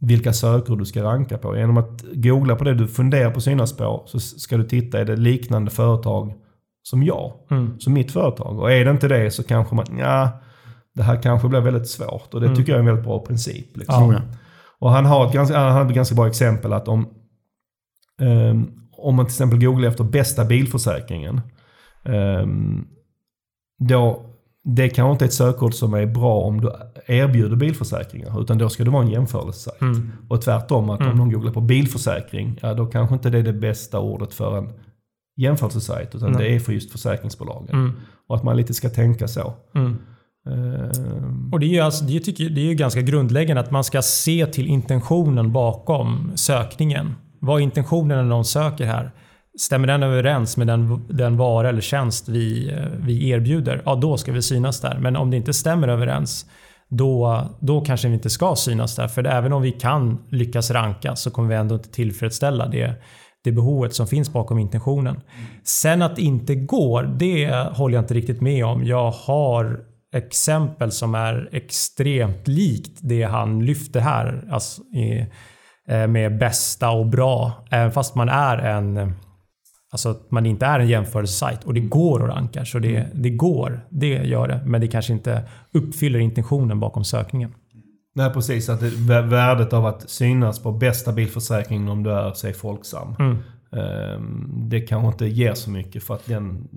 vilka 0.00 0.32
sökord 0.32 0.78
du 0.78 0.84
ska 0.84 1.02
ranka 1.02 1.38
på. 1.38 1.56
Genom 1.56 1.76
att 1.76 2.04
googla 2.12 2.56
på 2.56 2.64
det 2.64 2.74
du 2.74 2.88
funderar 2.88 3.30
på 3.30 3.40
synas 3.40 3.76
på 3.76 4.02
så 4.06 4.20
ska 4.20 4.56
du 4.56 4.64
titta, 4.64 5.00
är 5.00 5.04
det 5.04 5.16
liknande 5.16 5.70
företag 5.70 6.34
som 6.82 7.02
jag? 7.02 7.32
Mm. 7.50 7.80
Som 7.80 7.92
mitt 7.92 8.12
företag? 8.12 8.58
Och 8.58 8.72
är 8.72 8.84
det 8.84 8.90
inte 8.90 9.08
det 9.08 9.30
så 9.30 9.42
kanske 9.42 9.74
man, 9.74 9.86
ja, 9.98 10.30
det 10.94 11.02
här 11.02 11.22
kanske 11.22 11.48
blir 11.48 11.60
väldigt 11.60 11.88
svårt. 11.88 12.34
Och 12.34 12.40
det 12.40 12.56
tycker 12.56 12.72
jag 12.72 12.76
är 12.76 12.80
en 12.80 12.86
väldigt 12.86 13.04
bra 13.04 13.24
princip. 13.24 13.76
Liksom. 13.76 14.12
Ja. 14.12 14.20
Och 14.80 14.90
han 14.90 15.06
har 15.06 15.26
ett 15.26 15.32
ganska, 15.32 15.58
han 15.58 15.72
hade 15.72 15.88
ett 15.88 15.96
ganska 15.96 16.14
bra 16.14 16.28
exempel 16.28 16.72
att 16.72 16.88
om, 16.88 17.08
ehm, 18.20 18.70
om 18.92 19.16
man 19.16 19.26
till 19.26 19.32
exempel 19.32 19.60
googlar 19.60 19.88
efter 19.88 20.04
bästa 20.04 20.44
bilförsäkringen. 20.44 21.40
ehm, 22.04 22.86
då, 23.78 24.24
det 24.64 24.88
kanske 24.88 25.12
inte 25.12 25.24
är 25.24 25.26
ett 25.26 25.34
sökord 25.34 25.74
som 25.74 25.94
är 25.94 26.06
bra 26.06 26.40
om 26.40 26.60
du 26.60 26.72
erbjuder 27.06 27.56
bilförsäkringar. 27.56 28.40
Utan 28.42 28.58
då 28.58 28.68
ska 28.68 28.84
det 28.84 28.90
vara 28.90 29.02
en 29.02 29.10
jämförelsesajt. 29.10 29.80
Mm. 29.80 30.12
Och 30.28 30.42
tvärtom, 30.42 30.90
att 30.90 31.00
om 31.00 31.16
någon 31.16 31.32
googlar 31.32 31.52
på 31.52 31.60
bilförsäkring, 31.60 32.58
ja, 32.62 32.74
då 32.74 32.86
kanske 32.86 33.14
inte 33.14 33.30
det 33.30 33.38
är 33.38 33.42
det 33.42 33.52
bästa 33.52 34.00
ordet 34.00 34.34
för 34.34 34.58
en 34.58 34.72
jämförelsesajt. 35.36 36.14
Utan 36.14 36.32
Nej. 36.32 36.42
det 36.42 36.54
är 36.54 36.60
för 36.60 36.72
just 36.72 36.92
försäkringsbolagen. 36.92 37.74
Mm. 37.74 37.92
Och 38.28 38.36
att 38.36 38.42
man 38.42 38.56
lite 38.56 38.74
ska 38.74 38.88
tänka 38.88 39.28
så. 39.28 39.54
Mm. 39.74 39.96
Ehm, 40.48 41.50
Och 41.52 41.60
det 41.60 41.66
är, 41.66 41.68
ju 41.68 41.80
alltså, 41.80 42.04
det, 42.04 42.20
tycker, 42.20 42.50
det 42.50 42.60
är 42.60 42.64
ju 42.64 42.74
ganska 42.74 43.00
grundläggande 43.00 43.60
att 43.60 43.70
man 43.70 43.84
ska 43.84 44.02
se 44.02 44.46
till 44.46 44.66
intentionen 44.66 45.52
bakom 45.52 46.32
sökningen. 46.34 47.14
Vad 47.40 47.60
är 47.60 47.64
intentionen 47.64 48.18
när 48.18 48.24
någon 48.24 48.44
söker 48.44 48.86
här? 48.86 49.10
Stämmer 49.58 49.86
den 49.86 50.02
överens 50.02 50.56
med 50.56 50.66
den, 50.66 51.06
den 51.08 51.36
vara 51.36 51.68
eller 51.68 51.80
tjänst 51.80 52.28
vi, 52.28 52.74
vi 52.98 53.28
erbjuder? 53.30 53.82
Ja, 53.84 53.94
då 53.94 54.16
ska 54.16 54.32
vi 54.32 54.42
synas 54.42 54.80
där. 54.80 54.98
Men 54.98 55.16
om 55.16 55.30
det 55.30 55.36
inte 55.36 55.52
stämmer 55.52 55.88
överens, 55.88 56.46
då, 56.88 57.42
då 57.60 57.80
kanske 57.80 58.08
vi 58.08 58.14
inte 58.14 58.30
ska 58.30 58.54
synas 58.56 58.96
där. 58.96 59.08
För 59.08 59.24
även 59.24 59.52
om 59.52 59.62
vi 59.62 59.72
kan 59.72 60.18
lyckas 60.30 60.70
ranka 60.70 61.16
så 61.16 61.30
kommer 61.30 61.48
vi 61.48 61.54
ändå 61.54 61.74
inte 61.74 61.90
tillfredsställa 61.90 62.66
det, 62.66 62.94
det 63.44 63.52
behovet 63.52 63.94
som 63.94 64.06
finns 64.06 64.32
bakom 64.32 64.58
intentionen. 64.58 65.20
Sen 65.64 66.02
att 66.02 66.16
det 66.16 66.22
inte 66.22 66.54
går, 66.54 67.02
det 67.18 67.50
håller 67.72 67.94
jag 67.94 68.02
inte 68.02 68.14
riktigt 68.14 68.40
med 68.40 68.64
om. 68.64 68.84
Jag 68.84 69.10
har 69.10 69.80
exempel 70.14 70.92
som 70.92 71.14
är 71.14 71.48
extremt 71.52 72.48
likt 72.48 72.98
det 73.02 73.22
han 73.22 73.64
lyfter 73.64 74.00
här. 74.00 74.48
Alltså, 74.50 74.82
i, 74.82 75.26
eh, 75.88 76.06
med 76.06 76.38
bästa 76.38 76.90
och 76.90 77.06
bra. 77.06 77.64
Även 77.70 77.92
fast 77.92 78.14
man 78.14 78.28
är 78.28 78.58
en 78.58 79.14
Alltså 79.92 80.08
att 80.08 80.30
man 80.30 80.46
inte 80.46 80.66
är 80.66 80.80
en 80.80 80.88
jämförelsesajt 80.88 81.64
och 81.64 81.74
det 81.74 81.80
går 81.80 82.24
att 82.24 82.36
ranka. 82.36 82.64
Så 82.64 82.78
det, 82.78 83.06
det 83.14 83.30
går, 83.30 83.86
det 83.90 84.08
gör 84.08 84.48
det. 84.48 84.60
Men 84.66 84.80
det 84.80 84.88
kanske 84.88 85.12
inte 85.12 85.42
uppfyller 85.72 86.18
intentionen 86.18 86.80
bakom 86.80 87.04
sökningen. 87.04 87.54
Nej 88.14 88.32
precis, 88.32 88.68
att 88.68 88.80
det, 88.80 88.90
vä- 88.90 89.28
värdet 89.28 89.72
av 89.72 89.86
att 89.86 90.10
synas 90.10 90.62
på 90.62 90.72
bästa 90.72 91.12
bilförsäkringen 91.12 91.88
om 91.88 92.02
du 92.02 92.12
är, 92.12 92.32
säg 92.32 92.52
Folksam. 92.52 93.16
Mm. 93.18 93.38
Ehm, 93.72 94.50
det 94.68 94.80
kanske 94.80 95.06
inte 95.08 95.26
ger 95.26 95.54
så 95.54 95.70
mycket 95.70 96.02
för 96.02 96.14
att 96.14 96.26
den, 96.26 96.68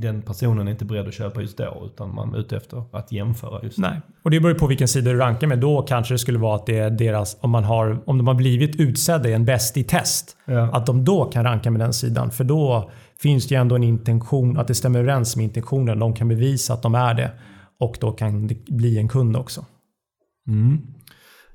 den 0.00 0.22
personen 0.22 0.66
är 0.68 0.72
inte 0.72 0.84
beredd 0.84 1.08
att 1.08 1.14
köpa 1.14 1.40
just 1.40 1.58
då. 1.58 1.82
Utan 1.86 2.14
man 2.14 2.34
är 2.34 2.38
ute 2.38 2.56
efter 2.56 2.96
att 2.96 3.12
jämföra 3.12 3.62
just 3.62 3.78
Nej, 3.78 4.00
och 4.22 4.30
det 4.30 4.40
beror 4.40 4.52
ju 4.52 4.58
på 4.58 4.66
vilken 4.66 4.88
sida 4.88 5.12
du 5.12 5.18
rankar 5.18 5.46
med. 5.46 5.58
Då 5.58 5.82
kanske 5.82 6.14
det 6.14 6.18
skulle 6.18 6.38
vara 6.38 6.56
att 6.56 6.66
det 6.66 6.78
är 6.78 6.90
deras, 6.90 7.36
om, 7.40 7.50
man 7.50 7.64
har, 7.64 8.02
om 8.06 8.18
de 8.18 8.26
har 8.26 8.34
blivit 8.34 8.76
utsedda 8.80 9.28
i 9.28 9.32
en 9.32 9.44
bäst 9.44 9.76
i 9.76 9.84
test, 9.84 10.36
Ja. 10.44 10.70
att 10.72 10.86
de 10.86 11.04
då 11.04 11.24
kan 11.24 11.44
ranka 11.44 11.70
med 11.70 11.80
den 11.80 11.92
sidan. 11.92 12.30
För 12.30 12.44
då 12.44 12.90
finns 13.22 13.48
det 13.48 13.54
ju 13.54 13.60
ändå 13.60 13.74
en 13.76 13.82
intention, 13.84 14.58
att 14.58 14.68
det 14.68 14.74
stämmer 14.74 14.98
överens 14.98 15.36
med 15.36 15.44
intentionen. 15.44 15.98
De 15.98 16.14
kan 16.14 16.28
bevisa 16.28 16.74
att 16.74 16.82
de 16.82 16.94
är 16.94 17.14
det 17.14 17.30
och 17.80 17.96
då 18.00 18.12
kan 18.12 18.46
det 18.46 18.64
bli 18.64 18.98
en 18.98 19.08
kund 19.08 19.36
också. 19.36 19.64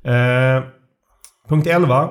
Eh, 0.03 0.63
punkt 1.49 1.67
11. 1.67 2.09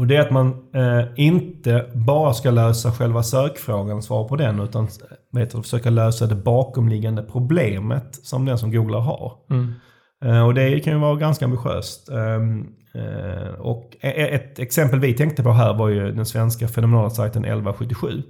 Och 0.00 0.06
det 0.06 0.16
är 0.16 0.20
att 0.20 0.30
man 0.30 0.54
eh, 0.74 1.04
inte 1.16 1.86
bara 1.94 2.32
ska 2.32 2.50
lösa 2.50 2.92
själva 2.92 3.22
sökfrågan, 3.22 4.02
svara 4.02 4.24
på 4.24 4.36
den, 4.36 4.60
utan 4.60 4.88
vet 5.32 5.50
du, 5.50 5.62
försöka 5.62 5.90
lösa 5.90 6.26
det 6.26 6.34
bakomliggande 6.34 7.22
problemet 7.22 8.18
som 8.22 8.44
den 8.44 8.58
som 8.58 8.72
googlar 8.72 9.00
har. 9.00 9.32
Eh, 10.24 10.46
och 10.46 10.54
det 10.54 10.80
kan 10.80 10.92
ju 10.92 10.98
vara 10.98 11.16
ganska 11.16 11.44
ambitiöst. 11.44 12.08
Ehm, 12.08 12.66
eh, 12.94 13.60
och 13.60 13.96
e- 14.00 14.34
ett 14.34 14.58
exempel 14.58 15.00
vi 15.00 15.14
tänkte 15.14 15.42
på 15.42 15.52
här 15.52 15.74
var 15.74 15.88
ju 15.88 16.12
den 16.12 16.26
svenska 16.26 16.68
fenomenala 16.68 17.10
sajten 17.10 17.44
1177. 17.44 18.22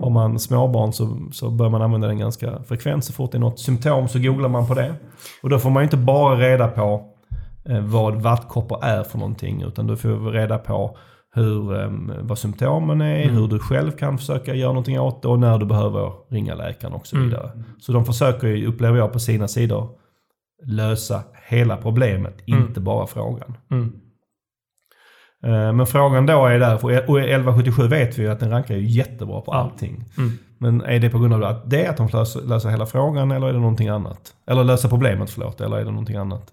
Har 0.00 0.10
man 0.10 0.38
småbarn 0.38 0.92
så, 0.92 1.18
så 1.32 1.50
bör 1.50 1.68
man 1.68 1.82
använda 1.82 2.08
den 2.08 2.18
ganska 2.18 2.62
frekvent. 2.62 3.04
Så 3.04 3.12
fort 3.12 3.32
det 3.32 3.38
är 3.38 3.40
något 3.40 3.60
symptom 3.60 4.08
så 4.08 4.18
googlar 4.18 4.48
man 4.48 4.66
på 4.66 4.74
det. 4.74 4.94
Och 5.42 5.50
då 5.50 5.58
får 5.58 5.70
man 5.70 5.82
ju 5.82 5.84
inte 5.84 5.96
bara 5.96 6.36
reda 6.36 6.68
på 6.68 7.04
eh, 7.64 7.80
vad 7.80 8.22
vattkoppor 8.22 8.84
är 8.84 9.02
för 9.02 9.18
någonting. 9.18 9.62
Utan 9.62 9.86
då 9.86 9.96
får 9.96 10.08
vi 10.08 10.38
reda 10.38 10.58
på 10.58 10.96
hur, 11.34 11.74
um, 11.74 12.12
vad 12.20 12.38
symptomen 12.38 13.00
är, 13.00 13.22
mm. 13.22 13.36
hur 13.36 13.48
du 13.48 13.58
själv 13.58 13.90
kan 13.90 14.18
försöka 14.18 14.54
göra 14.54 14.70
någonting 14.70 15.00
åt 15.00 15.22
det 15.22 15.28
och 15.28 15.38
när 15.38 15.58
du 15.58 15.66
behöver 15.66 16.12
ringa 16.28 16.54
läkaren 16.54 16.94
och 16.94 17.06
så 17.06 17.16
mm. 17.16 17.28
vidare. 17.28 17.50
Mm. 17.50 17.64
Så 17.78 17.92
de 17.92 18.04
försöker 18.04 18.48
ju, 18.48 18.66
upplever 18.66 18.98
jag 18.98 19.12
på 19.12 19.18
sina 19.18 19.48
sidor, 19.48 19.88
lösa 20.66 21.22
hela 21.48 21.76
problemet, 21.76 22.48
mm. 22.48 22.62
inte 22.62 22.80
bara 22.80 23.06
frågan. 23.06 23.56
Eh, 25.44 25.72
men 25.72 25.86
frågan 25.86 26.26
då 26.26 26.46
är 26.46 26.58
där, 26.58 26.84
och 26.84 26.92
1177 26.92 27.88
vet 27.88 28.18
vi 28.18 28.22
ju 28.22 28.28
att 28.28 28.40
den 28.40 28.50
rankar 28.50 28.74
ju 28.74 28.86
jättebra 28.86 29.40
på 29.40 29.52
allting. 29.52 30.04
Mm. 30.18 30.32
Men 30.58 30.80
är 30.80 30.98
det 31.00 31.10
på 31.10 31.18
grund 31.18 31.34
av 31.34 31.44
att 31.44 31.70
det 31.70 31.86
att 31.86 31.96
de 31.96 32.08
löser, 32.12 32.42
löser 32.42 32.68
hela 32.68 32.86
frågan 32.86 33.30
eller 33.30 33.46
är 33.46 33.52
det 33.52 33.58
någonting 33.58 33.88
annat? 33.88 34.34
Eller 34.46 34.64
löser 34.64 34.88
problemet, 34.88 35.30
förlåt, 35.30 35.60
eller 35.60 35.76
är 35.76 35.84
det 35.84 35.90
någonting 35.90 36.16
annat? 36.16 36.52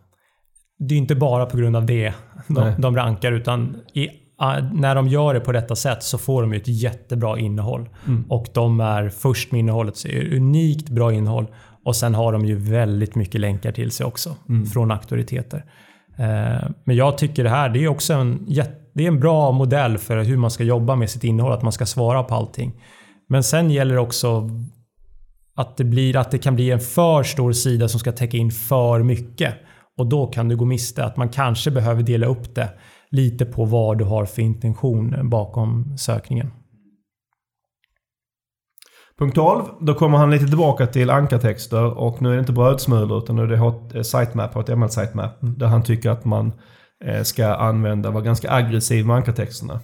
Det 0.80 0.96
är 0.96 0.98
inte 0.98 1.16
bara 1.16 1.46
på 1.46 1.58
grund 1.58 1.76
av 1.76 1.86
det 1.86 2.14
de, 2.48 2.74
de 2.78 2.96
rankar, 2.96 3.32
utan 3.32 3.76
i, 3.94 4.08
när 4.74 4.96
de 4.96 5.08
gör 5.08 5.34
det 5.34 5.40
på 5.40 5.52
detta 5.52 5.76
sätt 5.76 6.04
så 6.04 6.18
får 6.18 6.42
de 6.42 6.54
ett 6.54 6.68
jättebra 6.68 7.40
innehåll. 7.40 7.90
Mm. 8.08 8.26
Och 8.30 8.48
de 8.54 8.80
är 8.80 9.10
först 9.10 9.52
med 9.52 9.60
innehållet, 9.60 9.98
så 9.98 10.08
är 10.08 10.36
unikt 10.36 10.90
bra 10.90 11.14
innehåll. 11.14 11.48
Och 11.86 11.96
sen 11.96 12.16
har 12.16 12.32
de 12.34 12.46
ju 12.46 12.56
väldigt 12.56 13.16
mycket 13.16 13.42
länkar 13.42 13.72
till 13.72 13.92
sig 13.92 14.06
också 14.06 14.36
mm. 14.50 14.66
från 14.66 14.92
auktoriteter. 14.92 15.66
Eh, 16.18 16.70
men 16.84 16.96
jag 16.96 17.18
tycker 17.18 17.44
det 17.44 17.50
här 17.50 17.70
det 17.70 17.84
är 17.84 17.88
också 17.88 18.14
en, 18.14 18.46
det 18.94 19.04
är 19.04 19.08
en 19.08 19.20
bra 19.20 19.52
modell 19.52 19.98
för 19.98 20.24
hur 20.24 20.38
man 20.38 20.52
ska 20.52 20.64
jobba 20.64 20.96
med 20.96 21.10
sitt 21.10 21.24
innehåll, 21.24 21.52
att 21.52 21.64
man 21.64 21.72
ska 21.72 21.86
svara 21.86 22.24
på 22.24 22.36
allting. 22.36 22.82
Men 23.30 23.44
sen 23.44 23.72
gäller 23.72 23.94
det 23.94 24.02
också 24.02 24.50
att 25.56 25.78
det, 25.78 25.84
blir, 25.84 26.18
att 26.18 26.32
det 26.32 26.38
kan 26.38 26.56
bli 26.56 26.72
en 26.72 26.80
för 26.80 27.24
stor 27.24 27.52
sida 27.52 27.88
som 27.88 28.00
ska 28.00 28.12
täcka 28.12 28.38
in 28.38 28.52
för 28.52 29.04
mycket. 29.04 29.56
Och 29.98 30.06
då 30.06 30.28
kan 30.28 30.50
du 30.50 30.56
gå 30.56 30.66
miste 30.66 31.06
att 31.06 31.18
man 31.18 31.30
kanske 31.30 31.72
behöver 31.72 32.04
dela 32.04 32.28
upp 32.28 32.56
det 32.56 32.70
lite 33.12 33.46
på 33.46 33.66
vad 33.66 33.98
du 33.98 34.04
har 34.04 34.26
för 34.26 34.42
intention 34.42 35.30
bakom 35.30 35.98
sökningen. 35.98 36.52
Punkt 39.20 39.36
12. 39.36 39.64
Då 39.82 39.94
kommer 39.94 40.18
han 40.18 40.32
lite 40.32 40.46
tillbaka 40.46 40.88
till 40.88 41.10
ankartexter 41.10 41.98
och 41.98 42.22
nu 42.22 42.30
är 42.30 42.34
det 42.34 42.40
inte 42.40 42.54
brödsmulor 42.54 43.24
utan 43.24 43.36
nu 43.36 43.42
är 43.42 43.48
det 43.48 43.98
eh, 43.98 44.02
sitemap, 44.02 44.54
HTML 44.54 44.90
sitemap. 44.90 45.42
Mm. 45.42 45.58
Där 45.58 45.68
han 45.68 45.84
tycker 45.84 46.10
att 46.10 46.26
man 46.26 46.54
eh, 47.06 47.22
ska 47.22 47.48
använda, 47.48 48.12
vara 48.12 48.24
ganska 48.24 48.52
aggressiv 48.52 49.06
med 49.06 49.16
ankartexterna. 49.16 49.80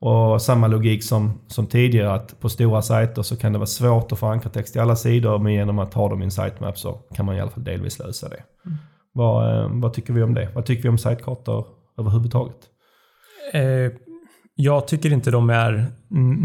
Och 0.00 0.42
samma 0.42 0.66
logik 0.66 1.04
som, 1.04 1.40
som 1.46 1.66
tidigare 1.66 2.12
att 2.12 2.40
på 2.40 2.48
stora 2.48 2.82
sajter 2.82 3.22
så 3.22 3.36
kan 3.36 3.52
det 3.52 3.58
vara 3.58 3.66
svårt 3.66 4.12
att 4.12 4.18
få 4.18 4.26
ankartext 4.26 4.76
i 4.76 4.78
alla 4.78 4.96
sidor 4.96 5.38
men 5.38 5.52
genom 5.52 5.78
att 5.78 5.94
ha 5.94 6.08
dem 6.08 6.22
i 6.22 6.24
en 6.24 6.30
sitemap 6.30 6.78
så 6.78 6.92
kan 6.92 7.26
man 7.26 7.36
i 7.36 7.40
alla 7.40 7.50
fall 7.50 7.64
delvis 7.64 7.98
lösa 7.98 8.28
det. 8.28 8.42
Mm. 8.66 8.78
Vad, 9.12 9.58
eh, 9.58 9.70
vad 9.72 9.92
tycker 9.92 10.12
vi 10.12 10.22
om 10.22 10.34
det? 10.34 10.48
Vad 10.54 10.66
tycker 10.66 10.82
vi 10.82 10.88
om 10.88 10.98
sitekartor 10.98 11.66
överhuvudtaget? 11.98 12.58
Eh, 13.52 13.92
jag 14.54 14.88
tycker 14.88 15.12
inte 15.12 15.30
de 15.30 15.50
är 15.50 15.86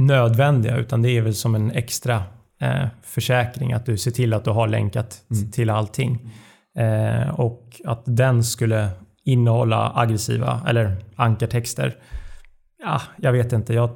nödvändiga 0.05 0.77
utan 0.77 1.01
det 1.01 1.09
är 1.09 1.21
väl 1.21 1.35
som 1.35 1.55
en 1.55 1.71
extra 1.71 2.23
eh, 2.61 2.85
försäkring 3.03 3.73
att 3.73 3.85
du 3.85 3.97
ser 3.97 4.11
till 4.11 4.33
att 4.33 4.45
du 4.45 4.51
har 4.51 4.67
länkat 4.67 5.23
mm. 5.31 5.51
till 5.51 5.69
allting. 5.69 6.31
Eh, 6.77 7.39
och 7.39 7.81
att 7.85 8.03
den 8.05 8.43
skulle 8.43 8.89
innehålla 9.25 9.91
aggressiva 9.95 10.61
eller 10.67 10.95
ankartexter. 11.15 11.95
Ja, 12.83 13.01
jag 13.17 13.31
vet 13.31 13.53
inte. 13.53 13.73
Jag, 13.73 13.89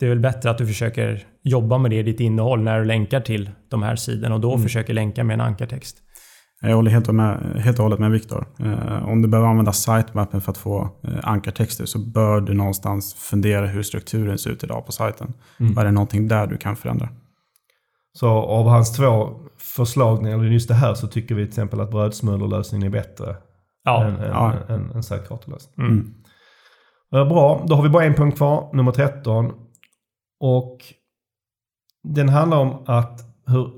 det 0.00 0.06
är 0.06 0.08
väl 0.08 0.20
bättre 0.20 0.50
att 0.50 0.58
du 0.58 0.66
försöker 0.66 1.26
jobba 1.42 1.78
med 1.78 1.90
det 1.90 1.96
i 1.96 2.02
ditt 2.02 2.20
innehåll 2.20 2.62
när 2.62 2.78
du 2.78 2.84
länkar 2.84 3.20
till 3.20 3.50
de 3.68 3.82
här 3.82 3.96
sidorna 3.96 4.34
och 4.34 4.40
då 4.40 4.52
mm. 4.52 4.62
försöker 4.62 4.94
länka 4.94 5.24
med 5.24 5.34
en 5.34 5.40
ankartext. 5.40 6.01
Jag 6.62 6.76
håller 6.76 6.90
helt, 6.90 7.12
med, 7.12 7.60
helt 7.64 7.78
och 7.78 7.82
hållet 7.82 7.98
med 7.98 8.10
Viktor. 8.10 8.46
Eh, 8.58 9.08
om 9.08 9.22
du 9.22 9.28
behöver 9.28 9.48
använda 9.48 9.72
sitemappen 9.72 10.40
för 10.40 10.52
att 10.52 10.58
få 10.58 10.90
eh, 11.02 11.10
ankartexter 11.22 11.86
så 11.86 11.98
bör 11.98 12.40
du 12.40 12.54
någonstans 12.54 13.14
fundera 13.14 13.66
hur 13.66 13.82
strukturen 13.82 14.38
ser 14.38 14.50
ut 14.50 14.64
idag 14.64 14.86
på 14.86 14.92
sajten. 14.92 15.32
Mm. 15.60 15.78
Är 15.78 15.84
det 15.84 15.90
någonting 15.90 16.28
där 16.28 16.46
du 16.46 16.56
kan 16.56 16.76
förändra? 16.76 17.08
Så 18.18 18.28
av 18.28 18.68
hans 18.68 18.96
två 18.96 19.40
förslag 19.58 20.22
när 20.22 20.30
det 20.30 20.36
gäller 20.36 20.50
just 20.50 20.68
det 20.68 20.74
här 20.74 20.94
så 20.94 21.06
tycker 21.06 21.34
vi 21.34 21.42
till 21.42 21.48
exempel 21.48 21.80
att 21.80 21.90
brödsmulorlösningen 21.90 22.86
är 22.86 22.90
bättre 22.90 23.36
ja. 23.84 24.04
än, 24.04 24.16
ja. 24.20 24.52
än, 24.52 24.74
än, 24.74 24.90
än 24.90 25.02
sitekartelösning. 25.02 25.86
Mm. 25.86 26.14
Mm. 27.12 27.28
Bra, 27.28 27.64
då 27.66 27.74
har 27.74 27.82
vi 27.82 27.88
bara 27.88 28.04
en 28.04 28.14
punkt 28.14 28.36
kvar, 28.36 28.70
nummer 28.72 28.92
13. 28.92 29.52
Och 30.40 30.78
den 32.04 32.28
handlar 32.28 32.58
om 32.58 32.84
att 32.86 33.20
hur, 33.46 33.70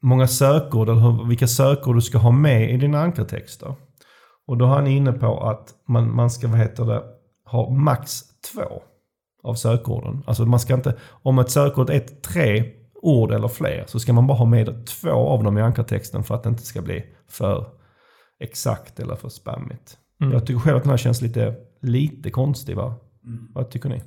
många 0.00 0.26
sökord 0.26 0.88
eller 0.88 1.28
vilka 1.28 1.46
sökord 1.46 1.96
du 1.96 2.00
ska 2.00 2.18
ha 2.18 2.30
med 2.30 2.70
i 2.70 2.76
dina 2.76 3.00
ankartexter. 3.00 3.74
Och 4.46 4.56
då 4.56 4.64
är 4.64 4.68
han 4.68 4.86
inne 4.86 5.12
på 5.12 5.40
att 5.40 5.74
man, 5.88 6.14
man 6.14 6.30
ska 6.30 6.48
vad 6.48 6.58
heter 6.58 6.84
det, 6.84 7.02
ha 7.44 7.70
max 7.70 8.22
två 8.52 8.82
av 9.42 9.54
sökorden. 9.54 10.22
Alltså 10.26 10.46
man 10.46 10.60
ska 10.60 10.74
inte, 10.74 10.96
om 11.22 11.38
ett 11.38 11.50
sökord 11.50 11.90
är 11.90 12.00
tre 12.00 12.72
ord 13.02 13.32
eller 13.32 13.48
fler 13.48 13.84
så 13.86 14.00
ska 14.00 14.12
man 14.12 14.26
bara 14.26 14.38
ha 14.38 14.44
med 14.44 14.86
två 14.86 15.10
av 15.10 15.44
dem 15.44 15.58
i 15.58 15.62
ankartexten 15.62 16.24
för 16.24 16.34
att 16.34 16.42
det 16.42 16.48
inte 16.48 16.62
ska 16.62 16.82
bli 16.82 17.04
för 17.28 17.66
exakt 18.40 19.00
eller 19.00 19.16
för 19.16 19.28
spammigt. 19.28 19.98
Mm. 20.20 20.32
Jag 20.32 20.46
tycker 20.46 20.60
själv 20.60 20.76
att 20.76 20.82
den 20.82 20.90
här 20.90 20.96
känns 20.96 21.22
lite, 21.22 21.54
lite 21.80 22.30
konstig. 22.30 22.76
Va? 22.76 22.94
Mm. 23.24 23.48
Vad 23.54 23.70
tycker 23.70 23.88
ni? 23.88 24.02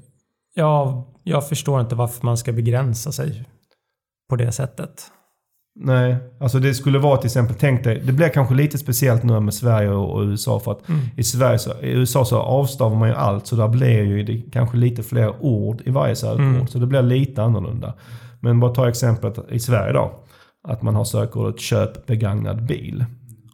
Ja, 0.53 1.07
jag 1.23 1.49
förstår 1.49 1.81
inte 1.81 1.95
varför 1.95 2.25
man 2.25 2.37
ska 2.37 2.51
begränsa 2.51 3.11
sig 3.11 3.45
på 4.29 4.35
det 4.35 4.51
sättet. 4.51 5.11
Nej, 5.75 6.15
alltså 6.39 6.59
det 6.59 6.73
skulle 6.73 6.99
vara 6.99 7.17
till 7.17 7.27
exempel, 7.27 7.55
tänk 7.59 7.83
dig, 7.83 8.01
det 8.05 8.13
blir 8.13 8.29
kanske 8.29 8.53
lite 8.53 8.77
speciellt 8.77 9.23
nu 9.23 9.39
med 9.39 9.53
Sverige 9.53 9.89
och, 9.89 10.21
USA 10.21 10.59
för 10.59 10.71
att 10.71 10.89
mm. 10.89 11.01
i, 11.17 11.23
Sverige 11.23 11.59
så, 11.59 11.71
i 11.81 11.91
USA 11.91 12.25
så 12.25 12.37
avstavar 12.37 12.95
man 12.95 13.09
ju 13.09 13.15
allt 13.15 13.47
så 13.47 13.55
där 13.55 13.67
blir 13.67 14.03
ju 14.03 14.23
det 14.23 14.41
kanske 14.51 14.77
lite 14.77 15.03
fler 15.03 15.33
ord 15.39 15.81
i 15.85 15.89
varje 15.89 16.15
sökord. 16.15 16.41
Mm. 16.41 16.67
Så 16.67 16.79
det 16.79 16.87
blir 16.87 17.01
lite 17.01 17.43
annorlunda. 17.43 17.93
Men 18.39 18.59
bara 18.59 18.73
ta 18.73 18.89
exemplet 18.89 19.39
i 19.49 19.59
Sverige 19.59 19.93
då. 19.93 20.11
Att 20.63 20.81
man 20.81 20.95
har 20.95 21.03
sökordet 21.03 21.59
köp 21.59 22.05
begagnad 22.05 22.65
bil. 22.65 23.05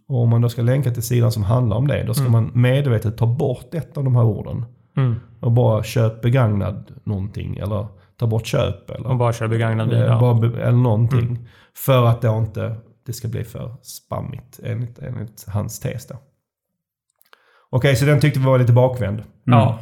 Och 0.06 0.22
om 0.22 0.28
man 0.28 0.40
då 0.40 0.48
ska 0.48 0.62
länka 0.62 0.90
till 0.90 1.02
sidan 1.02 1.32
som 1.32 1.42
handlar 1.42 1.76
om 1.76 1.86
det, 1.86 2.04
då 2.06 2.14
ska 2.14 2.26
mm. 2.26 2.32
man 2.32 2.50
medvetet 2.54 3.16
ta 3.16 3.26
bort 3.26 3.74
ett 3.74 3.96
av 3.96 4.04
de 4.04 4.16
här 4.16 4.24
orden. 4.24 4.64
Mm. 4.96 5.14
Och 5.40 5.52
bara 5.52 5.82
köp 5.82 6.22
begagnad 6.22 6.90
någonting 7.04 7.56
eller 7.56 7.86
ta 8.18 8.26
bort 8.26 8.46
köp. 8.46 8.90
Eller, 8.90 9.06
och 9.06 9.16
bara 9.16 9.32
köra 9.32 9.48
begagnad 9.48 9.88
bil. 9.88 9.98
Ja. 9.98 10.36
eller 10.44 10.72
någonting. 10.72 11.20
Mm. 11.20 11.38
För 11.84 12.06
att 12.06 12.22
då 12.22 12.38
inte 12.38 12.76
det 13.06 13.12
ska 13.12 13.28
bli 13.28 13.44
för 13.44 13.76
spammigt 13.82 14.60
enligt, 14.64 14.98
enligt 14.98 15.44
hans 15.48 15.80
tes 15.80 16.06
då. 16.06 16.14
Okej, 16.14 17.78
okay, 17.78 17.96
så 17.96 18.04
den 18.04 18.20
tyckte 18.20 18.40
vi 18.40 18.46
var 18.46 18.58
lite 18.58 18.72
bakvänd. 18.72 19.18
Mm. 19.18 19.28
Ja. 19.44 19.78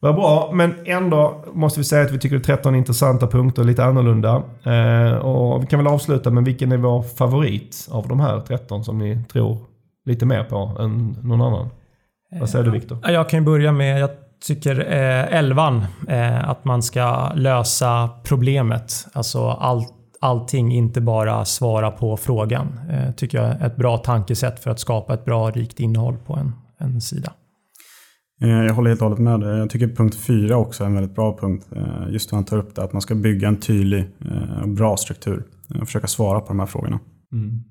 Vad 0.00 0.14
bra, 0.14 0.50
men 0.52 0.74
ändå 0.84 1.44
måste 1.52 1.80
vi 1.80 1.84
säga 1.84 2.04
att 2.04 2.10
vi 2.10 2.18
tycker 2.18 2.36
det 2.36 2.42
är 2.42 2.56
13 2.56 2.74
intressanta 2.74 3.26
punkter, 3.26 3.64
lite 3.64 3.84
annorlunda. 3.84 4.42
Eh, 4.64 5.12
och 5.12 5.62
vi 5.62 5.66
kan 5.66 5.78
väl 5.78 5.86
avsluta 5.86 6.30
med 6.30 6.44
vilken 6.44 6.72
är 6.72 6.76
vår 6.76 7.02
favorit 7.02 7.88
av 7.90 8.08
de 8.08 8.20
här 8.20 8.40
13 8.40 8.84
som 8.84 8.98
ni 8.98 9.24
tror 9.24 9.58
lite 10.04 10.26
mer 10.26 10.44
på 10.44 10.76
än 10.80 11.16
någon 11.22 11.42
annan? 11.42 11.68
Vad 12.40 12.50
säger 12.50 12.64
du 12.64 12.70
Viktor? 12.70 12.98
Jag 13.02 13.28
kan 13.28 13.44
börja 13.44 13.72
med, 13.72 14.00
jag 14.00 14.10
tycker 14.46 14.80
eh, 14.80 15.38
11 15.38 15.86
eh, 16.08 16.48
att 16.48 16.64
man 16.64 16.82
ska 16.82 17.32
lösa 17.34 18.10
problemet. 18.24 19.06
Alltså 19.12 19.48
allt 19.50 19.97
allting, 20.20 20.72
inte 20.72 21.00
bara 21.00 21.44
svara 21.44 21.90
på 21.90 22.16
frågan. 22.16 22.80
Eh, 22.90 23.12
tycker 23.12 23.38
jag 23.38 23.46
är 23.46 23.66
ett 23.66 23.76
bra 23.76 23.98
tankesätt 23.98 24.60
för 24.60 24.70
att 24.70 24.80
skapa 24.80 25.14
ett 25.14 25.24
bra, 25.24 25.50
rikt 25.50 25.80
innehåll 25.80 26.16
på 26.26 26.34
en, 26.34 26.52
en 26.78 27.00
sida. 27.00 27.32
Eh, 28.42 28.48
jag 28.48 28.74
håller 28.74 28.90
helt 28.90 29.02
och 29.02 29.08
hållet 29.08 29.40
med. 29.40 29.60
Jag 29.60 29.70
tycker 29.70 29.88
punkt 29.88 30.14
fyra 30.14 30.56
också 30.56 30.84
är 30.84 30.86
en 30.86 30.94
väldigt 30.94 31.14
bra 31.14 31.38
punkt. 31.38 31.66
Eh, 31.76 32.12
just 32.12 32.32
när 32.32 32.36
han 32.36 32.44
tar 32.44 32.58
upp 32.58 32.74
det, 32.74 32.82
att 32.82 32.92
man 32.92 33.02
ska 33.02 33.14
bygga 33.14 33.48
en 33.48 33.60
tydlig 33.60 34.04
och 34.18 34.62
eh, 34.62 34.66
bra 34.66 34.96
struktur 34.96 35.42
och 35.80 35.86
försöka 35.86 36.06
svara 36.06 36.40
på 36.40 36.46
de 36.48 36.58
här 36.58 36.66
frågorna. 36.66 37.00
Mm. 37.32 37.64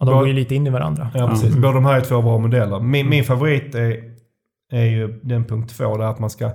Och 0.00 0.06
de 0.06 0.18
går 0.18 0.28
ju 0.28 0.34
lite 0.34 0.54
in 0.54 0.66
i 0.66 0.70
varandra. 0.70 1.10
Ja, 1.14 1.28
precis. 1.28 1.48
Mm. 1.50 1.60
Båda 1.60 1.74
de 1.74 1.84
här 1.84 1.96
är 1.96 2.00
två 2.00 2.22
bra 2.22 2.38
modeller. 2.38 2.80
Min, 2.80 3.08
min 3.08 3.24
favorit 3.24 3.74
är, 3.74 3.96
är 4.72 4.84
ju 4.84 5.20
den 5.22 5.44
punkt 5.44 5.76
två, 5.76 5.96
där 5.96 6.04
att 6.04 6.18
man 6.18 6.30
ska 6.30 6.50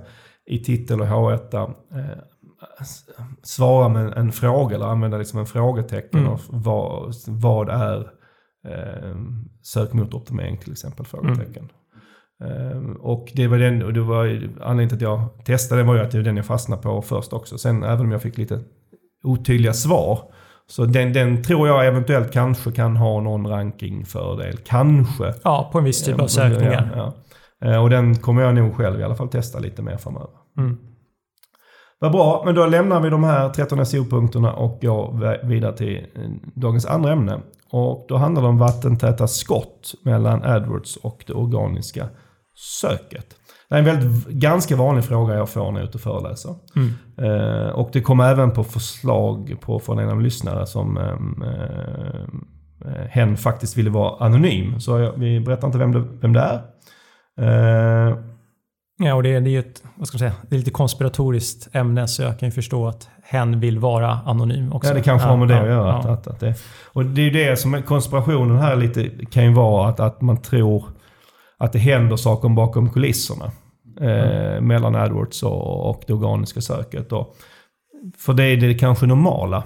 i 0.46 0.58
titel 0.58 1.00
och 1.00 1.06
H1 1.06 1.54
eh, 1.54 2.04
svara 3.42 3.88
med 3.88 4.12
en 4.16 4.32
fråga 4.32 4.76
eller 4.76 4.86
använda 4.86 5.18
liksom 5.18 5.40
en 5.40 5.46
frågetecken. 5.46 6.20
Mm. 6.20 6.32
Och 6.32 6.40
vad, 6.48 7.14
vad 7.26 7.68
är 7.68 7.98
eh, 8.68 9.16
sökmotoroptimering 9.62 10.58
till 10.58 10.72
exempel? 10.72 11.06
Frågetecken. 11.06 11.68
Mm. 12.44 12.90
Eh, 12.90 12.96
och 13.00 13.32
det 13.34 13.46
var 13.46 13.58
den, 13.58 13.82
och 13.82 13.92
det 13.92 14.00
var 14.00 14.24
anledningen 14.26 14.88
till 14.88 14.96
att 14.96 15.02
jag 15.02 15.44
testade 15.44 15.82
var 15.82 15.94
ju 15.94 16.00
att 16.00 16.10
det 16.10 16.18
var 16.18 16.24
den 16.24 16.36
jag 16.36 16.46
fastnade 16.46 16.82
på 16.82 17.02
först 17.02 17.32
också. 17.32 17.58
Sen 17.58 17.82
även 17.82 18.00
om 18.00 18.12
jag 18.12 18.22
fick 18.22 18.38
lite 18.38 18.60
otydliga 19.24 19.72
svar. 19.72 20.20
Så 20.66 20.84
den, 20.84 21.12
den 21.12 21.42
tror 21.42 21.68
jag 21.68 21.86
eventuellt 21.86 22.32
kanske 22.32 22.72
kan 22.72 22.96
ha 22.96 23.20
någon 23.20 23.46
rankingfördel. 23.46 24.56
Kanske. 24.56 25.34
Ja, 25.44 25.68
på 25.72 25.78
en 25.78 25.84
viss 25.84 26.04
typ 26.04 26.20
av 26.20 26.26
sökningar. 26.26 26.92
Ja, 26.96 27.14
ja. 27.60 27.68
Eh, 27.68 27.82
och 27.82 27.90
den 27.90 28.16
kommer 28.16 28.42
jag 28.42 28.54
nog 28.54 28.76
själv 28.76 29.00
i 29.00 29.04
alla 29.04 29.14
fall 29.14 29.28
testa 29.28 29.58
lite 29.58 29.82
mer 29.82 29.96
framöver. 29.96 30.30
Mm. 30.58 30.78
Vad 32.00 32.12
bra, 32.12 32.42
men 32.44 32.54
då 32.54 32.66
lämnar 32.66 33.00
vi 33.00 33.10
de 33.10 33.24
här 33.24 33.48
13 33.48 33.86
SEO-punkterna 33.86 34.52
och 34.52 34.80
går 34.82 35.46
vidare 35.46 35.76
till 35.76 35.96
eh, 35.96 36.22
dagens 36.54 36.86
andra 36.86 37.12
ämne. 37.12 37.40
Och 37.70 38.06
då 38.08 38.16
handlar 38.16 38.42
det 38.42 38.48
om 38.48 38.58
vattentäta 38.58 39.26
skott 39.26 39.94
mellan 40.04 40.42
AdWords 40.42 40.96
och 40.96 41.24
det 41.26 41.32
organiska 41.32 42.08
söket. 42.80 43.26
Det 43.68 43.74
är 43.74 43.78
en 43.78 43.84
väldigt, 43.84 44.28
ganska 44.28 44.76
vanlig 44.76 45.04
fråga 45.04 45.34
jag 45.34 45.48
får 45.48 45.72
när 45.72 45.80
jag 45.80 45.84
är 45.84 45.88
ute 45.88 45.98
och 45.98 46.02
föreläser. 46.02 46.54
Eh, 47.18 47.70
och 47.70 47.90
det 47.92 48.00
kom 48.00 48.20
även 48.20 48.50
på 48.50 48.64
förslag 48.64 49.56
på, 49.60 49.80
från 49.80 49.98
en 49.98 50.08
av 50.08 50.20
lyssnare 50.20 50.66
som 50.66 50.96
ehm, 50.96 51.42
eh, 51.42 52.20
eh, 52.92 53.06
hen 53.08 53.36
faktiskt 53.36 53.76
ville 53.76 53.90
vara 53.90 54.24
anonym. 54.24 54.80
Så 54.80 54.98
jag, 54.98 55.12
vi 55.12 55.40
berättar 55.40 55.66
inte 55.66 55.78
vem 55.78 55.92
det, 55.92 56.04
vem 56.20 56.32
det 56.32 56.40
är. 56.40 56.62
Eh, 57.40 58.18
Ja, 58.98 59.14
och 59.14 59.22
det, 59.22 59.28
är- 59.34 59.40
ju 59.40 59.58
ett, 59.58 59.82
vad 59.96 60.08
ska 60.08 60.14
man 60.14 60.18
säga, 60.18 60.32
det 60.48 60.56
är 60.56 60.58
lite 60.58 60.70
konspiratoriskt 60.70 61.68
ämne 61.76 62.08
så 62.08 62.22
jag 62.22 62.38
kan 62.38 62.48
ju 62.48 62.52
förstå 62.52 62.86
att 62.86 63.08
hen 63.22 63.60
vill 63.60 63.78
vara 63.78 64.18
anonym 64.26 64.72
också. 64.72 64.90
Ja, 64.90 64.94
det 64.94 65.00
kanske 65.02 65.28
har 65.28 65.36
med 65.36 65.48
det 65.48 65.54
ja, 65.54 65.60
att 65.62 65.68
göra. 65.68 65.94
Att, 65.94 66.06
att, 66.06 66.26
att 66.26 66.40
det, 66.40 66.54
och 66.92 67.04
det 67.04 67.20
är 67.20 67.24
ju 67.24 67.30
det 67.30 67.56
som 67.56 67.82
konspirationen 67.82 68.56
här 68.56 68.76
lite 68.76 69.10
kan 69.30 69.44
ju 69.44 69.52
vara 69.54 69.88
att, 69.88 70.00
att 70.00 70.20
man 70.20 70.36
tror 70.42 70.84
att 71.58 71.72
det 71.72 71.78
händer 71.78 72.16
saker 72.16 72.48
bakom 72.48 72.90
kulisserna. 72.90 73.50
Eh, 74.00 74.60
mellan 74.60 74.94
AdWords 74.94 75.42
och, 75.42 75.90
och 75.90 76.02
det 76.06 76.12
organiska 76.12 76.60
söket. 76.60 77.12
Och, 77.12 77.34
för 78.18 78.34
det 78.34 78.44
är 78.44 78.56
det 78.56 78.74
kanske 78.74 79.06
normala. 79.06 79.62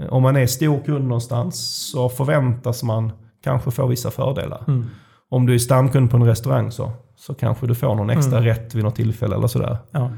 Eh, 0.00 0.06
Om 0.12 0.22
man 0.22 0.36
är 0.36 0.46
stor 0.46 0.80
kund 0.84 1.04
någonstans 1.04 1.56
så 1.92 2.08
förväntas 2.08 2.82
man 2.82 3.12
kanske 3.44 3.70
få 3.70 3.86
vissa 3.86 4.10
fördelar. 4.10 4.64
Mm. 4.68 4.86
Om 5.30 5.46
du 5.46 5.54
är 5.54 5.58
stamkund 5.58 6.10
på 6.10 6.16
en 6.16 6.24
restaurang 6.26 6.70
så, 6.70 6.92
så 7.16 7.34
kanske 7.34 7.66
du 7.66 7.74
får 7.74 7.94
någon 7.94 8.10
extra 8.10 8.40
rätt 8.40 8.74
vid 8.74 8.84
något 8.84 8.96
tillfälle 8.96 9.36
eller 9.36 9.46
sådär. 9.46 9.78
Ja. 9.90 10.10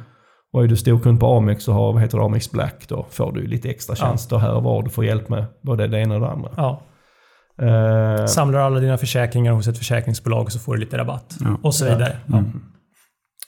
Och 0.52 0.64
är 0.64 0.68
du 0.68 0.76
storkund 0.76 1.20
på 1.20 1.26
Amex 1.36 1.68
och 1.68 1.74
har 1.74 1.92
vad 1.92 2.02
heter 2.02 2.18
det, 2.18 2.24
Amex 2.24 2.50
Black 2.50 2.84
då 2.88 3.06
får 3.10 3.32
du 3.32 3.46
lite 3.46 3.70
extra 3.70 3.96
tjänster 3.96 4.38
här 4.38 4.54
och 4.54 4.62
var. 4.62 4.82
Du 4.82 4.90
får 4.90 5.04
hjälp 5.04 5.28
med 5.28 5.44
både 5.62 5.86
det 5.86 5.98
ena 5.98 6.14
och 6.14 6.20
det 6.20 6.28
andra. 6.28 6.50
Ja. 6.56 6.82
Eh, 7.62 8.26
Samlar 8.26 8.58
alla 8.60 8.80
dina 8.80 8.98
försäkringar 8.98 9.52
hos 9.52 9.68
ett 9.68 9.78
försäkringsbolag 9.78 10.52
så 10.52 10.58
får 10.58 10.74
du 10.74 10.80
lite 10.80 10.98
rabatt. 10.98 11.36
Och 11.62 11.74
så 11.74 11.84
vidare. 11.84 12.16
Ja. 12.26 12.42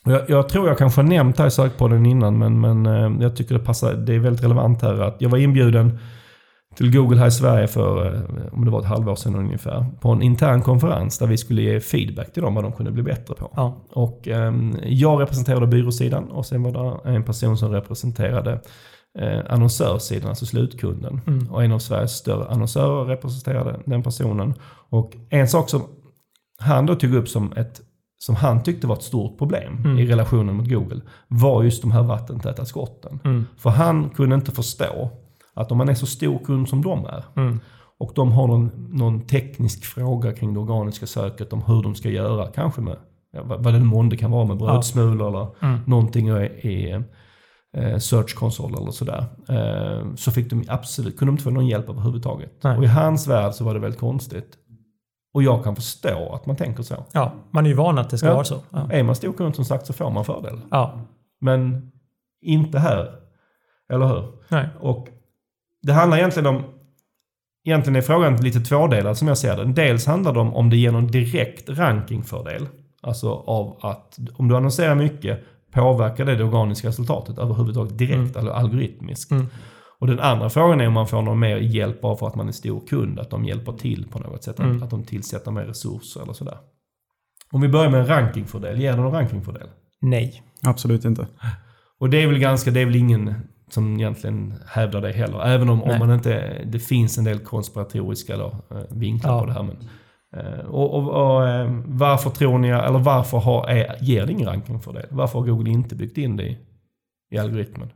och 0.05 0.11
jag, 0.11 0.29
jag 0.29 0.49
tror 0.49 0.67
jag 0.67 0.77
kanske 0.77 1.01
har 1.01 1.07
nämnt 1.07 1.37
det 1.37 1.43
här 1.43 1.47
i 1.47 1.51
sökpodden 1.51 2.05
innan 2.05 2.37
men, 2.37 2.59
men 2.61 2.85
eh, 2.85 3.23
jag 3.23 3.35
tycker 3.35 3.53
det 3.55 3.65
passar. 3.65 3.93
Det 3.93 4.15
är 4.15 4.19
väldigt 4.19 4.43
relevant 4.43 4.81
här 4.81 4.99
att 4.99 5.15
jag 5.19 5.29
var 5.29 5.37
inbjuden 5.37 5.99
till 6.75 6.91
Google 6.91 7.19
här 7.19 7.27
i 7.27 7.31
Sverige 7.31 7.67
för, 7.67 8.15
eh, 8.15 8.53
om 8.53 8.65
det 8.65 8.71
var 8.71 8.79
ett 8.79 8.85
halvår 8.85 9.15
sedan 9.15 9.35
ungefär, 9.35 9.85
på 10.01 10.09
en 10.09 10.21
intern 10.21 10.61
konferens 10.61 11.17
där 11.17 11.27
vi 11.27 11.37
skulle 11.37 11.61
ge 11.61 11.79
feedback 11.79 12.33
till 12.33 12.43
dem 12.43 12.55
vad 12.55 12.63
de 12.63 12.73
kunde 12.73 12.91
bli 12.91 13.03
bättre 13.03 13.33
på. 13.33 13.51
Ja. 13.55 13.77
Och 13.89 14.27
ehm, 14.27 14.77
jag 14.83 15.21
representerade 15.21 15.67
byråsidan 15.67 16.31
och 16.31 16.45
sen 16.45 16.63
var 16.63 16.71
det 17.03 17.09
en 17.09 17.23
person 17.23 17.57
som 17.57 17.71
representerade 17.71 18.61
eh, 19.19 19.39
annonsörsidan, 19.49 20.29
alltså 20.29 20.45
slutkunden. 20.45 21.21
Och 21.51 21.63
en 21.63 21.71
av 21.71 21.79
Sveriges 21.79 22.11
större 22.11 22.47
annonsörer 22.47 23.05
representerade 23.05 23.79
den 23.85 24.03
personen. 24.03 24.53
Och 24.89 25.15
en 25.29 25.47
sak 25.47 25.69
som 25.69 25.81
han 26.59 26.85
då 26.85 26.95
tog 26.95 27.13
upp 27.13 27.29
som 27.29 27.53
ett 27.53 27.81
som 28.17 28.35
han 28.35 28.63
tyckte 28.63 28.87
var 28.87 28.95
ett 28.95 29.03
stort 29.03 29.37
problem 29.37 29.97
i 29.99 30.05
relationen 30.05 30.55
mot 30.55 30.69
Google 30.69 31.01
var 31.27 31.63
just 31.63 31.81
de 31.81 31.91
här 31.91 32.03
vattentäta 32.03 32.65
skotten. 32.65 33.19
För 33.57 33.69
han 33.69 34.09
kunde 34.09 34.35
inte 34.35 34.51
förstå 34.51 35.11
att 35.55 35.71
om 35.71 35.77
man 35.77 35.89
är 35.89 35.93
så 35.93 36.05
stor 36.05 36.39
kund 36.45 36.69
som 36.69 36.81
de 36.81 37.05
är 37.05 37.23
och 37.99 38.11
de 38.15 38.31
har 38.31 38.47
någon, 38.47 38.71
någon 38.91 39.27
teknisk 39.27 39.85
fråga 39.85 40.33
kring 40.33 40.53
det 40.53 40.59
organiska 40.59 41.05
söket 41.07 41.53
om 41.53 41.61
hur 41.61 41.83
de 41.83 41.95
ska 41.95 42.09
göra, 42.09 42.47
kanske 42.47 42.81
med 42.81 42.97
ja, 43.33 43.43
vad, 43.43 43.73
det 43.73 43.79
månde 43.79 44.17
kan 44.17 44.31
vara 44.31 44.45
med 44.45 44.57
brödsmulor 44.57 45.27
eller 45.27 45.47
någonting 45.89 46.27
i, 46.29 46.43
i 46.43 46.91
eh, 47.77 47.97
Search 47.97 48.35
Console 48.35 48.77
eller 48.77 48.91
sådär. 48.91 49.25
Eh, 49.49 50.15
så 50.15 50.31
fick 50.31 50.49
de 50.49 50.63
absolut, 50.67 51.17
kunde 51.17 51.29
de 51.29 51.33
inte 51.33 51.43
få 51.43 51.49
någon 51.49 51.67
hjälp 51.67 51.89
överhuvudtaget. 51.89 52.63
Nej. 52.63 52.77
Och 52.77 52.83
i 52.83 52.87
hans 52.87 53.27
värld 53.27 53.53
så 53.53 53.63
var 53.63 53.73
det 53.73 53.79
väldigt 53.79 53.99
konstigt. 53.99 54.57
Och 55.33 55.43
jag 55.43 55.63
kan 55.63 55.75
förstå 55.75 56.31
att 56.33 56.45
man 56.45 56.55
tänker 56.55 56.83
så. 56.83 57.05
ja, 57.13 57.33
man 57.51 57.65
är 57.65 57.69
ju 57.69 57.75
van 57.75 57.97
att 57.97 58.09
det 58.09 58.17
ska 58.17 58.27
Ja. 58.27 58.33
vara 58.33 58.43
så. 58.43 58.59
Ja. 58.69 58.91
Är 58.91 59.03
man 59.03 59.15
stor 59.15 59.33
kund 59.33 59.55
som 59.55 59.65
sagt 59.65 59.85
så 59.85 59.93
får 59.93 60.09
man 60.11 60.25
fördel. 60.25 60.59
ja. 60.71 60.99
Men 61.41 61.91
inte 62.41 62.79
här. 62.79 63.09
Eller 63.93 64.07
hur? 64.07 64.23
Nej. 64.49 64.69
Och 64.79 65.07
det 65.81 65.93
handlar 65.93 66.17
egentligen 66.17 66.47
om... 66.47 66.63
Egentligen 67.65 67.95
är 67.95 68.01
frågan 68.01 68.35
lite 68.35 68.59
tvådelad 68.59 69.17
som 69.17 69.27
jag 69.27 69.37
ser 69.37 69.57
det. 69.57 69.65
Dels 69.65 70.05
handlar 70.05 70.33
det 70.33 70.39
om 70.39 70.53
om 70.53 70.69
det 70.69 70.77
ger 70.77 70.91
någon 70.91 71.07
direkt 71.07 71.69
rankingfördel. 71.69 72.67
Alltså 73.01 73.29
av 73.29 73.77
att 73.81 74.19
om 74.33 74.47
du 74.47 74.55
annonserar 74.55 74.95
mycket 74.95 75.43
påverkar 75.71 76.25
det 76.25 76.35
det 76.35 76.43
organiska 76.43 76.87
resultatet 76.87 77.37
överhuvudtaget 77.37 77.97
direkt 77.97 78.35
eller 78.35 78.51
algoritmiskt. 78.51 79.31
Mm. 79.31 79.47
Och 79.99 80.07
den 80.07 80.19
andra 80.19 80.49
frågan 80.49 80.81
är 80.81 80.87
om 80.87 80.93
man 80.93 81.07
får 81.07 81.21
någon 81.21 81.39
mer 81.39 81.57
hjälp 81.57 82.03
av 82.03 82.15
för 82.15 82.27
att 82.27 82.35
man 82.35 82.47
är 82.47 82.51
stor 82.51 82.87
kund. 82.87 83.19
Att 83.19 83.29
de 83.29 83.45
hjälper 83.45 83.71
till 83.71 84.07
på 84.11 84.19
något 84.19 84.43
sätt. 84.43 84.59
Mm. 84.59 84.83
Att 84.83 84.89
de 84.89 85.03
tillsätter 85.03 85.51
mer 85.51 85.63
resurser 85.63 86.21
eller 86.21 86.33
sådär. 86.33 86.57
Om 87.51 87.61
vi 87.61 87.67
börjar 87.67 87.89
med 87.89 87.99
en 87.99 88.07
rankingfördel. 88.07 88.81
Ger 88.81 88.91
det 88.91 89.01
någon 89.01 89.13
rankingfördel? 89.13 89.67
Nej. 90.01 90.43
Absolut 90.61 91.05
inte. 91.05 91.27
Och 91.99 92.09
det 92.09 92.23
är 92.23 92.27
väl 92.27 92.39
ganska, 92.39 92.71
det 92.71 92.79
är 92.79 92.85
väl 92.85 92.95
ingen 92.95 93.35
som 93.73 93.95
egentligen 93.95 94.53
hävdar 94.67 95.01
det 95.01 95.11
heller. 95.11 95.45
Även 95.45 95.69
om, 95.69 95.83
om 95.83 95.99
man 95.99 96.13
inte, 96.13 96.61
det 96.65 96.79
finns 96.79 97.17
en 97.17 97.23
del 97.23 97.39
konspiratoriska 97.39 98.37
då, 98.37 98.55
eh, 98.71 98.77
vinklar 98.89 99.31
Ja. 99.33 99.39
på 99.39 99.45
det 99.45 99.53
här. 99.53 99.63
Men, 99.63 99.77
eh, 100.35 100.65
och, 100.65 100.93
och, 100.93 101.09
och 101.35 101.47
eh, 101.47 101.71
varför 101.85 102.29
tror 102.29 102.57
ni, 102.57 102.67
eller 102.67 102.99
varför 102.99 103.37
har, 103.37 103.67
är, 103.67 103.95
ger 104.01 104.25
det 104.25 104.31
ingen 104.31 104.47
ranking 104.47 104.79
för 104.79 104.93
det? 104.93 105.05
Varför 105.09 105.39
har 105.39 105.45
Google 105.47 105.69
inte 105.69 105.95
byggt 105.95 106.17
in 106.17 106.37
det 106.37 106.43
i, 106.43 106.57
i 107.31 107.37
algoritmen? 107.37 107.89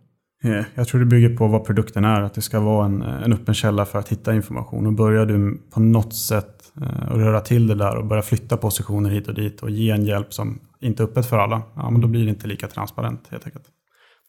Jag 0.76 0.88
tror 0.88 1.00
det 1.00 1.06
bygger 1.06 1.38
på 1.38 1.48
vad 1.48 1.66
produkten 1.66 2.06
är. 2.06 2.22
Att 2.22 2.34
det 2.34 2.42
ska 2.42 2.60
vara 2.60 2.86
en, 2.86 3.02
en 3.02 3.34
öppen 3.34 3.54
källa 3.54 3.86
för 3.86 4.00
att 4.00 4.10
hitta 4.12 4.36
information. 4.36 4.88
Och 4.88 4.94
börjar 4.94 5.26
du 5.26 5.62
på 5.74 5.80
något 5.80 6.14
sätt 6.16 6.64
eh, 6.82 7.16
röra 7.16 7.40
till 7.40 7.68
det 7.68 7.76
där 7.76 7.96
och 7.98 8.06
börja 8.06 8.22
flytta 8.22 8.58
positioner 8.58 9.10
hit 9.10 9.28
och 9.28 9.34
dit 9.34 9.64
och 9.64 9.70
ge 9.70 9.92
en 9.92 10.06
hjälp 10.06 10.34
som 10.34 10.60
inte 10.80 11.04
är 11.04 11.06
öppet 11.06 11.26
för 11.26 11.38
alla. 11.38 11.62
Ja, 11.76 11.90
men 11.90 12.02
då 12.02 12.08
blir 12.08 12.24
det 12.24 12.30
inte 12.30 12.48
lika 12.48 12.68
transparent 12.68 13.28
helt 13.32 13.46
enkelt. 13.46 13.66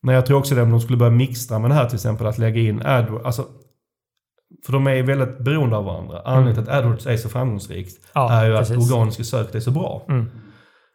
Men 0.03 0.15
jag 0.15 0.25
tror 0.25 0.37
också 0.37 0.55
det 0.55 0.61
om 0.61 0.71
de 0.71 0.81
skulle 0.81 0.97
börja 0.97 1.11
mixtra 1.11 1.59
med 1.59 1.71
det 1.71 1.75
här 1.75 1.85
till 1.85 1.95
exempel 1.95 2.27
att 2.27 2.37
lägga 2.37 2.61
in 2.61 2.81
AdWords. 2.85 3.25
Alltså, 3.25 3.45
för 4.65 4.73
de 4.73 4.87
är 4.87 5.03
väldigt 5.03 5.39
beroende 5.39 5.77
av 5.77 5.85
varandra. 5.85 6.21
Anledningen 6.25 6.63
till 6.63 6.73
att 6.73 6.79
AdWords 6.79 7.05
är 7.07 7.17
så 7.17 7.29
framgångsrikt 7.29 8.05
Ja, 8.13 8.31
är 8.31 8.45
ju 8.45 8.57
att 8.57 8.67
precis. 8.69 8.91
organiska 8.91 9.23
söket 9.23 9.55
är 9.55 9.59
så 9.59 9.71
bra. 9.71 10.05
Mm. 10.09 10.25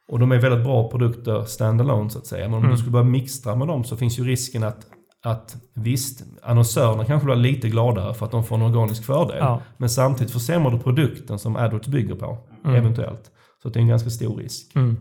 Och 0.09 0.19
de 0.19 0.33
är 0.33 0.38
väldigt 0.38 0.65
bra 0.65 0.91
produkter 0.91 1.45
standalone 1.45 2.11
så 2.11 2.19
att 2.19 2.27
säga. 2.27 2.45
Men 2.45 2.55
om 2.55 2.59
Mm. 2.59 2.71
du 2.71 2.77
skulle 2.77 2.93
börja 2.93 3.05
mixtra 3.05 3.57
med 3.57 3.69
dem 3.69 3.85
så 3.85 3.97
finns 3.97 4.19
ju 4.19 4.25
risken 4.25 4.65
att, 4.65 4.87
att 5.25 5.57
visst, 5.75 6.23
annonsörerna 6.43 7.05
kanske 7.05 7.25
blir 7.27 7.37
lite 7.37 7.69
gladare 7.69 8.15
för 8.15 8.27
att 8.27 8.33
de 8.33 8.45
får 8.45 8.57
en 8.57 8.62
organisk 8.62 9.05
fördel. 9.05 9.37
Ja. 9.41 9.61
Men 9.77 9.88
samtidigt 9.91 10.33
försämrar 10.33 10.71
du 10.71 10.79
produkten 10.79 11.38
som 11.38 11.57
AdWords 11.57 11.88
bygger 11.88 12.15
på, 12.15 12.38
eventuellt. 12.65 13.31
Så 13.62 13.69
att 13.69 13.75
det 13.75 13.81
är 13.81 13.83
en 13.83 13.88
ganska 13.88 14.11
stor 14.11 14.37
risk. 14.37 14.77
Mm. 14.77 14.97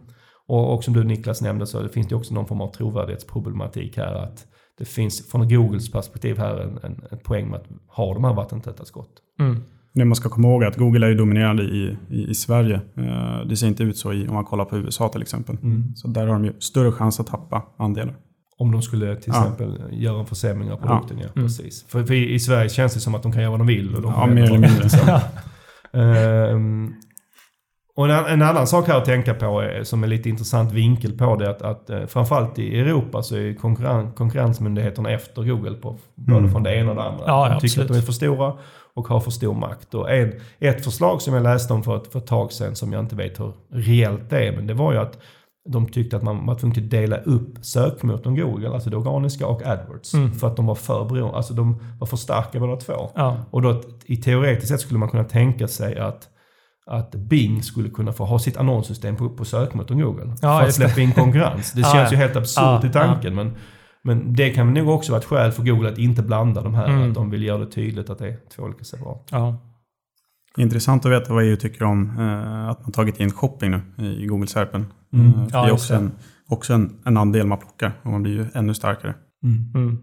Och, 0.52 0.74
och 0.74 0.84
som 0.84 0.94
du 0.94 1.04
Niklas 1.04 1.42
nämnde 1.42 1.66
så 1.68 1.82
det 1.82 1.90
finns 1.90 2.08
det 2.08 2.16
också 2.16 2.34
någon 2.34 2.46
form 2.48 2.62
av 2.62 2.72
trovärdighetsproblematik 2.72 3.98
här. 3.98 4.16
Att 4.16 4.46
det 4.78 4.86
finns 4.86 5.30
från 5.32 5.50
Googles 5.50 5.92
perspektiv 5.92 6.38
här 6.38 6.58
en, 6.58 6.80
en, 6.84 7.04
ett 7.12 7.24
poäng 7.24 7.50
med 7.50 7.60
att 7.60 7.68
ha 7.88 8.14
de 8.14 8.24
här 8.24 8.34
vattentäta 8.34 8.86
skott. 8.86 9.10
Mm. 9.40 9.64
Det 9.94 10.06
man 10.06 10.16
ska 10.16 10.30
komma 10.30 10.48
ihåg 10.48 10.64
är 10.64 10.68
att 10.68 10.78
Google 10.78 11.06
är 11.06 11.10
ju 11.10 11.16
dominerande 11.16 11.64
i, 11.64 11.98
i, 12.10 12.30
i 12.30 12.36
Sverige. 12.36 12.76
Eh, 12.98 13.48
Det 13.50 13.58
ser 13.58 13.68
inte 13.68 13.84
ut 13.84 13.98
så 13.98 14.14
i, 14.14 14.28
om 14.28 14.34
man 14.34 14.46
kollar 14.46 14.66
på 14.66 14.78
USA 14.78 15.08
till 15.10 15.22
exempel. 15.22 15.58
Så 15.96 16.08
där 16.08 16.28
har 16.28 16.34
de 16.34 16.46
ju 16.46 16.54
större 16.60 16.92
chans 16.92 17.20
att 17.20 17.28
tappa 17.28 17.64
andelar. 17.78 18.16
Om 18.58 18.72
de 18.72 18.82
skulle 18.82 19.16
till 19.16 19.34
Ja. 19.36 19.42
exempel 19.42 19.84
göra 19.92 20.20
en 20.20 20.26
försämring 20.26 20.72
av 20.72 20.78
produkten. 20.78 21.20
Ja. 21.20 21.28
precis. 21.34 21.86
För, 21.88 22.04
för 22.04 22.14
i, 22.14 22.34
i 22.34 22.40
Sverige 22.40 22.70
känns 22.70 22.94
det 22.94 23.00
som 23.00 23.16
att 23.16 23.24
de 23.24 23.32
kan 23.32 23.42
göra 23.42 23.52
vad 23.52 23.60
de 23.60 23.68
vill. 23.68 23.96
Och 23.96 24.02
de 24.02 24.12
Ja, 24.12 24.26
mer 24.28 24.44
eller 24.44 24.60
mindre. 24.60 24.90
Ehm, 25.94 26.94
och 28.02 28.10
en, 28.10 28.26
en 28.26 28.42
annan 28.42 28.68
sak 28.68 28.88
här 28.88 28.98
att 28.98 29.06
tänka 29.06 29.34
på 29.34 29.60
är, 29.62 29.84
som 29.84 30.04
är 30.04 30.08
lite 30.08 30.30
intressant 30.30 30.72
vinkel 30.72 31.18
på 31.18 31.36
det 31.36 31.50
att, 31.50 31.62
att 31.62 31.90
eh, 31.90 32.06
framförallt 32.06 32.60
i 32.60 32.80
Europa 32.80 33.24
så 33.24 33.36
är 33.36 33.54
konkurren, 33.54 34.12
konkurrensmyndigheterna 34.12 35.12
efter 35.12 35.44
Google 35.44 35.76
på 35.76 35.98
både 36.16 36.50
från 36.50 36.64
det 36.64 36.76
ena 36.76 36.90
och 36.90 36.96
det 36.96 37.04
andra. 37.04 37.24
Ja, 37.28 37.50
de 37.50 37.60
tycker 37.60 37.66
absolut. 37.66 37.90
att 37.90 37.96
de 37.96 38.00
är 38.00 38.06
för 38.06 38.14
stora 38.14 38.54
och 38.94 39.08
har 39.08 39.20
för 39.20 39.32
stor 39.32 39.54
makt. 39.54 39.94
Och 39.94 40.12
en, 40.12 40.34
ett 40.60 40.84
förslag 40.84 41.22
som 41.22 41.34
jag 41.34 41.44
läste 41.44 41.74
om 41.74 41.84
för 41.84 41.98
ett, 41.98 42.12
för 42.12 42.20
ett 42.20 42.28
tag 42.28 42.52
sedan 42.52 42.76
som 42.76 42.94
jag 42.94 43.00
inte 43.00 43.16
vet 43.16 43.40
hur 43.40 43.54
reellt 43.72 44.30
det 44.30 44.48
är 44.48 44.52
men 44.52 44.68
det 44.68 44.74
var 44.74 44.94
ju 44.94 45.00
att 45.00 45.18
de 45.70 45.86
tyckte 45.86 46.18
att 46.18 46.24
man 46.24 46.46
var 46.46 46.56
tvungen 46.56 46.84
att 46.84 46.90
dela 46.90 47.18
upp 47.18 47.58
sökmotorn 47.62 48.36
Google, 48.36 48.70
alltså 48.70 48.90
det 48.90 48.98
organiska 48.98 49.48
och 49.48 49.66
AdWords. 49.66 50.12
För 50.40 50.48
att 50.48 50.56
de 50.56 50.66
var 50.66 50.76
för 50.76 51.06
beroende, 51.06 51.38
alltså 51.38 51.54
de 51.54 51.84
var 52.00 52.08
för 52.08 52.18
starka 52.18 52.60
båda 52.60 52.76
två. 52.76 53.12
Ja. 53.16 53.38
Och 53.52 53.62
då 53.62 53.82
i 54.06 54.18
teoretiskt 54.18 54.68
sett 54.68 54.82
skulle 54.82 55.00
man 55.00 55.10
kunna 55.10 55.24
tänka 55.24 55.68
sig 55.68 56.00
att, 56.00 56.30
att 56.86 57.16
Bing 57.16 57.64
skulle 57.64 57.90
kunna 57.90 58.14
få 58.14 58.26
ha 58.26 58.40
sitt 58.40 58.58
annonssystem 58.58 59.16
på, 59.16 59.30
på 59.30 59.46
sökmotorn 59.46 60.00
Google. 60.00 60.36
Ja, 60.42 60.60
för 60.60 60.68
att 60.68 60.74
släppa 60.74 61.02
in 61.02 61.12
konkurrens. 61.12 61.72
Det 61.72 61.82
Ja, 61.82 61.92
känns 61.94 62.12
ju 62.12 62.16
helt 62.16 62.36
absurt 62.36 62.64
Ja, 62.64 62.86
i 62.86 62.92
tanken. 62.92 63.36
Men, 63.36 63.56
men 64.04 64.34
det 64.34 64.50
kan 64.50 64.74
nog 64.74 64.90
också 64.90 65.12
vara 65.12 65.20
ett 65.20 65.26
skäl 65.26 65.52
för 65.52 65.64
Google 65.64 65.90
att 65.90 65.98
inte 65.98 66.24
blanda 66.24 66.62
de 66.62 66.74
här. 66.74 66.88
Mm. 66.88 67.10
Att 67.10 67.16
de 67.16 67.30
vill 67.30 67.44
göra 67.44 67.58
det 67.58 67.72
tydligt 67.72 68.10
att 68.10 68.20
det 68.20 68.28
är 68.28 68.38
två 68.56 68.64
olika 68.64 68.84
separat. 68.84 69.28
Ja. 69.32 69.58
Intressant 70.58 71.06
att 71.06 71.12
veta 71.12 71.34
vad 71.34 71.44
EU 71.44 71.56
tycker 71.56 71.84
om 71.84 72.20
eh, 72.20 72.70
att 72.70 72.82
man 72.82 72.92
tagit 72.92 73.20
in 73.20 73.32
shopping 73.32 73.72
nu 73.72 74.14
i 74.14 74.26
Google 74.26 74.48
Serpen. 74.48 74.86
Mm. 75.14 75.28
Eh, 75.28 75.48
det 75.48 75.58
är 75.58 75.72
också, 75.72 75.94
en, 75.94 76.12
också 76.50 76.74
en, 76.74 77.00
en 77.06 77.18
andel 77.18 77.48
man 77.48 77.58
plockar 77.58 77.92
och 78.04 78.12
man 78.12 78.24
blir 78.24 78.34
ju 78.34 78.46
ännu 78.54 78.74
starkare. 78.74 79.14
Mm. 79.44 80.02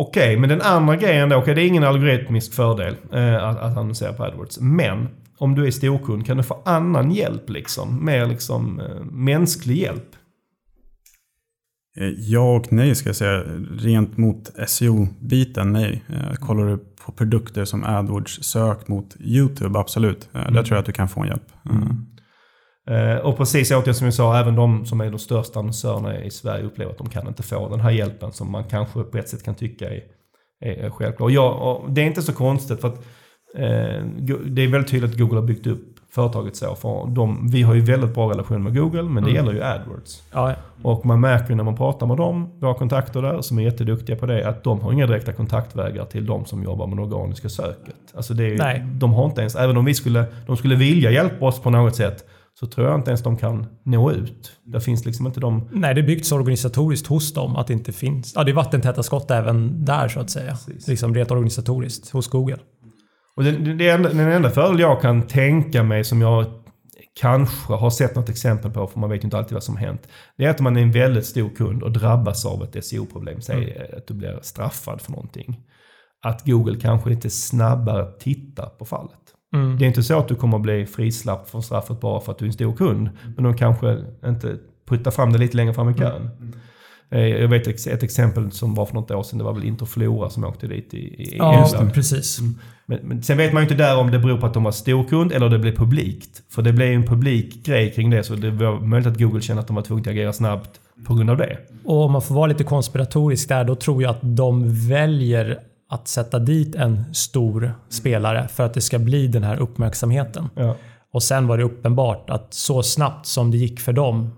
Okej, 0.00 0.36
men 0.36 0.48
den 0.48 0.60
andra 0.60 0.96
grejen 0.96 1.28
då, 1.28 1.36
okej 1.36 1.54
det 1.54 1.62
är 1.62 1.66
ingen 1.66 1.84
algoritmisk 1.84 2.54
fördel 2.54 2.96
eh, 3.12 3.44
att, 3.44 3.58
att 3.58 3.76
annonsera 3.76 4.12
på 4.12 4.24
AdWords. 4.24 4.60
Men 4.60 5.08
om 5.38 5.54
du 5.54 5.66
är 5.66 5.70
storkund, 5.70 6.26
kan 6.26 6.36
du 6.36 6.42
få 6.42 6.62
annan 6.64 7.10
hjälp 7.10 7.50
liksom? 7.50 8.04
Mer 8.04 8.26
liksom 8.26 8.80
eh, 8.80 9.04
mänsklig 9.10 9.76
hjälp? 9.76 10.16
Eh, 11.96 12.06
ja 12.06 12.56
och 12.56 12.72
nej 12.72 12.94
ska 12.94 13.08
jag 13.08 13.16
säga. 13.16 13.42
Rent 13.78 14.16
mot 14.16 14.50
SEO-biten, 14.66 15.72
nej. 15.72 16.04
Eh, 16.08 16.32
kollar 16.34 16.66
du 16.66 16.78
på 17.04 17.12
produkter 17.12 17.64
som 17.64 17.84
AdWords 17.84 18.42
sök 18.42 18.88
mot 18.88 19.16
YouTube, 19.20 19.78
absolut. 19.78 20.28
Eh, 20.34 20.40
Där 20.52 20.62
tror 20.62 20.76
jag 20.76 20.78
att 20.78 20.86
du 20.86 20.92
kan 20.92 21.08
få 21.08 21.20
en 21.20 21.28
hjälp. 21.28 21.52
Mm. 21.70 22.06
Eh, 22.90 23.16
och 23.16 23.36
precis 23.36 23.70
återigen 23.70 23.94
som 23.94 24.04
jag 24.04 24.14
sa, 24.14 24.38
även 24.40 24.54
de 24.54 24.86
som 24.86 25.00
är 25.00 25.10
de 25.10 25.18
största 25.18 25.58
annonsörerna 25.58 26.20
i 26.24 26.30
Sverige 26.30 26.64
upplever 26.64 26.92
att 26.92 26.98
de 26.98 27.08
kan 27.08 27.28
inte 27.28 27.42
få 27.42 27.68
den 27.68 27.80
här 27.80 27.90
hjälpen 27.90 28.32
som 28.32 28.50
man 28.52 28.64
kanske 28.64 29.02
på 29.02 29.18
ett 29.18 29.28
sätt 29.28 29.44
kan 29.44 29.54
tycka 29.54 29.90
är, 29.90 30.02
är 30.60 30.90
självklar. 30.90 31.24
Och, 31.26 31.30
jag, 31.30 31.62
och 31.62 31.90
det 31.92 32.00
är 32.02 32.06
inte 32.06 32.22
så 32.22 32.32
konstigt 32.32 32.80
för 32.80 32.88
att 32.88 32.96
eh, 33.54 34.04
det 34.46 34.62
är 34.62 34.68
väldigt 34.68 34.90
tydligt 34.90 35.10
att 35.10 35.18
Google 35.18 35.36
har 35.36 35.46
byggt 35.46 35.66
upp 35.66 35.84
företaget 36.10 36.56
så. 36.56 36.74
För 36.74 37.06
de, 37.06 37.48
vi 37.50 37.62
har 37.62 37.74
ju 37.74 37.80
väldigt 37.80 38.14
bra 38.14 38.30
relation 38.30 38.62
med 38.62 38.74
Google, 38.76 39.02
men 39.02 39.24
det 39.24 39.30
Mm. 39.30 39.34
gäller 39.34 39.52
ju 39.52 39.62
AdWords. 39.64 40.22
Ja, 40.32 40.54
Och 40.82 41.06
man 41.06 41.20
märker 41.20 41.50
ju 41.50 41.54
när 41.54 41.64
man 41.64 41.76
pratar 41.76 42.06
med 42.06 42.16
dem, 42.16 42.50
våra 42.60 42.74
kontakter 42.74 43.22
där, 43.22 43.40
som 43.40 43.58
är 43.58 43.62
jätteduktiga 43.62 44.16
på 44.16 44.26
det, 44.26 44.48
att 44.48 44.64
de 44.64 44.80
har 44.80 44.92
inga 44.92 45.06
direkta 45.06 45.32
kontaktvägar 45.32 46.04
till 46.04 46.26
de 46.26 46.44
som 46.44 46.62
jobbar 46.62 46.86
med 46.86 46.98
det 46.98 47.02
organiska 47.02 47.48
söket. 47.48 47.94
Alltså 48.14 48.34
det 48.34 48.44
är, 48.44 48.74
ju-. 48.76 48.84
De 48.98 49.12
har 49.12 49.24
inte 49.24 49.40
ens, 49.40 49.56
även 49.56 49.76
om 49.76 49.84
vi 49.84 49.94
skulle, 49.94 50.24
de 50.46 50.56
skulle 50.56 50.74
vilja 50.74 51.10
hjälpa 51.10 51.46
oss 51.46 51.60
på 51.62 51.70
något 51.70 51.96
sätt, 51.96 52.24
så 52.60 52.66
tror 52.66 52.86
jag 52.86 52.98
inte 52.98 53.10
ens 53.10 53.22
de 53.22 53.36
kan 53.36 53.66
nå 53.82 54.12
ut. 54.12 54.52
Det 54.64 54.80
finns 54.80 55.04
liksom 55.04 55.26
inte 55.26 55.40
de... 55.40 55.68
Nej, 55.72 55.94
det 55.94 56.00
är 56.00 56.06
byggt 56.06 56.26
så 56.26 56.36
organisatoriskt 56.36 57.06
hos 57.06 57.34
dem 57.34 57.56
att 57.56 57.66
det 57.66 57.72
inte 57.72 57.92
finns... 57.92 58.32
Ja, 58.34 58.44
det 58.44 58.50
är 58.50 58.54
vattentäta 58.54 59.02
skott 59.02 59.30
även 59.30 59.84
där 59.84 60.08
så 60.08 60.20
att 60.20 60.30
säga. 60.30 60.50
Precis. 60.50 60.88
Liksom 60.88 61.14
rent 61.14 61.30
organisatoriskt 61.30 62.10
hos 62.10 62.28
Google. 62.28 62.58
Och 63.36 63.44
det 63.44 63.88
enda, 63.88 64.08
den 64.08 64.32
enda 64.32 64.50
fördel 64.50 64.80
jag 64.80 65.00
kan 65.00 65.22
tänka 65.22 65.82
mig 65.82 66.04
som 66.04 66.20
jag 66.20 66.46
kanske 67.20 67.72
har 67.72 67.90
sett 67.90 68.16
något 68.16 68.28
exempel 68.28 68.70
på, 68.70 68.86
för 68.86 69.00
man 69.00 69.10
vet 69.10 69.22
ju 69.22 69.24
inte 69.24 69.38
alltid 69.38 69.52
vad 69.52 69.62
som 69.62 69.76
har 69.76 69.86
hänt. 69.86 70.08
Det 70.36 70.44
är 70.44 70.50
att 70.50 70.60
man 70.60 70.76
är 70.76 70.82
en 70.82 70.92
väldigt 70.92 71.26
stor 71.26 71.48
kund 71.48 71.82
och 71.82 71.92
drabbas 71.92 72.46
av 72.46 72.62
ett 72.62 72.84
SEO-problem, 72.84 73.40
säg 73.40 73.88
att 73.96 74.06
du 74.06 74.14
blir 74.14 74.38
straffad 74.42 75.00
för 75.00 75.12
någonting. 75.12 75.60
Att 76.22 76.46
Google 76.46 76.80
kanske 76.80 77.10
lite 77.10 77.30
snabbare 77.30 78.12
tittar 78.18 78.66
på 78.66 78.84
fallet. 78.84 79.34
Mm. 79.54 79.78
Det 79.78 79.84
är 79.84 79.86
inte 79.86 80.02
så 80.02 80.18
att 80.18 80.28
du 80.28 80.34
kommer 80.34 80.56
att 80.56 80.62
bli 80.62 80.86
frisläppt 80.86 81.50
från 81.50 81.62
straffet 81.62 82.00
bara 82.00 82.20
för 82.20 82.32
att 82.32 82.38
du 82.38 82.44
är 82.44 82.46
en 82.46 82.52
stor 82.52 82.72
kund. 82.72 83.08
Men 83.36 83.44
de 83.44 83.56
kanske 83.56 83.98
inte 84.26 84.56
puttar 84.88 85.10
fram 85.10 85.32
det 85.32 85.38
lite 85.38 85.56
längre 85.56 85.74
fram 85.74 85.90
i 85.90 85.94
kön. 85.94 86.30
Eh, 87.10 87.20
Jag 87.20 87.48
vet 87.48 87.86
ett 87.86 88.02
exempel 88.02 88.52
som 88.52 88.74
var 88.74 88.86
för 88.86 88.94
något 88.94 89.10
år 89.10 89.22
sedan. 89.22 89.38
Det 89.38 89.44
var 89.44 89.52
väl 89.52 89.64
Interflora 89.64 90.30
som 90.30 90.44
åkte 90.44 90.66
dit 90.66 90.94
i, 90.94 90.98
i 90.98 91.34
Ja, 91.38 91.64
England. 91.74 91.92
precis. 91.94 92.38
Men, 92.86 92.98
men 93.02 93.22
sen 93.22 93.36
vet 93.36 93.52
man 93.52 93.62
ju 93.62 93.64
inte 93.64 93.84
där 93.84 93.98
om 93.98 94.10
det 94.10 94.18
beror 94.18 94.38
på 94.38 94.46
att 94.46 94.54
de 94.54 94.64
var 94.64 94.70
storkund 94.72 95.32
eller 95.32 95.48
det 95.48 95.58
blev 95.58 95.76
publikt. 95.76 96.42
För 96.50 96.62
det 96.62 96.72
blev 96.72 96.88
ju 96.88 96.94
en 96.94 97.06
publik 97.06 97.64
grej 97.66 97.92
kring 97.92 98.10
det. 98.10 98.22
Så 98.22 98.34
det 98.34 98.50
var 98.50 98.80
möjligt 98.80 99.06
att 99.06 99.18
Google 99.18 99.40
kände 99.40 99.60
att 99.60 99.66
de 99.66 99.76
var 99.76 99.82
tvungna 99.82 100.00
att 100.02 100.06
agera 100.08 100.32
snabbt 100.32 100.70
på 101.06 101.14
grund 101.14 101.30
av 101.30 101.36
det. 101.36 101.58
Och 101.84 102.04
om 102.04 102.12
man 102.12 102.22
får 102.22 102.34
vara 102.34 102.46
lite 102.46 102.64
konspiratorisk 102.64 103.48
där, 103.48 103.64
då 103.64 103.74
tror 103.74 104.02
jag 104.02 104.10
att 104.10 104.18
de 104.22 104.88
väljer 104.88 105.58
att 105.90 106.08
sätta 106.08 106.38
dit 106.38 106.74
en 106.74 107.14
stor 107.14 107.74
spelare 107.88 108.48
för 108.48 108.66
att 108.66 108.74
det 108.74 108.80
ska 108.80 108.98
bli 108.98 109.26
den 109.28 109.42
här 109.44 109.56
uppmärksamheten. 109.60 110.48
Ja. 110.54 110.74
Och 111.12 111.22
sen 111.22 111.46
var 111.46 111.58
det 111.58 111.64
uppenbart 111.64 112.30
att 112.30 112.54
så 112.54 112.82
snabbt 112.82 113.26
som 113.26 113.50
det 113.50 113.56
gick 113.56 113.80
för 113.80 113.92
dem, 113.92 114.30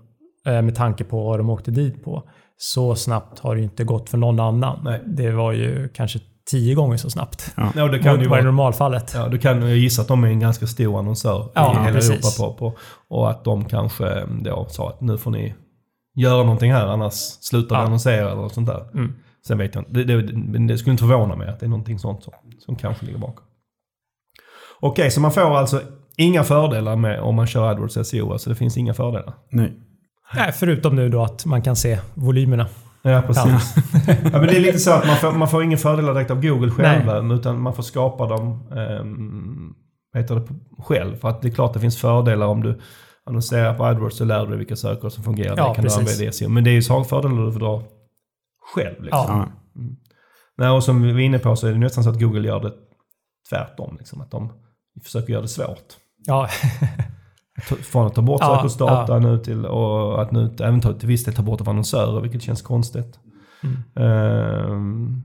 eh, 0.45 0.61
med 0.61 0.75
tanke 0.75 1.03
på 1.03 1.23
vad 1.23 1.39
de 1.39 1.49
åkte 1.49 1.71
dit 1.71 2.03
på, 2.03 2.23
så 2.57 2.95
snabbt 2.95 3.39
har 3.39 3.55
det 3.55 3.61
inte 3.61 3.83
gått 3.83 4.09
för 4.09 4.17
någon 4.17 4.39
annan. 4.39 4.79
Nej. 4.83 5.01
Det 5.05 5.31
var 5.31 5.51
ju 5.51 5.89
kanske 5.93 6.19
tio 6.51 6.75
gånger 6.75 6.97
så 6.97 7.09
snabbt. 7.09 7.53
Ja, 7.57 7.71
det 7.75 7.81
Mot 7.91 8.01
kan 8.01 8.11
ju 8.13 8.17
vad 8.17 8.21
är 8.25 8.27
vara, 8.29 8.41
normalfallet. 8.41 9.11
ja, 9.15 9.27
du 9.27 9.37
kan 9.37 9.67
ju 9.69 9.75
gissa 9.75 10.01
att 10.01 10.07
de 10.07 10.23
är 10.23 10.27
en 10.27 10.39
ganska 10.39 10.67
stor 10.67 10.99
annonsör 10.99 11.49
Ja, 11.53 11.73
i 11.73 11.83
hela 11.83 11.93
precis. 11.95 12.39
Europa. 12.39 12.53
På, 12.59 12.71
på, 12.71 12.77
och 13.15 13.29
att 13.29 13.43
de 13.43 13.65
kanske 13.65 14.25
då 14.43 14.65
sa 14.69 14.89
att 14.89 15.01
nu 15.01 15.17
får 15.17 15.31
ni 15.31 15.53
göra 16.15 16.43
någonting 16.43 16.73
här 16.73 16.87
annars 16.87 17.13
slutar 17.41 17.75
vi 17.75 17.81
Ja. 17.81 17.85
annonsera 17.85 18.31
eller 18.31 18.41
något 18.41 18.53
sånt 18.53 18.67
där. 18.67 18.89
Mm. 18.93 19.13
Sen 19.47 19.57
vet 19.57 19.75
jag 19.75 19.81
inte. 19.81 20.03
Det, 20.03 20.21
det, 20.21 20.33
men 20.33 20.67
det 20.67 20.77
skulle 20.77 20.91
inte 20.91 21.03
förvåna 21.03 21.35
mig 21.35 21.49
att 21.49 21.59
det 21.59 21.65
är 21.65 21.69
någonting 21.69 21.99
sånt 21.99 22.23
som, 22.23 22.33
som 22.59 22.75
kanske 22.75 23.05
ligger 23.05 23.19
bakom. 23.19 23.45
Okej, 24.79 25.11
så 25.11 25.21
man 25.21 25.31
får 25.31 25.57
alltså 25.57 25.81
inga 26.17 26.43
fördelar 26.43 26.95
med 26.95 27.19
om 27.19 27.35
man 27.35 27.47
kör 27.47 27.69
AdWords 27.69 27.97
SEO. 28.09 28.31
Alltså 28.31 28.49
det 28.49 28.55
finns 28.55 28.77
inga 28.77 28.93
fördelar. 28.93 29.33
Nej. 29.49 29.73
Nej, 30.35 30.51
förutom 30.51 30.95
nu 30.95 31.09
då 31.09 31.23
att 31.23 31.45
man 31.45 31.61
kan 31.61 31.75
se 31.75 31.99
volymerna. 32.13 32.67
Ja, 33.01 33.21
precis. 33.27 33.75
Ja. 34.07 34.15
men 34.31 34.47
det 34.47 34.55
är 34.55 34.59
lite 34.59 34.79
så 34.79 34.91
att 34.91 35.07
man 35.07 35.15
får, 35.15 35.31
man 35.31 35.47
får 35.47 35.63
inga 35.63 35.77
fördelar 35.77 36.13
direkt 36.13 36.31
av 36.31 36.41
Google 36.41 36.71
själva, 36.71 37.35
utan 37.35 37.61
man 37.61 37.75
får 37.75 37.83
skapa 37.83 38.27
dem 38.27 38.69
um, 38.71 39.75
heter 40.13 40.35
det, 40.35 40.47
själv. 40.83 41.15
För 41.15 41.29
att 41.29 41.41
det 41.41 41.47
är 41.47 41.51
klart 41.51 41.73
det 41.73 41.79
finns 41.79 41.97
fördelar 41.97 42.47
om 42.47 42.63
du 42.63 42.79
annonserar 43.25 43.73
på 43.73 43.85
AdWords 43.85 44.17
så 44.17 44.25
lär 44.25 44.41
du 44.41 44.47
dig 44.47 44.57
vilka 44.57 44.75
sökord 44.75 45.11
som 45.11 45.23
fungerar. 45.23 45.57
Ja, 45.57 45.69
det 45.69 45.75
kan 45.75 45.83
precis. 45.83 45.99
du 45.99 46.01
använda 46.01 46.23
i 46.23 46.31
SEO. 46.31 46.49
Men 46.49 46.63
det 46.63 46.69
är 46.69 46.73
ju 46.73 46.81
så 46.81 47.03
fördelar 47.03 47.45
du 47.45 47.51
får 47.51 47.59
dra 47.59 47.83
själv. 48.75 49.03
Liksom. 49.03 49.25
Ja. 49.27 49.47
Ja. 49.73 49.81
Nej, 50.57 50.69
och 50.69 50.83
som 50.83 51.01
vi 51.01 51.11
var 51.13 51.19
inne 51.19 51.39
på 51.39 51.55
så 51.55 51.67
är 51.67 51.71
det 51.71 51.77
nästan 51.79 52.03
så 52.03 52.09
att 52.09 52.19
Google 52.19 52.47
gör 52.47 52.59
det 52.59 52.73
tvärtom. 53.49 53.95
Liksom, 53.99 54.21
att 54.21 54.31
de 54.31 54.53
försöker 55.03 55.33
göra 55.33 55.41
det 55.41 55.47
svårt. 55.47 55.93
Ja, 56.25 56.49
Ta- 57.69 57.75
Från 57.75 58.07
att 58.07 58.15
ta 58.15 58.21
bort 58.21 58.41
Ja, 58.41 58.55
sökordsdata 58.55 59.19
nu 59.19 59.37
till 59.37 59.65
och 59.65 60.21
att 60.21 60.31
nu 60.31 60.55
även 60.59 60.81
ta, 60.81 60.93
till 60.93 61.07
viss 61.07 61.23
del 61.23 61.33
ta 61.33 61.41
bort 61.41 61.61
av 61.61 61.69
annonsörer, 61.69 62.21
vilket 62.21 62.41
känns 62.41 62.61
konstigt. 62.61 63.19
Mm. 63.63 63.77
Ehm, 63.95 65.21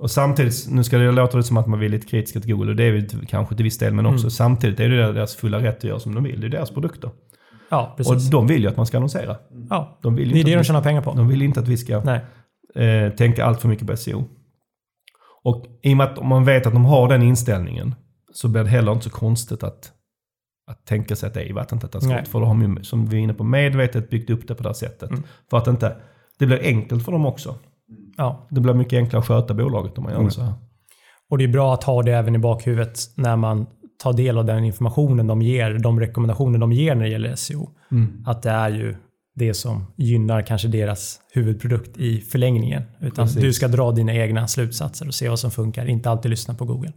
och 0.00 0.10
samtidigt, 0.10 0.66
nu 0.70 0.84
ska 0.84 0.98
det 0.98 1.12
låta 1.12 1.36
det 1.36 1.42
som 1.42 1.56
att 1.56 1.66
man 1.66 1.78
vill 1.78 1.90
lite 1.92 2.06
kritiska 2.06 2.40
till 2.40 2.54
Google 2.54 2.70
och 2.70 2.76
det 2.76 2.84
är 2.84 2.92
vi 2.92 3.26
kanske 3.28 3.54
till 3.56 3.64
viss 3.64 3.78
del, 3.78 3.94
men 3.94 4.06
också 4.06 4.24
Mm. 4.24 4.30
samtidigt 4.30 4.80
är 4.80 4.88
det 4.88 5.12
deras 5.12 5.36
fulla 5.36 5.58
rätt 5.62 5.76
att 5.78 5.84
göra 5.84 5.98
som 6.00 6.14
de 6.14 6.24
vill. 6.24 6.40
Det 6.40 6.46
är 6.46 6.50
deras 6.50 6.70
produkter. 6.70 7.10
Ja 7.70 7.94
precis. 7.96 8.26
Och 8.26 8.32
de 8.32 8.46
vill 8.46 8.62
ju 8.62 8.68
att 8.68 8.76
man 8.76 8.86
ska 8.86 8.96
annonsera. 8.96 9.36
ja. 9.70 9.98
De 10.02 10.14
vill 10.14 10.28
Det 10.28 10.34
är 10.34 10.38
inte 10.38 10.50
det 10.50 10.54
att 10.56 10.60
de 10.62 10.64
tjänar 10.66 10.82
pengar 10.82 11.02
på. 11.02 11.12
de 11.12 11.28
vill 11.28 11.42
inte 11.42 11.60
att 11.60 11.68
vi 11.68 11.76
ska 11.76 11.92
eh, 12.74 13.12
tänka 13.16 13.44
allt 13.44 13.60
för 13.60 13.68
mycket 13.68 13.86
på 13.86 13.96
SEO. 13.96 14.24
Och 15.44 15.66
i 15.82 15.92
och 15.92 15.96
med 15.96 16.06
att 16.06 16.18
om 16.18 16.28
man 16.28 16.44
vet 16.44 16.66
att 16.66 16.72
de 16.72 16.84
har 16.84 17.08
den 17.08 17.22
inställningen 17.22 17.94
så 18.32 18.48
blir 18.48 18.62
det 18.64 18.70
heller 18.70 18.92
inte 18.92 19.04
så 19.04 19.10
konstigt 19.10 19.62
att, 19.62 19.92
att 20.70 20.84
tänka 20.86 21.16
sig 21.16 21.26
att 21.26 21.34
det 21.34 21.50
är 21.50 21.52
vattentäta 21.54 22.00
skott. 22.00 22.28
För 22.28 22.40
då 22.40 22.46
har 22.46 22.54
de 22.54 22.76
ju, 22.76 22.84
som 22.84 23.06
vi 23.06 23.16
är 23.16 23.20
inne 23.20 23.34
på, 23.34 23.44
medvetet 23.44 24.10
byggt 24.10 24.30
upp 24.30 24.48
det 24.48 24.54
på 24.54 24.62
det 24.62 24.68
här 24.68 24.74
sättet. 24.74 25.10
Mm. 25.10 25.22
För 25.50 25.56
att 25.58 25.66
inte, 25.66 25.96
det 26.38 26.46
blir 26.46 26.60
enkelt 26.62 27.04
för 27.04 27.12
dem 27.12 27.26
också. 27.26 27.54
Ja. 28.16 28.46
Det 28.50 28.60
blir 28.60 28.74
mycket 28.74 28.96
enklare 28.96 29.20
att 29.20 29.26
sköta 29.28 29.54
bolaget 29.54 29.98
om 29.98 30.04
man 30.04 30.12
gör 30.12 30.18
Mm. 30.20 30.30
så 30.30 30.42
här. 30.42 30.52
Och 31.30 31.38
det 31.38 31.44
är 31.44 31.48
bra 31.48 31.74
att 31.74 31.84
ha 31.84 32.02
det 32.02 32.12
även 32.12 32.34
i 32.34 32.38
bakhuvudet 32.38 32.98
när 33.14 33.36
man 33.36 33.66
tar 34.02 34.12
del 34.12 34.38
av 34.38 34.44
den 34.44 34.64
informationen 34.64 35.26
de 35.26 35.42
ger, 35.42 35.78
de 35.78 36.00
rekommendationer 36.00 36.58
de 36.58 36.72
ger 36.72 36.94
när 36.94 37.04
det 37.04 37.10
gäller 37.10 37.34
SEO. 37.34 37.70
Att 38.26 38.42
det 38.42 38.50
är 38.50 38.68
ju 38.70 38.96
det 39.34 39.54
som 39.54 39.86
gynnar 39.96 40.42
kanske 40.42 40.68
deras 40.68 41.20
huvudprodukt 41.32 41.96
i 41.96 42.20
förlängningen. 42.20 42.82
Utan 43.00 43.26
Precis. 43.26 43.42
du 43.42 43.52
ska 43.52 43.68
dra 43.68 43.92
dina 43.92 44.14
egna 44.14 44.48
slutsatser 44.48 45.08
och 45.08 45.14
se 45.14 45.28
vad 45.28 45.38
som 45.38 45.50
funkar. 45.50 45.86
Inte 45.86 46.10
alltid 46.10 46.30
lyssna 46.30 46.54
på 46.54 46.64
Google. 46.64 46.92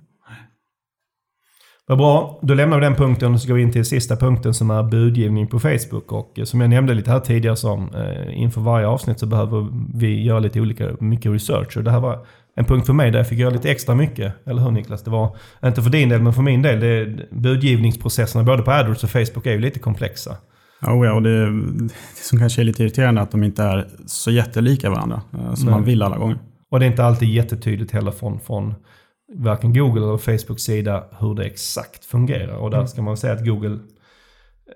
Vad 1.87 1.97
bra, 1.97 2.39
då 2.41 2.53
lämnar 2.53 2.79
vi 2.79 2.85
den 2.85 2.95
punkten 2.95 3.33
och 3.33 3.41
så 3.41 3.47
går 3.47 3.55
vi 3.55 3.61
in 3.61 3.71
till 3.71 3.85
sista 3.85 4.15
punkten 4.15 4.53
som 4.53 4.71
är 4.71 4.83
budgivning 4.83 5.47
på 5.47 5.59
Facebook. 5.59 6.11
Och 6.11 6.39
eh, 6.39 6.43
som 6.43 6.61
jag 6.61 6.69
nämnde 6.69 6.93
lite 6.93 7.11
här 7.11 7.19
tidigare 7.19 7.55
som 7.55 7.95
eh, 7.95 8.41
inför 8.41 8.61
varje 8.61 8.87
avsnitt 8.87 9.19
så 9.19 9.25
behöver 9.25 9.67
vi 9.93 10.23
göra 10.23 10.39
lite 10.39 10.61
olika, 10.61 10.89
mycket 10.99 11.31
research. 11.31 11.77
Och 11.77 11.83
det 11.83 11.91
här 11.91 11.99
var 11.99 12.25
en 12.55 12.65
punkt 12.65 12.85
för 12.85 12.93
mig 12.93 13.11
där 13.11 13.19
jag 13.19 13.27
fick 13.27 13.39
göra 13.39 13.49
lite 13.53 13.71
extra 13.71 13.95
mycket. 13.95 14.47
Eller 14.47 14.61
hur 14.61 14.71
Niklas? 14.71 15.03
Det 15.03 15.11
var 15.11 15.37
inte 15.65 15.81
för 15.81 15.89
din 15.89 16.09
del 16.09 16.21
men 16.21 16.33
för 16.33 16.41
min 16.41 16.61
del. 16.61 16.79
Det, 16.79 17.29
budgivningsprocesserna 17.31 18.43
både 18.43 18.63
på 18.63 18.71
AdWords 18.71 19.03
och 19.03 19.09
Facebook 19.09 19.45
är 19.45 19.51
ju 19.51 19.59
lite 19.59 19.79
komplexa. 19.79 20.37
Oh 20.81 21.05
ja, 21.05 21.13
och 21.13 21.21
det, 21.21 21.45
det 21.45 21.93
som 22.15 22.39
kanske 22.39 22.61
är 22.61 22.63
lite 22.63 22.83
irriterande 22.83 23.21
är 23.21 23.23
att 23.23 23.31
de 23.31 23.43
inte 23.43 23.63
är 23.63 23.87
så 24.05 24.31
jättelika 24.31 24.89
varandra 24.89 25.21
eh, 25.33 25.53
som 25.53 25.65
Nej. 25.65 25.75
man 25.75 25.83
vill 25.83 26.01
alla 26.01 26.17
gånger. 26.17 26.37
Och 26.71 26.79
det 26.79 26.85
är 26.85 26.89
inte 26.89 27.03
alltid 27.03 27.29
jättetydligt 27.29 27.91
heller 27.91 28.11
från, 28.11 28.39
från 28.39 28.73
varken 29.35 29.73
Google 29.73 30.01
eller 30.01 30.17
Facebooks 30.17 30.63
sida 30.63 31.03
hur 31.19 31.35
det 31.35 31.43
exakt 31.43 32.05
fungerar. 32.05 32.55
Och 32.55 32.71
där 32.71 32.85
ska 32.85 33.01
man 33.01 33.17
säga 33.17 33.33
att 33.33 33.45
Google 33.45 33.79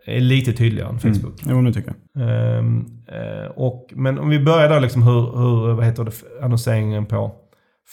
är 0.05 0.19
lite 0.19 0.53
tydligare 0.53 0.89
än 0.89 0.99
Facebook. 0.99 1.43
Mm. 1.43 1.55
Jo, 1.55 1.61
nu 1.61 1.73
tycker 1.73 1.93
jag. 2.13 2.29
Ehm, 2.29 2.85
eh, 3.07 3.51
och, 3.55 3.87
men 3.95 4.19
om 4.19 4.29
vi 4.29 4.39
börjar 4.39 4.69
där 4.69 4.79
liksom 4.79 5.03
hur, 5.03 5.37
hur 5.37 5.73
vad 5.73 5.85
heter 5.85 6.03
det, 6.03 6.11
annonseringen 6.41 7.05
på 7.05 7.35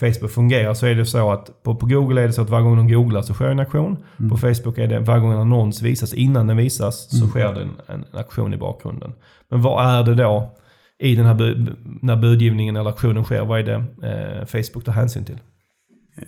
Facebook 0.00 0.30
fungerar 0.30 0.74
så 0.74 0.86
är 0.86 0.94
det 0.94 1.06
så 1.06 1.30
att 1.32 1.62
på, 1.62 1.74
på 1.74 1.86
Google 1.86 2.22
är 2.22 2.26
det 2.26 2.32
så 2.32 2.42
att 2.42 2.50
varje 2.50 2.64
gång 2.64 2.76
de 2.76 2.88
googlar 2.92 3.22
så 3.22 3.34
sker 3.34 3.46
en 3.48 3.58
aktion. 3.58 3.96
På 4.30 4.36
Facebook 4.36 4.78
är 4.78 4.86
det 4.88 5.00
varje 5.00 5.20
gång 5.20 5.32
en 5.32 5.38
annons 5.38 5.82
visas, 5.82 6.14
innan 6.14 6.46
den 6.46 6.56
visas, 6.56 7.18
så 7.20 7.26
sker 7.28 7.54
det 7.54 7.62
en, 7.62 7.70
en, 7.88 8.04
en 8.12 8.18
aktion 8.18 8.54
i 8.54 8.56
bakgrunden. 8.56 9.12
Men 9.50 9.62
vad 9.62 9.86
är 9.86 10.02
det 10.04 10.14
då 10.14 10.56
i 10.98 11.14
den 11.14 11.26
här 11.26 11.34
bu, 11.34 11.66
när 12.02 12.16
budgivningen 12.16 12.76
eller 12.76 12.90
aktionen 12.90 13.24
sker? 13.24 13.44
Vad 13.44 13.58
är 13.60 13.64
det 13.64 13.74
eh, 14.08 14.46
Facebook 14.46 14.84
tar 14.84 14.92
hänsyn 14.92 15.24
till? 15.24 15.38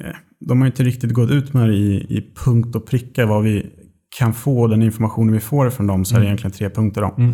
Eh, 0.00 0.06
De 0.40 0.60
har 0.60 0.66
inte 0.66 0.82
riktigt 0.82 1.12
gått 1.12 1.30
ut 1.30 1.52
med 1.54 1.68
det 1.68 1.74
i, 1.74 1.94
i 2.18 2.32
punkt 2.44 2.76
och 2.76 2.86
pricka 2.86 3.26
vad 3.26 3.42
vi 3.42 3.66
kan 4.18 4.32
få, 4.32 4.66
den 4.66 4.82
informationen 4.82 5.32
vi 5.34 5.40
får 5.40 5.70
från 5.70 5.86
dem, 5.86 6.04
så 6.04 6.16
är 6.16 6.20
det 6.20 6.26
egentligen 6.26 6.52
tre 6.52 6.70
punkter. 6.70 7.00
Då. 7.00 7.14
Mm. 7.18 7.30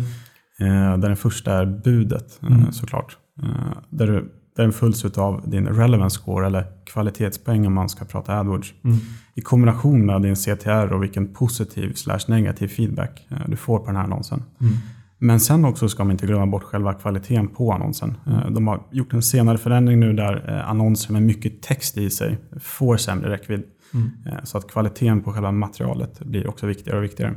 Eh, 0.59 0.97
där 0.99 1.07
den 1.07 1.15
första 1.17 1.53
är 1.53 1.65
budet, 1.65 2.39
eh, 2.43 2.47
Mm. 2.47 2.71
såklart. 2.71 3.17
Eh, 3.43 3.77
där 3.89 4.07
du 4.07 4.31
den 4.55 4.71
följs 4.71 5.05
av 5.05 5.49
din 5.49 5.67
relevance 5.67 6.15
score 6.19 6.45
eller 6.47 6.65
kvalitetspoäng 6.85 7.67
om 7.67 7.73
man 7.73 7.89
ska 7.89 8.05
prata 8.05 8.39
AdWords. 8.39 8.73
Mm. 8.83 8.97
I 9.35 9.41
kombination 9.41 10.05
med 10.05 10.21
din 10.21 10.35
CTR 10.35 10.93
och 10.93 11.03
vilken 11.03 11.33
positiv 11.33 11.93
slash 11.93 12.19
negativ 12.27 12.67
feedback 12.67 13.27
eh, 13.29 13.37
du 13.47 13.55
får 13.55 13.79
på 13.79 13.85
den 13.85 13.95
här 13.95 14.03
annonsen. 14.03 14.43
Mm. 14.61 14.73
Men 15.17 15.39
sen 15.39 15.65
också 15.65 15.89
ska 15.89 16.03
man 16.03 16.11
inte 16.11 16.25
glömma 16.25 16.45
bort 16.45 16.63
själva 16.63 16.93
kvaliteten 16.93 17.47
på 17.47 17.71
annonsen. 17.71 18.17
Eh, 18.27 18.49
De 18.51 18.67
har 18.67 18.83
gjort 18.91 19.13
en 19.13 19.21
senare 19.23 19.57
förändring 19.57 19.99
nu 19.99 20.13
där 20.13 20.49
eh, 20.49 20.69
annonser 20.69 21.13
med 21.13 21.23
mycket 21.23 21.61
text 21.61 21.97
i 21.97 22.09
sig 22.09 22.37
får 22.61 22.97
sämre 22.97 23.29
räckvidd. 23.29 23.63
Eh, 24.25 24.43
Så 24.43 24.57
att 24.57 24.71
kvaliteten 24.71 25.21
på 25.21 25.33
själva 25.33 25.51
materialet 25.51 26.19
blir 26.19 26.49
också 26.49 26.67
viktigare 26.67 26.97
och 26.97 27.03
viktigare. 27.03 27.33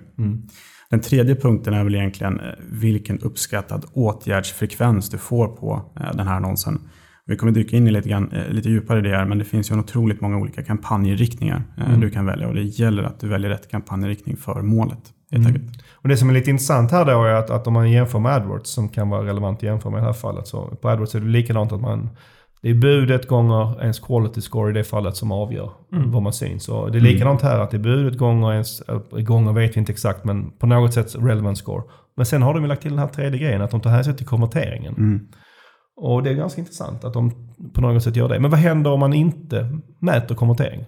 Den 0.95 1.01
tredje 1.01 1.35
punkten 1.35 1.75
är 1.75 1.85
väl 1.85 1.95
egentligen 1.95 2.41
eh, 2.41 2.47
vilken 2.59 3.19
uppskattad 3.19 3.85
åtgärdsfrekvens 3.93 5.11
du 5.11 5.19
får 5.19 5.49
på 5.49 5.83
eh, 6.01 6.17
den 6.17 6.27
här 6.27 6.37
annonsen. 6.37 6.81
Vi 7.27 7.37
kommer 7.37 7.53
dyka 7.53 7.77
in 7.77 7.87
i 7.87 7.91
lite, 7.91 8.09
grann, 8.09 8.33
eh, 8.33 8.49
lite 8.49 8.69
djupare 8.69 8.99
i 8.99 9.03
det 9.03 9.17
här, 9.17 9.25
men 9.25 9.39
det 9.39 9.45
finns 9.45 9.71
ju 9.71 9.79
otroligt 9.79 10.21
många 10.21 10.37
olika 10.37 10.63
kampanjriktningar 10.63 11.63
eh, 11.79 11.99
du 11.99 12.11
kan 12.11 12.27
välja 12.27 12.49
och 12.49 12.55
det 12.55 12.63
gäller 12.63 13.03
att 13.03 13.21
du 13.21 13.29
väljer 13.29 13.51
rätt 13.51 13.71
kampanjriktning 13.71 14.37
för 14.37 14.63
målet. 14.63 15.13
Enkelt. 15.33 15.63
Och 15.93 16.09
det 16.09 16.17
som 16.17 16.29
är 16.29 16.35
lite 16.35 16.51
intressant 16.51 16.91
här 16.91 17.05
då 17.05 17.25
är 17.25 17.35
att, 17.35 17.51
att 17.51 17.67
om 17.67 17.73
man 17.73 17.91
jämför 17.91 18.19
med 18.19 18.33
AdWords, 18.33 18.71
som 18.71 18.89
kan 18.89 19.09
vara 19.09 19.27
relevant 19.27 19.59
att 19.59 19.63
jämföra 19.63 19.91
med 19.91 19.99
i 19.99 20.01
det 20.01 20.07
här 20.07 20.13
fallet, 20.13 20.47
så 20.47 20.67
på 20.67 20.89
AdWords 20.89 21.15
är 21.15 21.21
det 21.21 21.27
likadant 21.27 21.73
att 21.73 21.81
man 21.81 22.09
det 22.65 22.71
är 22.71 22.75
budet 22.75 23.29
gånger 23.29 23.83
ens 23.83 23.99
quality 24.01 24.41
score 24.41 24.71
i 24.71 24.73
det 24.73 24.85
fallet 24.85 25.17
som 25.17 25.33
avgör 25.33 25.71
var 26.13 26.21
man 26.21 26.33
syns. 26.33 26.69
Och 26.69 26.93
det 26.93 26.99
är 26.99 27.01
likadant 27.01 27.43
här 27.43 27.59
att 27.59 27.71
det 27.71 27.77
är 27.77 27.83
budet 27.83 28.19
gånger 28.19 28.53
ens, 28.53 28.81
äh, 28.81 28.99
gånger 29.23 29.53
vet 29.53 29.77
vi 29.77 29.81
inte 29.81 29.93
exakt, 29.93 30.25
men 30.25 30.51
på 30.51 30.67
något 30.67 30.95
sätt 30.95 31.15
relevant 31.15 31.59
score. 31.59 31.83
Men 32.17 32.27
sen 32.27 32.43
har 32.43 32.55
de 32.55 32.63
ju 32.63 32.69
lagt 32.69 32.83
till 32.83 32.91
den 32.91 32.99
här 32.99 33.07
tredje 33.09 33.39
grejen, 33.41 33.63
att 33.63 33.71
de 33.71 33.81
tar 33.81 33.91
hänsyn 33.91 34.17
till 34.17 34.27
konverteringen. 34.27 34.95
Och 35.97 36.23
det 36.23 36.31
är 36.31 36.35
ganska 36.35 36.61
intressant 36.61 37.05
att 37.05 37.13
de 37.13 37.31
på 37.75 37.81
något 37.81 38.03
sätt 38.03 38.17
gör 38.17 38.29
det. 38.29 38.41
Men 38.41 38.51
vad 38.51 38.61
händer 38.61 38.91
om 38.93 39.01
man 39.01 39.13
inte 39.13 39.79
mäter 40.01 40.35
konvertering? 40.35 40.85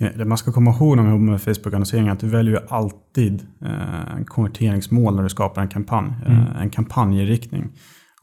Eh, 0.00 0.08
Det 0.16 0.24
man 0.24 0.38
ska 0.38 0.52
komma 0.52 0.70
ihåg 0.70 0.96
när 0.96 1.02
man 1.02 1.12
jobbar 1.12 1.24
med 1.32 1.40
Facebook-annonsering 1.42 2.06
är 2.08 2.12
att 2.12 2.20
du 2.20 2.28
väljer 2.28 2.62
alltid 2.68 3.46
eh, 3.64 4.24
konverteringsmål 4.26 5.16
när 5.16 5.22
du 5.22 5.28
skapar 5.28 5.62
en 5.62 5.68
kampanj. 5.68 6.08
Eh, 6.26 6.62
en 6.62 6.70
kampanjriktning. 6.70 7.68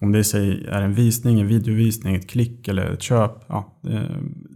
Om 0.01 0.11
det 0.11 0.23
säg 0.23 0.65
är 0.67 0.81
en 0.81 0.93
visning, 0.93 1.39
en 1.39 1.47
videovisning, 1.47 2.15
ett 2.15 2.29
klick 2.29 2.67
eller 2.67 2.85
ett 2.93 3.01
köp. 3.01 3.31
Ja, 3.47 3.79
det, 3.83 4.09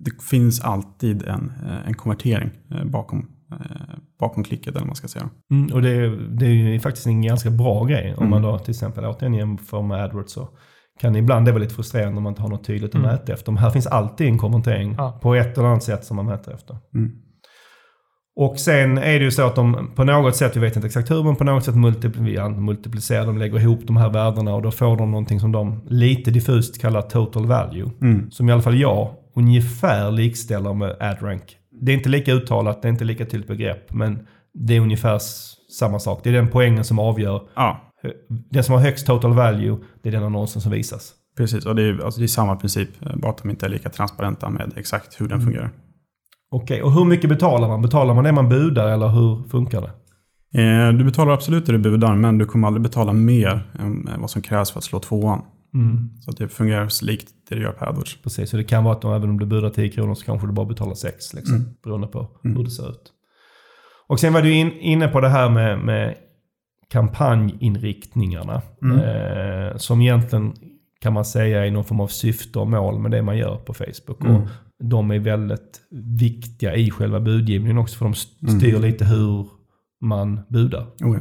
det 0.06 0.12
finns 0.30 0.62
alltid 0.62 1.24
en, 1.24 1.52
eh, 1.66 1.88
en 1.88 1.94
konvertering 1.94 2.50
eh, 2.72 2.86
bakom, 2.86 3.30
eh, 3.52 3.58
bakom 4.20 4.44
klicket 4.44 4.68
eller 4.68 4.80
vad 4.80 4.88
man 4.88 4.96
ska 4.96 5.08
säga. 5.08 5.30
Mm, 5.52 5.74
och 5.74 5.82
det, 5.82 5.90
är- 5.90 6.30
det 6.40 6.46
är 6.46 6.50
ju 6.50 6.80
faktiskt 6.80 7.08
en 7.08 7.22
ganska 7.22 7.50
bra 7.50 7.84
grej. 7.86 8.16
Om 8.18 8.30
man 8.30 8.42
då 8.42 8.58
till 8.60 8.72
exempel 8.72 9.06
återigen 9.06 9.34
jämför 9.34 9.82
med 9.82 10.04
AdWords 10.04 10.34
så 10.34 10.48
kan 11.00 11.14
det 11.14 11.20
ibland 11.20 11.46
det 11.46 11.52
vara 11.52 11.62
lite 11.64 11.76
frustrerande 11.76 12.18
om 12.18 12.24
man 12.24 12.32
inte 12.32 12.42
har 12.42 12.50
något 12.50 12.64
tydligt 12.64 12.96
att 12.96 13.02
mäta 13.02 13.34
efter. 13.34 13.52
Men 13.52 13.64
här 13.64 13.70
finns 13.70 13.88
alltid 13.88 14.28
en 14.28 14.38
konvertering 14.38 14.96
Ja. 14.98 15.20
på 15.22 15.36
ett 15.36 15.58
eller 15.58 15.68
annat 15.68 15.84
sätt 15.84 16.06
som 16.06 16.16
man 16.16 16.26
mäter 16.26 16.54
efter. 16.54 16.78
Mm. 16.96 17.12
Och 18.36 18.60
sen 18.60 18.98
är 18.98 19.20
det 19.20 19.26
ju 19.26 19.32
så 19.32 19.46
att 19.48 19.56
de 19.56 19.92
på 19.96 20.04
något 20.04 20.36
sätt, 20.36 20.56
vi 20.56 20.60
vet 20.60 20.76
inte 20.76 20.86
exakt 20.88 21.12
hur, 21.12 21.24
men 21.24 21.36
på 21.36 21.44
något 21.44 21.64
sätt 21.66 21.76
multipl- 21.76 22.60
multiplicerar, 22.60 23.26
de 23.26 23.38
lägger 23.38 23.60
ihop 23.60 23.80
de 23.84 23.98
här 23.98 24.10
värdena 24.10 24.56
och 24.56 24.62
då 24.62 24.72
får 24.72 24.98
de 24.98 25.12
någonting 25.12 25.40
som 25.40 25.52
de 25.52 25.82
lite 25.88 26.32
diffust 26.32 26.82
kallar 26.82 27.02
total 27.02 27.46
value. 27.46 27.90
Som 28.32 28.50
i 28.50 28.52
alla 28.52 28.62
fall 28.62 28.78
jag 28.80 29.10
ungefär 29.36 30.12
likställer 30.12 30.74
med 30.74 30.96
AdRank. 31.00 31.58
Det 31.82 31.92
är 31.92 31.96
inte 31.96 32.10
lika 32.10 32.34
uttalat, 32.34 32.82
det 32.82 32.88
är 32.88 32.90
inte 32.90 33.04
lika 33.06 33.26
tydligt 33.26 33.48
begrepp, 33.48 33.94
men 33.94 34.28
det 34.54 34.76
är 34.76 34.80
ungefär 34.80 35.20
samma 35.80 36.00
sak. 36.00 36.20
Det 36.24 36.30
är 36.30 36.34
den 36.34 36.48
poängen 36.48 36.84
som 36.84 37.00
avgör. 37.00 37.42
Ja, 37.56 37.92
Den 38.50 38.64
som 38.64 38.74
har 38.76 38.82
högst 38.82 39.08
total 39.08 39.34
value, 39.34 39.78
det 40.04 40.10
är 40.10 40.14
den 40.14 40.24
annonsen 40.24 40.62
som 40.62 40.72
visas. 40.72 41.14
precis. 41.38 41.66
Och 41.66 41.76
det 41.76 41.84
är, 41.84 42.06
alltså 42.06 42.20
det 42.20 42.26
är 42.26 42.28
samma 42.28 42.56
princip, 42.56 42.90
eh, 43.06 43.16
bara 43.16 43.32
att 43.32 43.38
de 43.38 43.50
inte 43.50 43.66
är 43.66 43.70
lika 43.70 43.90
transparenta 43.90 44.50
med 44.50 44.74
exakt 44.78 45.22
hur 45.22 45.28
den 45.28 45.42
fungerar. 45.42 45.70
Okej, 46.52 46.84
och 46.84 46.92
hur 46.94 47.06
mycket 47.06 47.30
betalar 47.30 47.68
man? 47.68 47.82
Betalar 47.82 48.14
man 48.14 48.24
det 48.24 48.32
man 48.32 48.50
budar 48.50 48.88
eller 48.88 49.08
hur 49.08 49.44
funkar 49.50 49.82
det? 49.82 49.92
Eh, 50.62 50.94
Du 50.94 51.04
betalar 51.04 51.34
absolut 51.34 51.66
det 51.66 51.72
du 51.72 51.78
budar, 51.80 52.16
men 52.16 52.38
du 52.38 52.46
kommer 52.46 52.68
aldrig 52.68 52.84
betala 52.84 53.14
mer 53.14 53.72
än 53.80 54.10
vad 54.20 54.30
som 54.30 54.42
krävs 54.42 54.72
för 54.72 54.78
att 54.80 54.84
slå 54.84 55.00
tvåan. 55.00 55.42
Så 56.22 56.32
att 56.32 56.38
det 56.38 56.48
fungerar 56.48 57.04
likt 57.06 57.28
det 57.50 57.56
du 57.56 57.62
gör 57.62 57.72
på 57.72 57.86
AdWords. 57.86 58.22
Precis, 58.24 58.50
så 58.50 58.58
det 58.58 58.64
kan 58.64 58.84
vara 58.84 58.96
att 58.96 59.02
de, 59.02 59.14
även 59.14 59.30
om 59.30 59.40
du 59.40 59.46
budar 59.46 59.70
10 59.70 59.90
kronor 59.90 60.14
så 60.16 60.26
kanske 60.26 60.48
du 60.48 60.54
bara 60.54 60.66
betalar 60.66 60.94
6. 60.94 61.34
Liksom, 61.34 61.56
Mm. 61.56 61.68
Beroende 61.84 62.08
på 62.08 62.28
hur 62.44 62.64
det 62.64 62.70
ser 62.70 62.90
ut. 62.90 63.12
Och 64.08 64.20
sen 64.20 64.34
var 64.34 64.42
du 64.42 64.54
in, 64.54 64.72
inne 64.72 65.08
på 65.08 65.22
det 65.22 65.30
här 65.30 65.50
med, 65.50 65.80
med 65.80 66.16
kampanjinriktningarna. 66.92 68.62
Mm. 68.84 69.00
Eh, 69.00 69.78
som 69.78 70.02
egentligen 70.02 70.54
kan 71.02 71.14
man 71.14 71.26
säga 71.26 71.66
är 71.66 71.72
någon 71.72 71.84
form 71.86 72.00
av 72.00 72.08
syfte 72.08 72.60
och 72.60 72.68
mål 72.68 73.00
med 73.00 73.12
det 73.12 73.22
man 73.22 73.38
gör 73.38 73.56
på 73.56 73.74
Facebook. 73.74 74.22
Mm. 74.22 74.36
Och 74.36 74.48
de 74.82 75.12
är 75.12 75.20
väldigt 75.20 75.82
viktiga 76.20 76.76
i 76.76 76.92
själva 76.92 77.20
budgivningen 77.20 77.78
också 77.78 77.98
för 77.98 78.06
de 78.06 78.12
st- 78.12 78.48
styr 78.58 78.70
Mm. 78.70 78.82
lite 78.82 79.06
hur 79.06 79.48
man 80.02 80.40
budar. 80.50 80.82
Oh, 80.82 81.16
ja. 81.18 81.20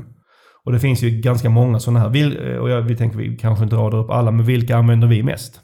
Och 0.64 0.72
det 0.72 0.80
finns 0.80 1.02
ju 1.02 1.10
ganska 1.10 1.50
många 1.50 1.80
sådana 1.80 2.00
här. 2.00 2.08
Vil- 2.10 2.58
Och 2.58 2.70
jag, 2.70 2.82
vi 2.82 2.96
tänker 2.96 3.18
vi 3.18 3.36
kanske 3.36 3.64
inte 3.64 3.76
radar 3.76 3.98
upp 3.98 4.10
alla, 4.10 4.30
men 4.30 4.46
vilka 4.46 4.76
använder 4.76 5.08
vi 5.08 5.22
mest? 5.22 5.60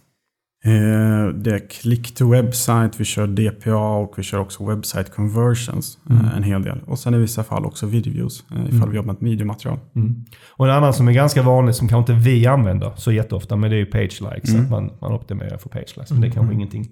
Eh, 0.65 1.35
Det 1.35 1.51
är 1.55 1.69
click 1.71 2.15
to 2.15 2.31
website, 2.31 2.91
vi 2.99 3.05
kör 3.05 3.27
DPA 3.27 3.77
och 3.97 4.15
vi 4.19 4.23
kör 4.23 4.39
också 4.39 4.67
website 4.67 5.05
conversions 5.11 5.99
eh, 6.11 6.37
en 6.37 6.43
hel 6.43 6.63
del. 6.63 6.79
Och 6.87 6.99
sen 6.99 7.15
i 7.15 7.19
vissa 7.19 7.43
fall 7.45 7.65
också 7.67 7.87
video 7.87 8.13
views 8.13 8.45
eh, 8.51 8.75
ifall 8.77 8.91
vi 8.91 8.97
jobbar 8.97 9.13
med 9.21 9.31
videomaterial. 9.31 9.79
Och 10.57 10.67
en 10.67 10.73
annan 10.73 10.93
som 10.93 11.09
är 11.09 11.13
ganska 11.13 11.43
vanlig 11.43 11.75
som 11.75 11.89
kanske 11.89 12.13
inte 12.13 12.29
vi 12.29 12.47
använder 12.47 12.93
så 12.97 13.13
jätteofta, 13.13 13.57
men 13.57 13.71
det 13.71 13.77
är 13.77 13.79
ju 13.79 13.87
page 13.87 14.21
likes. 14.35 14.51
Mm. 14.51 14.65
Att 14.65 14.71
man, 14.71 14.91
man 15.01 15.13
optimerar 15.13 15.59
för 15.59 15.69
page 15.69 15.95
likes. 15.97 16.11
Men 16.11 16.21
det 16.21 16.27
är 16.27 16.31
kanske 16.31 16.55
ingenting. 16.55 16.89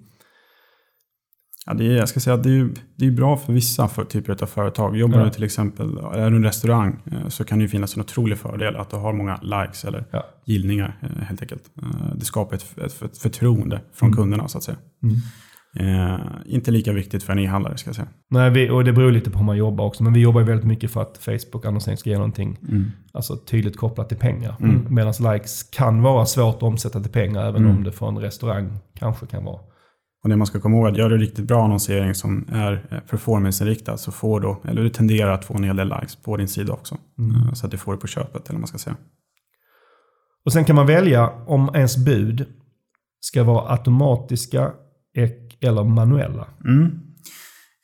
Ja, 1.65 1.73
det 1.73 1.85
är, 1.85 1.97
jag 1.97 2.09
ska 2.09 2.19
säga 2.19 2.33
att 2.33 2.43
det 2.43 2.49
är, 2.59 2.69
det 2.95 3.07
är 3.07 3.11
bra 3.11 3.37
för 3.37 3.53
vissa 3.53 3.87
för, 3.87 4.03
typer 4.03 4.43
av 4.43 4.45
företag. 4.47 4.97
Jobbar 4.97 5.17
Ja. 5.19 5.23
du 5.25 5.29
till 5.31 5.43
exempel, 5.43 5.97
är 5.97 6.29
du 6.29 6.35
en 6.35 6.43
restaurang 6.43 6.99
eh, 7.11 7.27
så 7.27 7.43
kan 7.43 7.57
det 7.57 7.61
ju 7.61 7.67
finnas 7.69 7.95
en 7.95 8.01
otrolig 8.01 8.37
fördel 8.37 8.75
att 8.75 8.89
du 8.89 8.97
har 8.97 9.13
många 9.13 9.39
likes 9.41 9.85
eller 9.85 10.05
Ja. 10.11 10.25
gillningar 10.45 10.97
eh, 11.01 11.23
helt 11.23 11.41
enkelt. 11.41 11.63
Eh, 11.81 12.15
Det 12.15 12.25
skapar 12.25 12.55
ett, 12.55 12.77
ett, 12.77 13.01
ett 13.01 13.17
förtroende 13.17 13.81
från 13.93 14.07
Mm. 14.09 14.17
kunderna 14.17 14.47
så 14.47 14.57
att 14.57 14.63
säga. 14.63 14.77
Eh, 15.79 16.19
inte 16.45 16.71
lika 16.71 16.93
viktigt 16.93 17.23
för 17.23 17.33
en 17.33 17.39
e-handlare 17.39 17.77
ska 17.77 17.87
jag 17.87 17.95
säga. 17.95 18.07
Nej, 18.29 18.49
vi, 18.49 18.69
och 18.69 18.83
det 18.83 18.93
beror 18.93 19.11
lite 19.11 19.31
på 19.31 19.37
hur 19.37 19.45
man 19.45 19.57
jobbar 19.57 19.85
också. 19.85 20.03
Men 20.03 20.13
vi 20.13 20.19
jobbar 20.19 20.41
väldigt 20.41 20.65
mycket 20.67 20.91
för 20.91 21.01
att 21.01 21.17
Facebook-annonsering 21.17 21.97
ska 21.97 22.09
ge 22.09 22.15
någonting 22.15 22.57
Mm. 22.69 22.91
alltså, 23.13 23.37
tydligt 23.37 23.77
kopplat 23.77 24.09
till 24.09 24.17
pengar. 24.17 24.55
Medan 24.89 25.13
likes 25.33 25.63
kan 25.63 26.01
vara 26.01 26.25
svårt 26.25 26.55
att 26.55 26.63
omsätta 26.63 27.01
till 27.01 27.11
pengar, 27.11 27.41
även 27.45 27.61
Mm. 27.65 27.77
om 27.77 27.83
det 27.83 27.91
för 27.91 28.07
en 28.07 28.17
restaurang 28.17 28.77
kanske 28.99 29.25
kan 29.25 29.43
vara. 29.45 29.59
Och 30.25 30.29
det 30.29 30.37
man 30.37 30.47
ska 30.47 30.59
komma 30.59 30.77
ihåg 30.77 30.85
är 30.87 30.91
att 30.91 30.97
gör 30.97 31.09
du 31.09 31.17
riktigt 31.17 31.45
bra 31.45 31.63
annonsering 31.63 32.15
som 32.15 32.45
är 32.51 32.85
eh, 32.91 32.99
performance-inriktad 32.99 33.97
så 33.97 34.11
får 34.11 34.39
du, 34.39 34.69
eller 34.69 34.83
du 34.83 34.89
tenderar 34.89 35.31
att 35.31 35.45
få 35.45 35.53
en 35.57 35.63
hel 35.63 35.75
del 35.75 35.87
likes 35.89 36.15
på 36.15 36.37
din 36.37 36.47
sida 36.47 36.73
också. 36.73 36.95
Eh, 36.95 37.53
Så 37.53 37.65
att 37.65 37.71
du 37.71 37.77
får 37.77 37.93
det 37.93 37.99
på 37.99 38.07
köpet 38.07 38.49
eller 38.49 38.53
vad 38.53 38.59
man 38.59 38.67
ska 38.67 38.77
säga. 38.77 38.95
Och 40.45 40.53
sen 40.53 40.65
kan 40.65 40.75
man 40.75 40.87
välja 40.87 41.29
om 41.29 41.71
ens 41.75 41.97
bud 42.05 42.45
ska 43.19 43.43
vara 43.43 43.71
automatiska 43.71 44.71
eller 45.61 45.83
manuella. 45.83 46.47
Mm. 46.65 46.91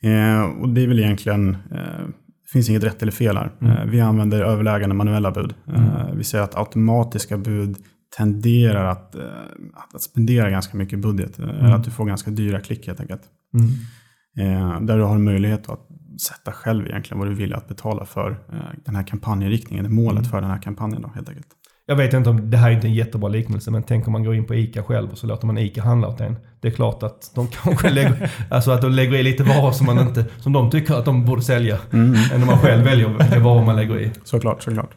Eh, 0.02 0.42
och 0.60 0.68
det 0.68 0.82
är 0.82 0.88
väl 0.88 0.98
egentligen, 1.00 1.56
eh, 1.70 2.06
finns 2.52 2.68
inget 2.68 2.84
rätt 2.84 3.02
eller 3.02 3.12
fel 3.12 3.36
här. 3.36 3.52
Eh, 3.60 3.84
vi 3.90 4.00
använder 4.00 4.40
överlägande 4.42 4.94
manuella 4.94 5.30
bud. 5.30 5.54
Eh, 5.74 6.14
vi 6.14 6.24
säger 6.24 6.44
att 6.44 6.56
automatiska 6.56 7.38
bud 7.38 7.76
tenderar 8.16 8.84
att, 8.84 9.14
eh, 9.14 9.22
att, 9.74 9.94
att 9.94 10.02
spendera 10.02 10.50
ganska 10.50 10.76
mycket 10.76 10.98
budget. 10.98 11.38
Eh, 11.38 11.48
eller 11.48 11.74
Att 11.74 11.84
du 11.84 11.90
får 11.90 12.04
ganska 12.04 12.30
dyra 12.30 12.60
klick 12.60 12.86
helt 12.86 13.00
enkelt. 13.00 13.22
Eh, 14.38 14.80
där 14.80 14.98
du 14.98 15.04
har 15.04 15.14
en 15.14 15.24
möjlighet 15.24 15.68
att 15.68 15.88
sätta 16.28 16.52
själv 16.52 16.86
egentligen 16.86 17.18
vad 17.18 17.28
du 17.28 17.34
vill 17.34 17.54
att 17.54 17.68
betala 17.68 18.04
för 18.04 18.38
den 18.84 18.96
här 18.96 19.06
kampanjriktningen, 19.06 19.94
målet 19.94 20.30
för 20.30 20.40
den 20.40 20.50
här 20.50 20.62
kampanjen 20.62 21.02
då 21.02 21.08
helt 21.08 21.28
enkelt. 21.28 21.48
Jag 21.86 21.96
vet 21.96 22.12
inte 22.12 22.30
om 22.30 22.50
det 22.50 22.56
här 22.56 22.70
är 22.70 22.74
inte 22.74 22.86
en 22.86 22.94
jättebra 22.94 23.28
liknelse, 23.28 23.70
men 23.70 23.82
tänk 23.82 24.06
om 24.06 24.12
man 24.12 24.24
går 24.24 24.34
in 24.34 24.44
på 24.44 24.54
ICA 24.54 24.82
själv 24.82 25.10
och 25.10 25.18
så 25.18 25.26
låter 25.26 25.46
man 25.46 25.58
ICA 25.58 25.82
handla 25.82 26.08
åt 26.08 26.20
en. 26.20 26.36
Det 26.60 26.68
är 26.68 26.72
klart 26.72 27.02
att 27.02 27.30
de 27.34 27.46
kanske 27.48 27.90
lägger, 27.94 28.30
alltså 28.50 28.70
att 28.70 28.80
de 28.82 28.92
lägger 28.92 29.18
i 29.18 29.22
lite 29.22 29.42
varor 29.42 29.72
som, 29.72 29.86
man 29.86 29.98
inte, 29.98 30.24
som 30.38 30.52
de 30.52 30.70
tycker 30.70 30.94
att 30.94 31.04
de 31.04 31.24
borde 31.24 31.42
sälja. 31.42 31.78
Än 31.90 32.12
när 32.12 32.46
man 32.46 32.58
själv 32.58 32.84
väljer 32.84 33.08
vilka 33.08 33.38
varor 33.38 33.64
man 33.64 33.76
lägger 33.76 34.00
i. 34.00 34.10
Såklart, 34.24 34.62
såklart. 34.62 34.90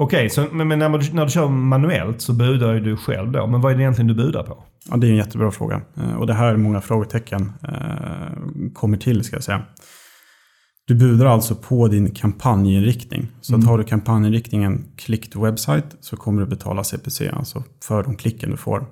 Okej, 0.00 0.30
så, 0.30 0.46
men, 0.52 0.68
men 0.68 0.78
när, 0.78 0.98
du, 0.98 1.12
när 1.12 1.24
du 1.24 1.30
kör 1.30 1.48
manuellt 1.48 2.20
så 2.20 2.32
budar 2.32 2.74
ju 2.74 2.80
du 2.80 2.96
själv 2.96 3.32
då. 3.32 3.46
Men 3.46 3.60
vad 3.60 3.72
är 3.72 3.76
det 3.76 3.82
egentligen 3.82 4.06
du 4.08 4.14
budar 4.14 4.42
på? 4.42 4.64
Ja, 4.90 4.96
det 4.96 5.06
är 5.06 5.10
en 5.10 5.16
jättebra 5.16 5.50
fråga. 5.50 5.80
Eh, 5.96 6.14
Och 6.16 6.26
det 6.26 6.34
här 6.34 6.52
är 6.52 6.56
många 6.56 6.80
frågetecken 6.80 7.52
eh, 7.62 8.70
kommer 8.74 8.96
till, 8.96 9.24
ska 9.24 9.36
jag 9.36 9.42
säga. 9.44 9.62
Du 10.86 10.94
budar 10.94 11.26
alltså 11.26 11.54
på 11.54 11.88
din 11.88 12.10
kampanjinriktning. 12.10 13.26
Så 13.40 13.54
att 13.56 13.64
har 13.64 13.78
du 13.78 13.84
kampanjinriktningen 13.84 14.84
klick 14.96 15.30
to 15.30 15.44
website 15.44 15.86
så 16.00 16.16
kommer 16.16 16.40
du 16.42 16.48
betala 16.48 16.84
CPC, 16.84 17.28
alltså 17.28 17.64
för 17.84 18.02
de 18.02 18.16
klicken 18.16 18.50
du 18.50 18.56
får. 18.56 18.86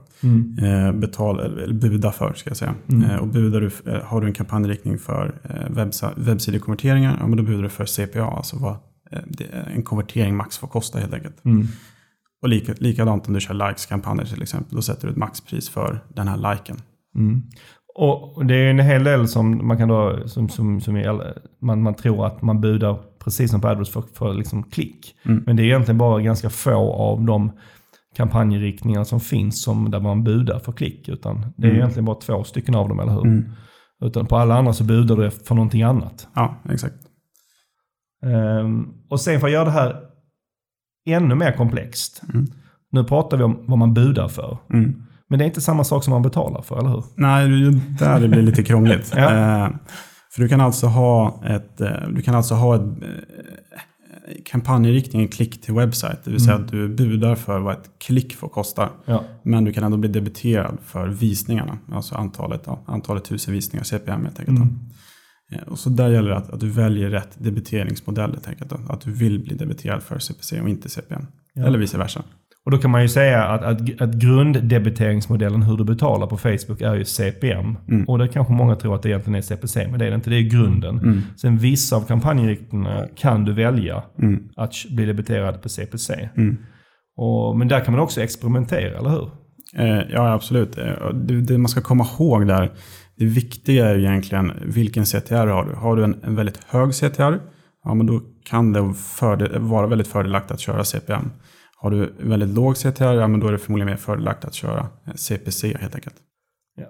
Eh, 0.62 0.92
betala, 0.92 1.44
eller 1.44 1.72
buda 1.74 2.12
för, 2.12 2.32
ska 2.34 2.50
jag 2.50 2.56
säga. 2.56 2.74
Eh, 3.10 3.16
och 3.16 3.28
budar 3.28 3.60
du, 3.60 3.92
eh, 3.92 4.02
har 4.04 4.20
du 4.20 4.26
en 4.26 4.32
kampanjinriktning 4.34 4.98
för 4.98 5.34
eh, 5.44 5.74
webbsa, 5.74 6.12
webbsidekonverteringar, 6.16 7.16
ja, 7.20 7.26
men 7.26 7.36
då 7.36 7.42
budar 7.42 7.62
du 7.62 7.68
för 7.68 7.84
CPA, 7.84 8.24
alltså 8.24 8.56
vad 8.58 8.76
en 9.74 9.82
konvertering 9.82 10.36
max 10.36 10.58
får 10.58 10.68
kosta 10.68 10.98
helt 10.98 11.14
enkelt. 11.14 11.42
Och 12.42 12.48
lika, 12.48 12.74
likadant 12.78 13.28
om 13.28 13.34
du 13.34 13.40
kör 13.40 13.54
likes-kampanjer 13.68 14.24
till 14.26 14.42
exempel. 14.42 14.76
Då 14.76 14.82
sätter 14.82 15.06
du 15.06 15.10
ett 15.12 15.16
maxpris 15.18 15.68
för 15.68 16.04
den 16.14 16.28
här 16.28 16.36
liken. 16.52 16.76
Mm. 17.16 17.42
Och 17.98 18.46
det 18.46 18.54
är 18.54 18.70
en 18.70 18.78
hel 18.78 19.04
del 19.04 19.28
som 19.28 19.66
man 19.66 19.78
kan 19.78 19.88
då, 19.88 20.28
som, 20.28 20.48
som, 20.48 20.80
som 20.80 20.96
är, 20.96 21.38
man, 21.62 21.82
man 21.82 21.94
tror 21.94 22.26
att 22.26 22.42
man 22.42 22.60
budar 22.60 22.98
precis 23.24 23.50
som 23.50 23.60
på 23.60 23.68
AdWords 23.68 23.90
för, 23.90 24.02
för 24.14 24.34
liksom 24.34 24.62
klick. 24.62 25.14
Mm. 25.24 25.42
Men 25.46 25.56
det 25.56 25.62
är 25.62 25.64
egentligen 25.64 25.98
bara 25.98 26.20
ganska 26.20 26.50
få 26.50 26.92
av 26.92 27.24
de 27.24 27.52
kampanjriktningar 28.16 29.04
som 29.04 29.20
finns 29.20 29.62
som 29.62 29.90
där 29.90 30.00
man 30.00 30.24
budar 30.24 30.58
för 30.58 30.72
klick. 30.72 31.08
Utan 31.08 31.40
det 31.56 31.66
är 31.66 31.70
Mm. 31.70 31.76
egentligen 31.76 32.04
bara 32.04 32.16
två 32.16 32.44
stycken 32.44 32.74
av 32.74 32.88
dem, 32.88 33.00
eller 33.00 33.12
hur? 33.12 33.26
Mm. 33.26 33.44
Utan 34.04 34.26
på 34.26 34.36
alla 34.36 34.54
andra 34.58 34.72
så 34.72 34.84
budar 34.84 35.16
du 35.16 35.30
för 35.30 35.54
någonting 35.54 35.82
annat. 35.82 36.28
Ja, 36.34 36.56
exakt. 36.70 36.94
Ehm, 38.26 38.88
och 39.08 39.20
sen 39.20 39.40
för 39.40 39.46
att 39.46 39.52
göra 39.52 39.64
det 39.64 39.70
här 39.70 39.96
ännu 41.08 41.34
mer 41.34 41.52
komplext. 41.52 42.22
Mm. 42.34 42.46
Nu 42.92 43.04
pratar 43.04 43.36
vi 43.36 43.44
om 43.44 43.64
vad 43.66 43.78
man 43.78 43.94
budar 43.94 44.28
för. 44.28 44.58
Mm. 44.72 45.02
Men 45.28 45.38
det 45.38 45.44
är 45.44 45.46
inte 45.46 45.60
samma 45.60 45.84
sak 45.84 46.04
som 46.04 46.10
man 46.10 46.22
betalar 46.22 46.62
för, 46.62 46.78
eller 46.78 46.88
hur? 46.88 47.04
Nej, 47.14 47.48
det 47.48 47.54
är 47.54 47.98
där 47.98 48.20
det 48.20 48.28
blir 48.28 48.42
lite 48.42 48.62
krångligt. 48.70 49.12
Ja. 49.16 49.64
eh, 49.64 49.70
för 50.30 50.42
du 50.42 50.48
kan 50.48 50.60
alltså 50.60 50.86
ha 50.86 51.42
ett, 51.46 51.80
eh, 51.80 52.08
du 52.10 52.22
kan 52.22 52.34
alltså 52.34 52.54
ha 52.54 52.76
ett 52.76 52.82
eh, 52.82 52.88
kampanjriktning, 54.44 55.22
en 55.22 55.28
klick 55.28 55.62
till 55.62 55.74
webbsite. 55.74 56.18
Det 56.24 56.30
vill 56.30 56.44
säga 56.44 56.56
att 56.56 56.68
du 56.68 56.88
budar 56.88 57.34
för 57.34 57.60
vad 57.60 57.72
ett 57.72 57.90
klick 57.98 58.36
får 58.36 58.48
kosta. 58.48 58.88
Ja. 59.04 59.24
Men 59.42 59.64
du 59.64 59.72
kan 59.72 59.84
ändå 59.84 59.96
bli 59.96 60.08
debiterad 60.08 60.78
för 60.84 61.08
visningarna. 61.08 61.78
Alltså 61.92 62.14
antalet, 62.14 62.68
antalet 62.86 63.24
tusen 63.24 63.54
visningar, 63.54 63.84
CPM 63.84 64.24
helt 64.24 64.38
enkelt. 64.40 64.58
Mm. 64.58 64.78
Eh, 65.52 65.58
Och 65.68 65.78
så 65.78 65.90
där 65.90 66.08
gäller 66.08 66.30
det 66.30 66.36
att, 66.36 66.50
att 66.50 66.60
du 66.60 66.70
väljer 66.70 67.10
rätt 67.10 67.36
debiteringsmodell 67.38 68.30
helt 68.30 68.48
enkelt. 68.48 68.70
då. 68.70 68.76
Att 68.88 69.00
du 69.00 69.10
vill 69.12 69.38
bli 69.44 69.54
debiterad 69.54 70.02
för 70.02 70.18
CPC 70.18 70.60
och 70.60 70.68
inte 70.68 70.88
CPM. 70.88 71.26
Ja. 71.54 71.66
Eller 71.66 71.78
vice 71.78 71.98
versa. 71.98 72.22
Och 72.64 72.70
då 72.72 72.78
kan 72.78 72.90
man 72.90 73.02
ju 73.02 73.08
säga 73.08 73.44
att, 73.44 73.62
att, 73.62 74.00
att 74.00 74.14
grunddebiteringsmodellen 74.14 75.62
hur 75.62 75.76
du 75.76 75.84
betalar 75.84 76.26
på 76.26 76.36
Facebook 76.36 76.80
är 76.80 76.94
ju 76.94 77.04
CPM. 77.04 77.76
Mm. 77.88 78.04
Och 78.04 78.18
det 78.18 78.28
kanske 78.28 78.52
många 78.52 78.76
tror 78.76 78.94
att 78.94 79.02
det 79.02 79.08
egentligen 79.08 79.34
är 79.34 79.40
CPC, 79.42 79.88
men 79.90 79.98
det 79.98 80.06
är 80.06 80.10
det 80.10 80.14
inte. 80.14 80.30
Det 80.30 80.36
är 80.36 80.42
grunden. 80.50 80.98
Mm. 80.98 81.20
Sen 81.36 81.58
vissa 81.58 81.96
av 81.96 82.00
kampanjriktningarna 82.00 83.06
kan 83.16 83.44
du 83.44 83.52
välja 83.52 84.02
Mm. 84.18 84.48
att 84.56 84.72
bli 84.90 85.04
debiterad 85.06 85.62
på 85.62 85.68
CPC. 85.68 86.28
Mm. 86.36 86.56
Och, 87.16 87.58
men 87.58 87.68
där 87.68 87.80
kan 87.80 87.94
man 87.94 88.00
också 88.02 88.20
experimentera, 88.22 88.98
eller 88.98 89.10
hur? 89.10 89.30
Eh, 89.78 90.02
ja, 90.12 90.32
absolut. 90.32 90.78
Eh, 90.78 91.10
Det, 91.14 91.40
det 91.40 91.58
man 91.58 91.68
ska 91.68 91.80
komma 91.80 92.06
ihåg 92.18 92.46
där, 92.46 92.72
det 93.18 93.24
viktiga 93.24 93.86
är 93.86 93.98
egentligen 93.98 94.52
vilken 94.64 95.04
CTR 95.04 95.46
har 95.46 95.64
du. 95.64 95.74
Har 95.74 95.96
du 95.96 96.04
en, 96.04 96.16
en 96.22 96.34
väldigt 96.34 96.64
hög 96.64 96.94
CTR, 96.94 97.40
ja 97.84 97.94
men 97.94 98.06
då 98.06 98.20
kan 98.44 98.72
det 98.72 98.94
fördel, 98.94 99.58
vara 99.60 99.86
väldigt 99.86 100.08
fördelaktigt 100.08 100.52
att 100.52 100.60
köra 100.60 100.84
CPM. 100.84 101.30
Har 101.76 101.90
du 101.90 102.14
väldigt 102.20 102.48
låg 102.48 102.76
CTR, 102.76 103.04
ja 103.14 103.28
men 103.28 103.40
då 103.40 103.48
är 103.48 103.52
det 103.52 103.58
förmodligen 103.58 103.90
mer 103.90 103.96
fördelaktigt 103.96 104.44
att 104.48 104.54
köra 104.54 104.88
eh, 105.06 105.14
CPC 105.14 105.76
helt 105.80 105.94
enkelt. 105.94 106.14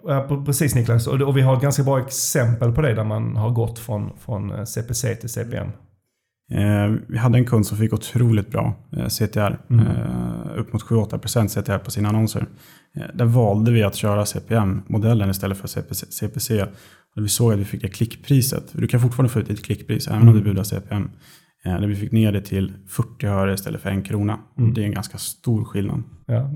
Ja, 0.04 0.42
precis 0.46 0.74
Niklas, 0.74 1.06
och, 1.06 1.36
vi 1.36 1.40
har 1.40 1.56
ett 1.56 1.62
ganska 1.62 1.82
bra 1.82 2.00
exempel 2.00 2.72
på 2.72 2.80
det 2.82 2.94
där 2.94 3.04
man 3.04 3.36
har 3.36 3.50
gått 3.50 3.78
från, 3.78 4.10
från 4.18 4.50
eh, 4.50 4.64
CPC 4.64 5.14
till 5.14 5.28
CPM. 5.28 5.68
Eh, 6.52 6.94
vi 7.08 7.18
hade 7.18 7.38
en 7.38 7.44
kund 7.44 7.66
som 7.66 7.78
fick 7.78 7.92
otroligt 7.92 8.50
bra 8.50 8.74
eh, 8.96 9.06
CTR, 9.06 9.58
Mm. 9.70 9.86
eh, 9.86 10.58
upp 10.60 10.72
mot 10.72 10.82
7-8% 10.82 11.48
CTR 11.48 11.78
på 11.78 11.90
sina 11.90 12.08
annonser. 12.08 12.46
Eh, 12.96 13.02
där 13.14 13.24
valde 13.24 13.70
vi 13.70 13.82
att 13.82 13.94
köra 13.94 14.26
CPM-modellen 14.26 15.30
istället 15.30 15.58
för 15.58 15.68
CPC. 16.10 16.62
Och 17.16 17.24
vi 17.24 17.28
såg 17.28 17.52
att 17.52 17.58
vi 17.58 17.64
fick 17.64 17.82
det 17.82 17.88
klickpriset. 17.88 18.64
Du 18.72 18.86
kan 18.86 19.00
fortfarande 19.00 19.32
få 19.32 19.38
ut 19.40 19.48
ditt 19.48 19.64
klickpris 19.64 20.08
även 20.08 20.28
om 20.28 20.34
du 20.34 20.42
budar 20.42 20.62
CPM. 20.62 21.10
Eh, 21.64 21.80
där 21.80 21.86
vi 21.86 21.96
fick 21.96 22.12
ner 22.12 22.32
det 22.32 22.40
till 22.40 22.72
40 22.88 23.26
öre 23.26 23.54
istället 23.54 23.80
för 23.80 23.90
en 23.90 24.02
krona. 24.02 24.38
Mm. 24.58 24.74
Det 24.74 24.80
är 24.80 24.84
en 24.84 24.92
ganska 24.94 25.18
stor 25.18 25.64
skillnad. 25.64 26.02
Ja, 26.26 26.50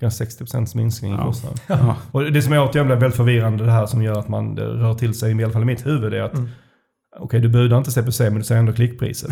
ganska 0.00 0.24
60% 0.24 0.76
minskning 0.76 1.12
i 1.12 1.14
Ja. 1.14 1.24
kostnaden. 1.24 1.58
Ja. 1.66 1.96
Och 2.12 2.32
det 2.32 2.42
som 2.42 2.52
återigen 2.52 2.86
blir 2.86 2.96
väldigt 2.96 3.16
förvirrande, 3.16 3.64
det 3.64 3.70
här 3.72 3.86
som 3.86 4.02
gör 4.02 4.18
att 4.18 4.28
man 4.28 4.56
rör 4.58 4.94
till 4.94 5.14
sig, 5.14 5.40
i 5.40 5.44
alla 5.44 5.52
fall 5.52 5.62
i 5.62 5.64
mitt 5.64 5.86
huvud, 5.86 6.14
är 6.14 6.22
att 6.22 6.34
Mm. 6.34 6.48
Okej, 7.18 7.40
du 7.40 7.48
budar 7.48 7.78
inte 7.78 7.90
CPC, 7.90 8.30
men 8.30 8.38
du 8.38 8.44
säger 8.44 8.58
ändå 8.58 8.72
klickpriset. 8.72 9.30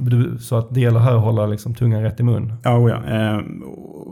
Du, 0.00 0.38
så 0.38 0.56
att 0.56 0.74
det 0.74 0.80
gäller 0.80 1.00
här 1.00 1.14
att 1.14 1.22
hålla 1.22 1.46
liksom 1.46 1.74
tungan 1.74 2.02
rätt 2.02 2.20
i 2.20 2.22
mun. 2.22 2.52
Ja, 2.62 2.78
oh 2.78 2.90
ja. 2.90 3.04
Eh, 3.04 3.40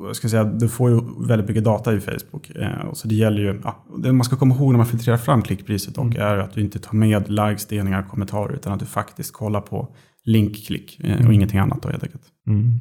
jag 0.07 0.16
ska 0.16 0.29
säga, 0.29 0.45
du 0.45 0.68
får 0.68 0.91
ju 0.91 1.01
väldigt 1.29 1.49
mycket 1.49 1.64
data 1.64 1.93
i 1.93 2.01
Facebook. 2.01 2.51
Eh, 2.51 2.87
och 2.89 2.97
så 2.97 3.09
det 3.09 3.14
gäller 3.14 3.43
ju, 3.43 3.61
ja, 3.64 3.85
det 4.03 4.12
man 4.12 4.25
ska 4.25 4.37
komma 4.37 4.55
ihåg 4.55 4.72
när 4.72 4.79
man 4.79 4.87
filtrerar 4.87 5.16
fram 5.16 5.43
klickpriset 5.43 5.99
och 5.99 6.16
är 6.16 6.39
att 6.39 6.55
du 6.55 6.61
inte 6.61 6.79
tar 6.79 6.97
med 6.97 7.31
likes, 7.31 7.66
delningar, 7.66 8.03
kommentarer 8.03 8.55
utan 8.55 8.72
att 8.72 8.81
du 8.81 8.87
faktiskt 8.87 9.33
kollar 9.33 9.61
på 9.61 9.89
linkklick 10.25 11.01
eh, 11.05 11.27
och 11.27 11.35
ingenting 11.35 11.59
annat 11.59 11.83
då 11.83 11.89
helt 11.89 12.03
enkelt. 12.03 12.25
Mm. 12.47 12.81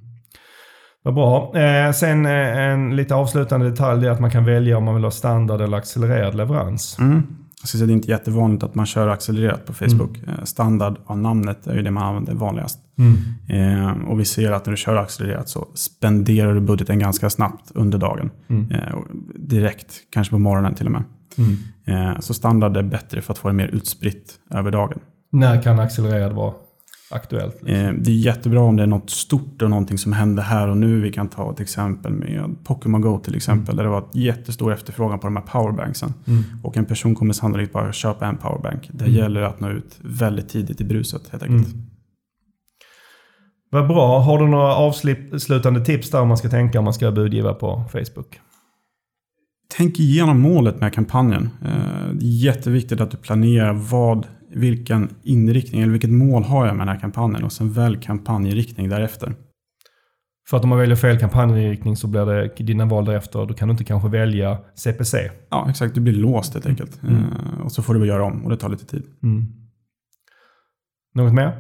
Vad 1.04 1.14
bra. 1.14 1.58
Eh, 1.58 1.92
sen 1.92 2.26
eh, 2.26 2.58
en 2.58 2.96
lite 2.96 3.16
avslutande 3.16 3.70
detalj 3.70 4.02
det 4.02 4.08
är 4.08 4.12
att 4.12 4.20
man 4.20 4.32
kan 4.32 4.46
välja 4.46 4.78
om 4.78 4.84
man 4.84 4.96
vill 4.96 5.04
ha 5.04 5.12
standard 5.12 5.62
eller 5.62 5.78
accelererad 5.78 6.36
leverans. 6.36 6.98
Mm. 7.00 7.24
Ska 7.68 7.78
säga, 7.78 7.88
det 7.88 7.94
är 7.94 7.96
inte 7.96 8.12
jättevanligt 8.12 8.64
att 8.64 8.76
man 8.76 8.86
kör 8.86 9.08
accelererat 9.08 9.66
på 9.66 9.74
Facebook. 9.74 10.18
Eh, 10.28 10.44
standard 10.44 10.98
av 11.06 11.18
namnet 11.18 11.68
är 11.68 11.76
ju 11.76 11.82
det 11.82 11.92
man 11.92 12.04
använder 12.04 12.34
vanligast. 12.34 12.80
Eh, 13.50 14.10
och 14.10 14.20
vi 14.20 14.26
ser 14.26 14.52
att 14.52 14.66
när 14.66 14.72
du 14.72 14.78
kör 14.78 14.96
accelererat 14.96 15.50
så 15.50 15.68
spenderar 15.74 16.54
du 16.54 16.60
budgeten 16.60 17.00
ganska 17.00 17.30
snabbt 17.30 17.72
under 17.76 17.98
dagen. 17.98 18.32
Eh, 18.72 18.94
och 18.94 19.06
direkt, 19.36 19.94
kanske 20.10 20.32
på 20.32 20.40
morgonen 20.40 20.76
till 20.76 20.86
och 20.86 20.92
med. 20.92 21.04
Eh, 21.86 22.20
så 22.20 22.34
standard 22.34 22.78
är 22.78 22.84
bättre 22.84 23.22
för 23.22 23.34
att 23.34 23.38
få 23.38 23.48
det 23.48 23.54
mer 23.54 23.68
utspritt 23.68 24.34
över 24.50 24.72
dagen. 24.72 25.00
När 25.32 25.62
kan 25.62 25.80
accelererad 25.80 26.34
vara 26.34 26.54
aktuellt? 27.14 27.56
Eh, 27.66 27.90
det 28.00 28.12
är 28.12 28.16
jättebra 28.16 28.60
om 28.60 28.76
det 28.76 28.84
är 28.84 28.88
något 28.88 29.10
stort 29.10 29.62
och 29.62 29.70
någonting 29.70 29.98
som 29.98 30.14
händer 30.14 30.44
här 30.44 30.68
och 30.68 30.78
nu. 30.78 31.02
Vi 31.02 31.12
kan 31.12 31.28
ta 31.28 31.52
ett 31.52 31.60
exempel 31.60 32.14
med 32.14 32.56
Pokémon 32.64 33.02
Go 33.02 33.20
till 33.20 33.36
exempel. 33.36 33.76
Där 33.76 33.84
det 33.84 33.90
var 33.90 34.00
ett 34.00 34.16
jättestor 34.16 34.74
efterfrågan 34.74 35.20
på 35.20 35.28
de 35.28 35.36
här 35.36 35.44
powerbanksen. 35.44 36.14
Och 36.64 36.78
en 36.78 36.86
person 36.86 37.16
kommer 37.16 37.34
sannolikt 37.34 37.74
bara 37.74 37.94
köpa 37.94 38.26
en 38.28 38.38
powerbank. 38.38 38.90
Det 38.94 39.08
gäller 39.10 39.42
att 39.42 39.60
nå 39.60 39.70
ut 39.70 40.00
väldigt 40.02 40.50
tidigt 40.50 40.82
i 40.82 40.84
bruset 40.84 41.22
helt 41.32 41.44
enkelt. 41.44 41.76
Vad 43.70 43.88
bra. 43.88 44.20
Har 44.20 44.40
du 44.40 44.48
några 44.48 44.76
avslutande 44.76 45.86
tips 45.86 46.10
där 46.10 46.22
om 46.22 46.28
man 46.28 46.38
ska 46.38 46.50
tänka 46.50 46.80
om 46.80 46.84
man 46.86 46.94
ska 46.94 47.12
budgiva 47.12 47.54
på 47.54 47.84
Facebook? 47.92 48.40
Tänk 49.78 50.00
igenom 50.00 50.40
målet 50.40 50.80
med 50.80 50.94
kampanjen. 50.94 51.50
Eh, 51.62 52.14
Det 52.14 52.26
är 52.26 52.46
jätteviktigt 52.46 53.02
att 53.02 53.12
du 53.12 53.18
planerar 53.18 53.74
vad, 53.74 54.28
vilken 54.56 55.10
inriktning 55.24 55.82
eller 55.82 55.92
vilket 55.92 56.10
mål 56.12 56.44
har 56.44 56.66
jag 56.68 56.76
med 56.76 56.88
den 56.88 56.94
här 56.96 57.02
kampanjen 57.02 57.44
och 57.44 57.52
sen 57.52 57.72
välj 57.72 57.98
kampanjinriktning 58.02 58.90
därefter. 58.90 59.36
För 60.50 60.58
att 60.58 60.64
om 60.64 60.70
man 60.70 60.80
väljer 60.80 60.96
fel 60.96 61.20
kampanjinriktning 61.20 61.96
så 61.98 62.08
blir 62.08 62.26
det 62.26 62.56
dina 62.64 62.86
val 62.86 63.06
därefter. 63.06 63.46
Då 63.46 63.54
kan 63.54 63.68
du 63.68 63.72
inte 63.72 63.84
kanske 63.84 64.10
välja 64.10 64.58
CPC. 64.76 65.32
Ja, 65.50 65.70
exakt. 65.70 65.96
Du 65.96 66.02
blir 66.02 66.14
låst 66.14 66.54
helt 66.54 66.66
enkelt. 66.66 67.02
Eh, 67.04 67.62
Och 67.64 67.72
så 67.72 67.84
får 67.84 67.94
du 67.94 68.06
göra 68.06 68.24
om 68.24 68.44
och 68.44 68.50
det 68.50 68.58
tar 68.58 68.70
lite 68.70 68.86
tid. 68.86 69.04
Något 71.16 71.34
mer? 71.34 71.58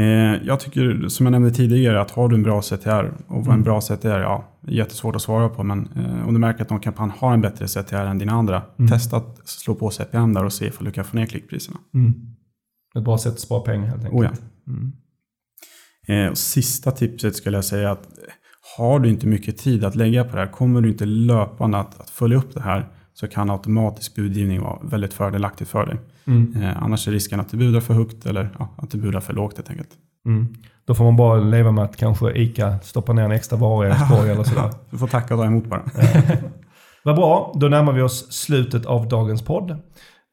Eh, 0.00 0.42
Jag 0.46 0.60
tycker, 0.60 1.08
som 1.08 1.26
jag 1.26 1.30
nämnde 1.30 1.50
tidigare, 1.50 2.00
att 2.00 2.10
har 2.10 2.28
du 2.28 2.36
en 2.36 2.42
bra 2.42 2.62
CTR 2.62 3.12
och 3.26 3.44
vad 3.44 3.54
en 3.54 3.62
bra 3.62 3.80
CTR 3.80 4.06
är, 4.06 4.20
ja, 4.20 4.44
jättesvårt 4.68 5.16
att 5.16 5.22
svara 5.22 5.48
på. 5.48 5.62
Men 5.62 5.88
eh, 5.96 6.28
om 6.28 6.34
du 6.34 6.40
märker 6.40 6.62
att 6.62 6.70
någon 6.70 6.80
kampanj 6.80 7.12
har 7.18 7.32
en 7.34 7.40
bättre 7.40 7.66
CTR 7.68 7.94
än 7.94 8.18
dina 8.18 8.32
andra, 8.32 8.62
testa 8.88 9.16
att 9.16 9.48
slå 9.48 9.74
på 9.74 9.90
CPM 9.90 10.34
där 10.34 10.44
och 10.44 10.52
se 10.52 10.66
ifall 10.66 10.84
du 10.84 10.90
kan 10.92 11.04
få 11.04 11.16
ner 11.16 11.26
klickpriserna. 11.26 11.78
Ett 12.98 13.04
bra 13.04 13.18
sätt 13.18 13.32
att 13.32 13.40
spara 13.40 13.60
pengar 13.60 13.86
helt 13.86 14.04
enkelt. 14.04 14.14
Oh 14.14 14.24
ja. 16.06 16.14
Eh, 16.14 16.30
och 16.30 16.38
sista 16.38 16.90
tipset 16.90 17.36
skulle 17.36 17.56
jag 17.56 17.64
säga 17.64 17.90
att 17.90 18.06
eh, 18.06 18.32
har 18.76 19.00
du 19.00 19.08
inte 19.08 19.26
mycket 19.26 19.58
tid 19.58 19.84
att 19.84 19.94
lägga 19.94 20.24
på 20.24 20.36
det 20.36 20.42
här, 20.42 20.52
kommer 20.52 20.80
du 20.80 20.88
inte 20.88 21.06
löpande 21.06 21.78
att, 21.78 22.00
att 22.00 22.10
följa 22.10 22.38
upp 22.38 22.54
det 22.54 22.60
här, 22.62 22.88
så 23.20 23.28
kan 23.28 23.50
automatisk 23.50 24.14
budgivning 24.14 24.60
vara 24.60 24.78
väldigt 24.82 25.14
fördelaktigt 25.14 25.70
för 25.70 25.86
dig. 25.86 25.96
Eh, 26.62 26.82
annars 26.82 27.08
är 27.08 27.12
risken 27.12 27.40
att 27.40 27.50
du 27.50 27.56
budar 27.56 27.80
för 27.80 27.94
högt 27.94 28.26
eller 28.26 28.56
ja, 28.58 28.68
att 28.76 28.90
du 28.90 28.98
budar 28.98 29.20
för 29.20 29.32
lågt 29.32 29.56
helt 29.56 29.70
enkelt. 29.70 29.88
Mm. 30.26 30.54
Då 30.86 30.94
får 30.94 31.04
man 31.04 31.16
bara 31.16 31.40
leva 31.40 31.72
med 31.72 31.84
att 31.84 31.96
kanske 31.96 32.32
ICA 32.32 32.78
stoppar 32.78 33.14
ner 33.14 33.22
en 33.22 33.32
extra 33.32 33.58
vara 33.58 33.86
i 33.86 33.90
ens 33.90 34.08
korg 34.08 34.30
eller 34.30 34.44
sådär. 34.44 34.70
Du 34.90 34.98
får 34.98 35.06
tacka 35.06 35.34
och 35.34 35.40
ta 35.40 35.46
emot 35.46 35.66
bara. 35.66 35.82
Vad 37.04 37.16
bra, 37.16 37.52
då 37.56 37.68
närmar 37.68 37.92
vi 37.92 38.02
oss 38.02 38.32
slutet 38.32 38.86
av 38.86 39.08
dagens 39.08 39.42
podd. 39.42 39.70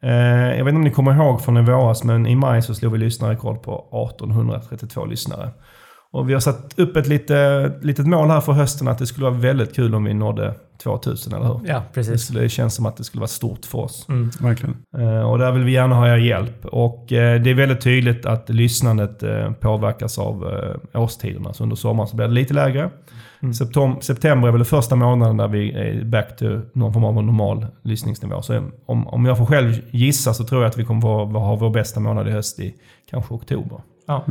Eh, 0.04 0.58
jag 0.58 0.66
vet 0.66 0.68
inte 0.68 0.76
om 0.76 0.82
ni 0.82 0.92
kommer 0.92 1.16
ihåg 1.16 1.42
från 1.42 1.58
i 1.58 1.62
våras, 1.62 2.04
men 2.04 2.28
i 2.28 2.36
maj 2.36 2.62
så 2.62 2.76
slog 2.76 2.92
vi 2.92 2.98
lyssnarrekord 2.98 3.62
på 3.62 3.88
1832 4.12 5.06
lyssnare. 5.06 5.50
Och 6.12 6.30
vi 6.30 6.34
har 6.34 6.40
satt 6.40 6.80
upp 6.80 6.96
ett 6.98 7.08
lite, 7.08 7.72
litet 7.82 8.08
mål 8.08 8.30
här 8.30 8.42
för 8.42 8.52
hösten 8.52 8.88
att 8.88 8.98
det 8.98 9.06
skulle 9.08 9.30
vara 9.30 9.40
väldigt 9.40 9.76
kul 9.76 9.96
om 9.96 10.04
vi 10.04 10.14
nådde 10.14 10.54
2000, 10.84 11.34
eller 11.34 11.46
hur? 11.46 11.60
Ja, 11.68 11.84
precis. 11.94 12.28
Det 12.28 12.50
känns 12.50 12.76
som 12.76 12.86
att 12.86 12.98
det 12.98 13.04
skulle 13.04 13.20
vara 13.20 13.28
stort 13.28 13.66
för 13.66 13.78
oss. 13.80 14.06
Verkligen. 14.40 14.76
Eh, 14.98 15.22
Och 15.30 15.38
där 15.40 15.52
vill 15.52 15.64
vi 15.64 15.72
gärna 15.72 15.96
ha 15.96 16.08
er 16.08 16.18
hjälp. 16.18 16.66
Och 16.66 17.14
eh, 17.14 17.42
det 17.42 17.50
är 17.50 17.54
väldigt 17.54 17.82
tydligt 17.82 18.26
att 18.26 18.50
lyssnandet 18.50 19.24
eh, 19.24 19.52
påverkas 19.52 20.18
av 20.20 20.46
årstiderna. 20.94 21.54
Så 21.54 21.64
under 21.64 21.76
sommaren 21.76 22.08
så 22.08 22.16
blir 22.16 22.28
det 22.28 22.34
lite 22.34 22.54
lägre. 22.54 22.90
Septem- 23.42 24.00
september 24.02 24.48
är 24.48 24.52
väl 24.52 24.60
den 24.60 24.66
första 24.66 24.96
månaden 24.96 25.38
där 25.38 25.48
vi 25.48 25.72
är 25.72 26.04
back 26.04 26.38
to 26.38 26.46
någon 26.74 26.94
form 26.94 27.04
av 27.04 27.14
normal 27.14 27.66
lyssningsnivå. 27.84 28.42
Så 28.42 28.64
om, 28.86 29.08
om 29.08 29.26
jag 29.26 29.38
får 29.38 29.46
själv 29.46 29.74
gissa 29.92 30.34
så 30.34 30.44
tror 30.44 30.62
jag 30.62 30.70
att 30.70 30.78
vi 30.78 30.86
kommer 30.86 31.02
ha 31.40 31.56
vår 31.56 31.70
bästa 31.70 32.00
månad 32.00 32.28
i 32.28 32.32
höst 32.32 32.60
i 32.60 32.76
kanske 33.10 33.34
oktober. 33.34 33.78
Ja. 34.08 34.26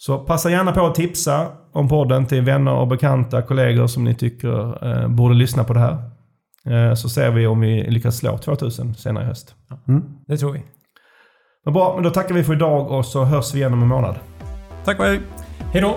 Så 0.00 0.18
passa 0.18 0.50
gärna 0.50 0.72
på 0.72 0.86
att 0.86 0.94
tipsa 0.94 1.48
om 1.72 1.88
podden 1.88 2.26
till 2.26 2.42
vänner 2.42 2.72
och 2.72 2.88
bekanta, 2.88 3.42
kollegor 3.42 3.86
som 3.86 4.04
ni 4.04 4.14
tycker 4.14 4.86
eh, 4.86 5.08
borde 5.08 5.34
lyssna 5.34 5.64
på 5.64 5.72
det 5.72 5.80
här. 5.80 5.96
Eh, 6.66 6.94
så 6.94 7.08
ser 7.08 7.30
vi 7.30 7.46
om 7.46 7.60
vi 7.60 7.90
lyckas 7.90 8.16
slå 8.16 8.38
2000 8.38 8.94
senare 8.94 9.24
i 9.24 9.26
höst. 9.26 9.54
Det 10.26 10.36
tror 10.36 10.52
vi. 10.52 10.62
Men 11.64 11.74
bra, 11.74 11.94
men 11.94 12.04
då 12.04 12.10
tackar 12.10 12.34
vi 12.34 12.44
för 12.44 12.52
idag 12.52 12.90
och 12.90 13.06
så 13.06 13.24
hörs 13.24 13.54
vi 13.54 13.58
igen 13.58 13.72
om 13.72 13.82
en 13.82 13.88
månad. 13.88 14.16
Tack 14.84 14.98
och 14.98 15.04
hej! 15.04 15.20
Hej 15.72 15.82
då! 15.82 15.96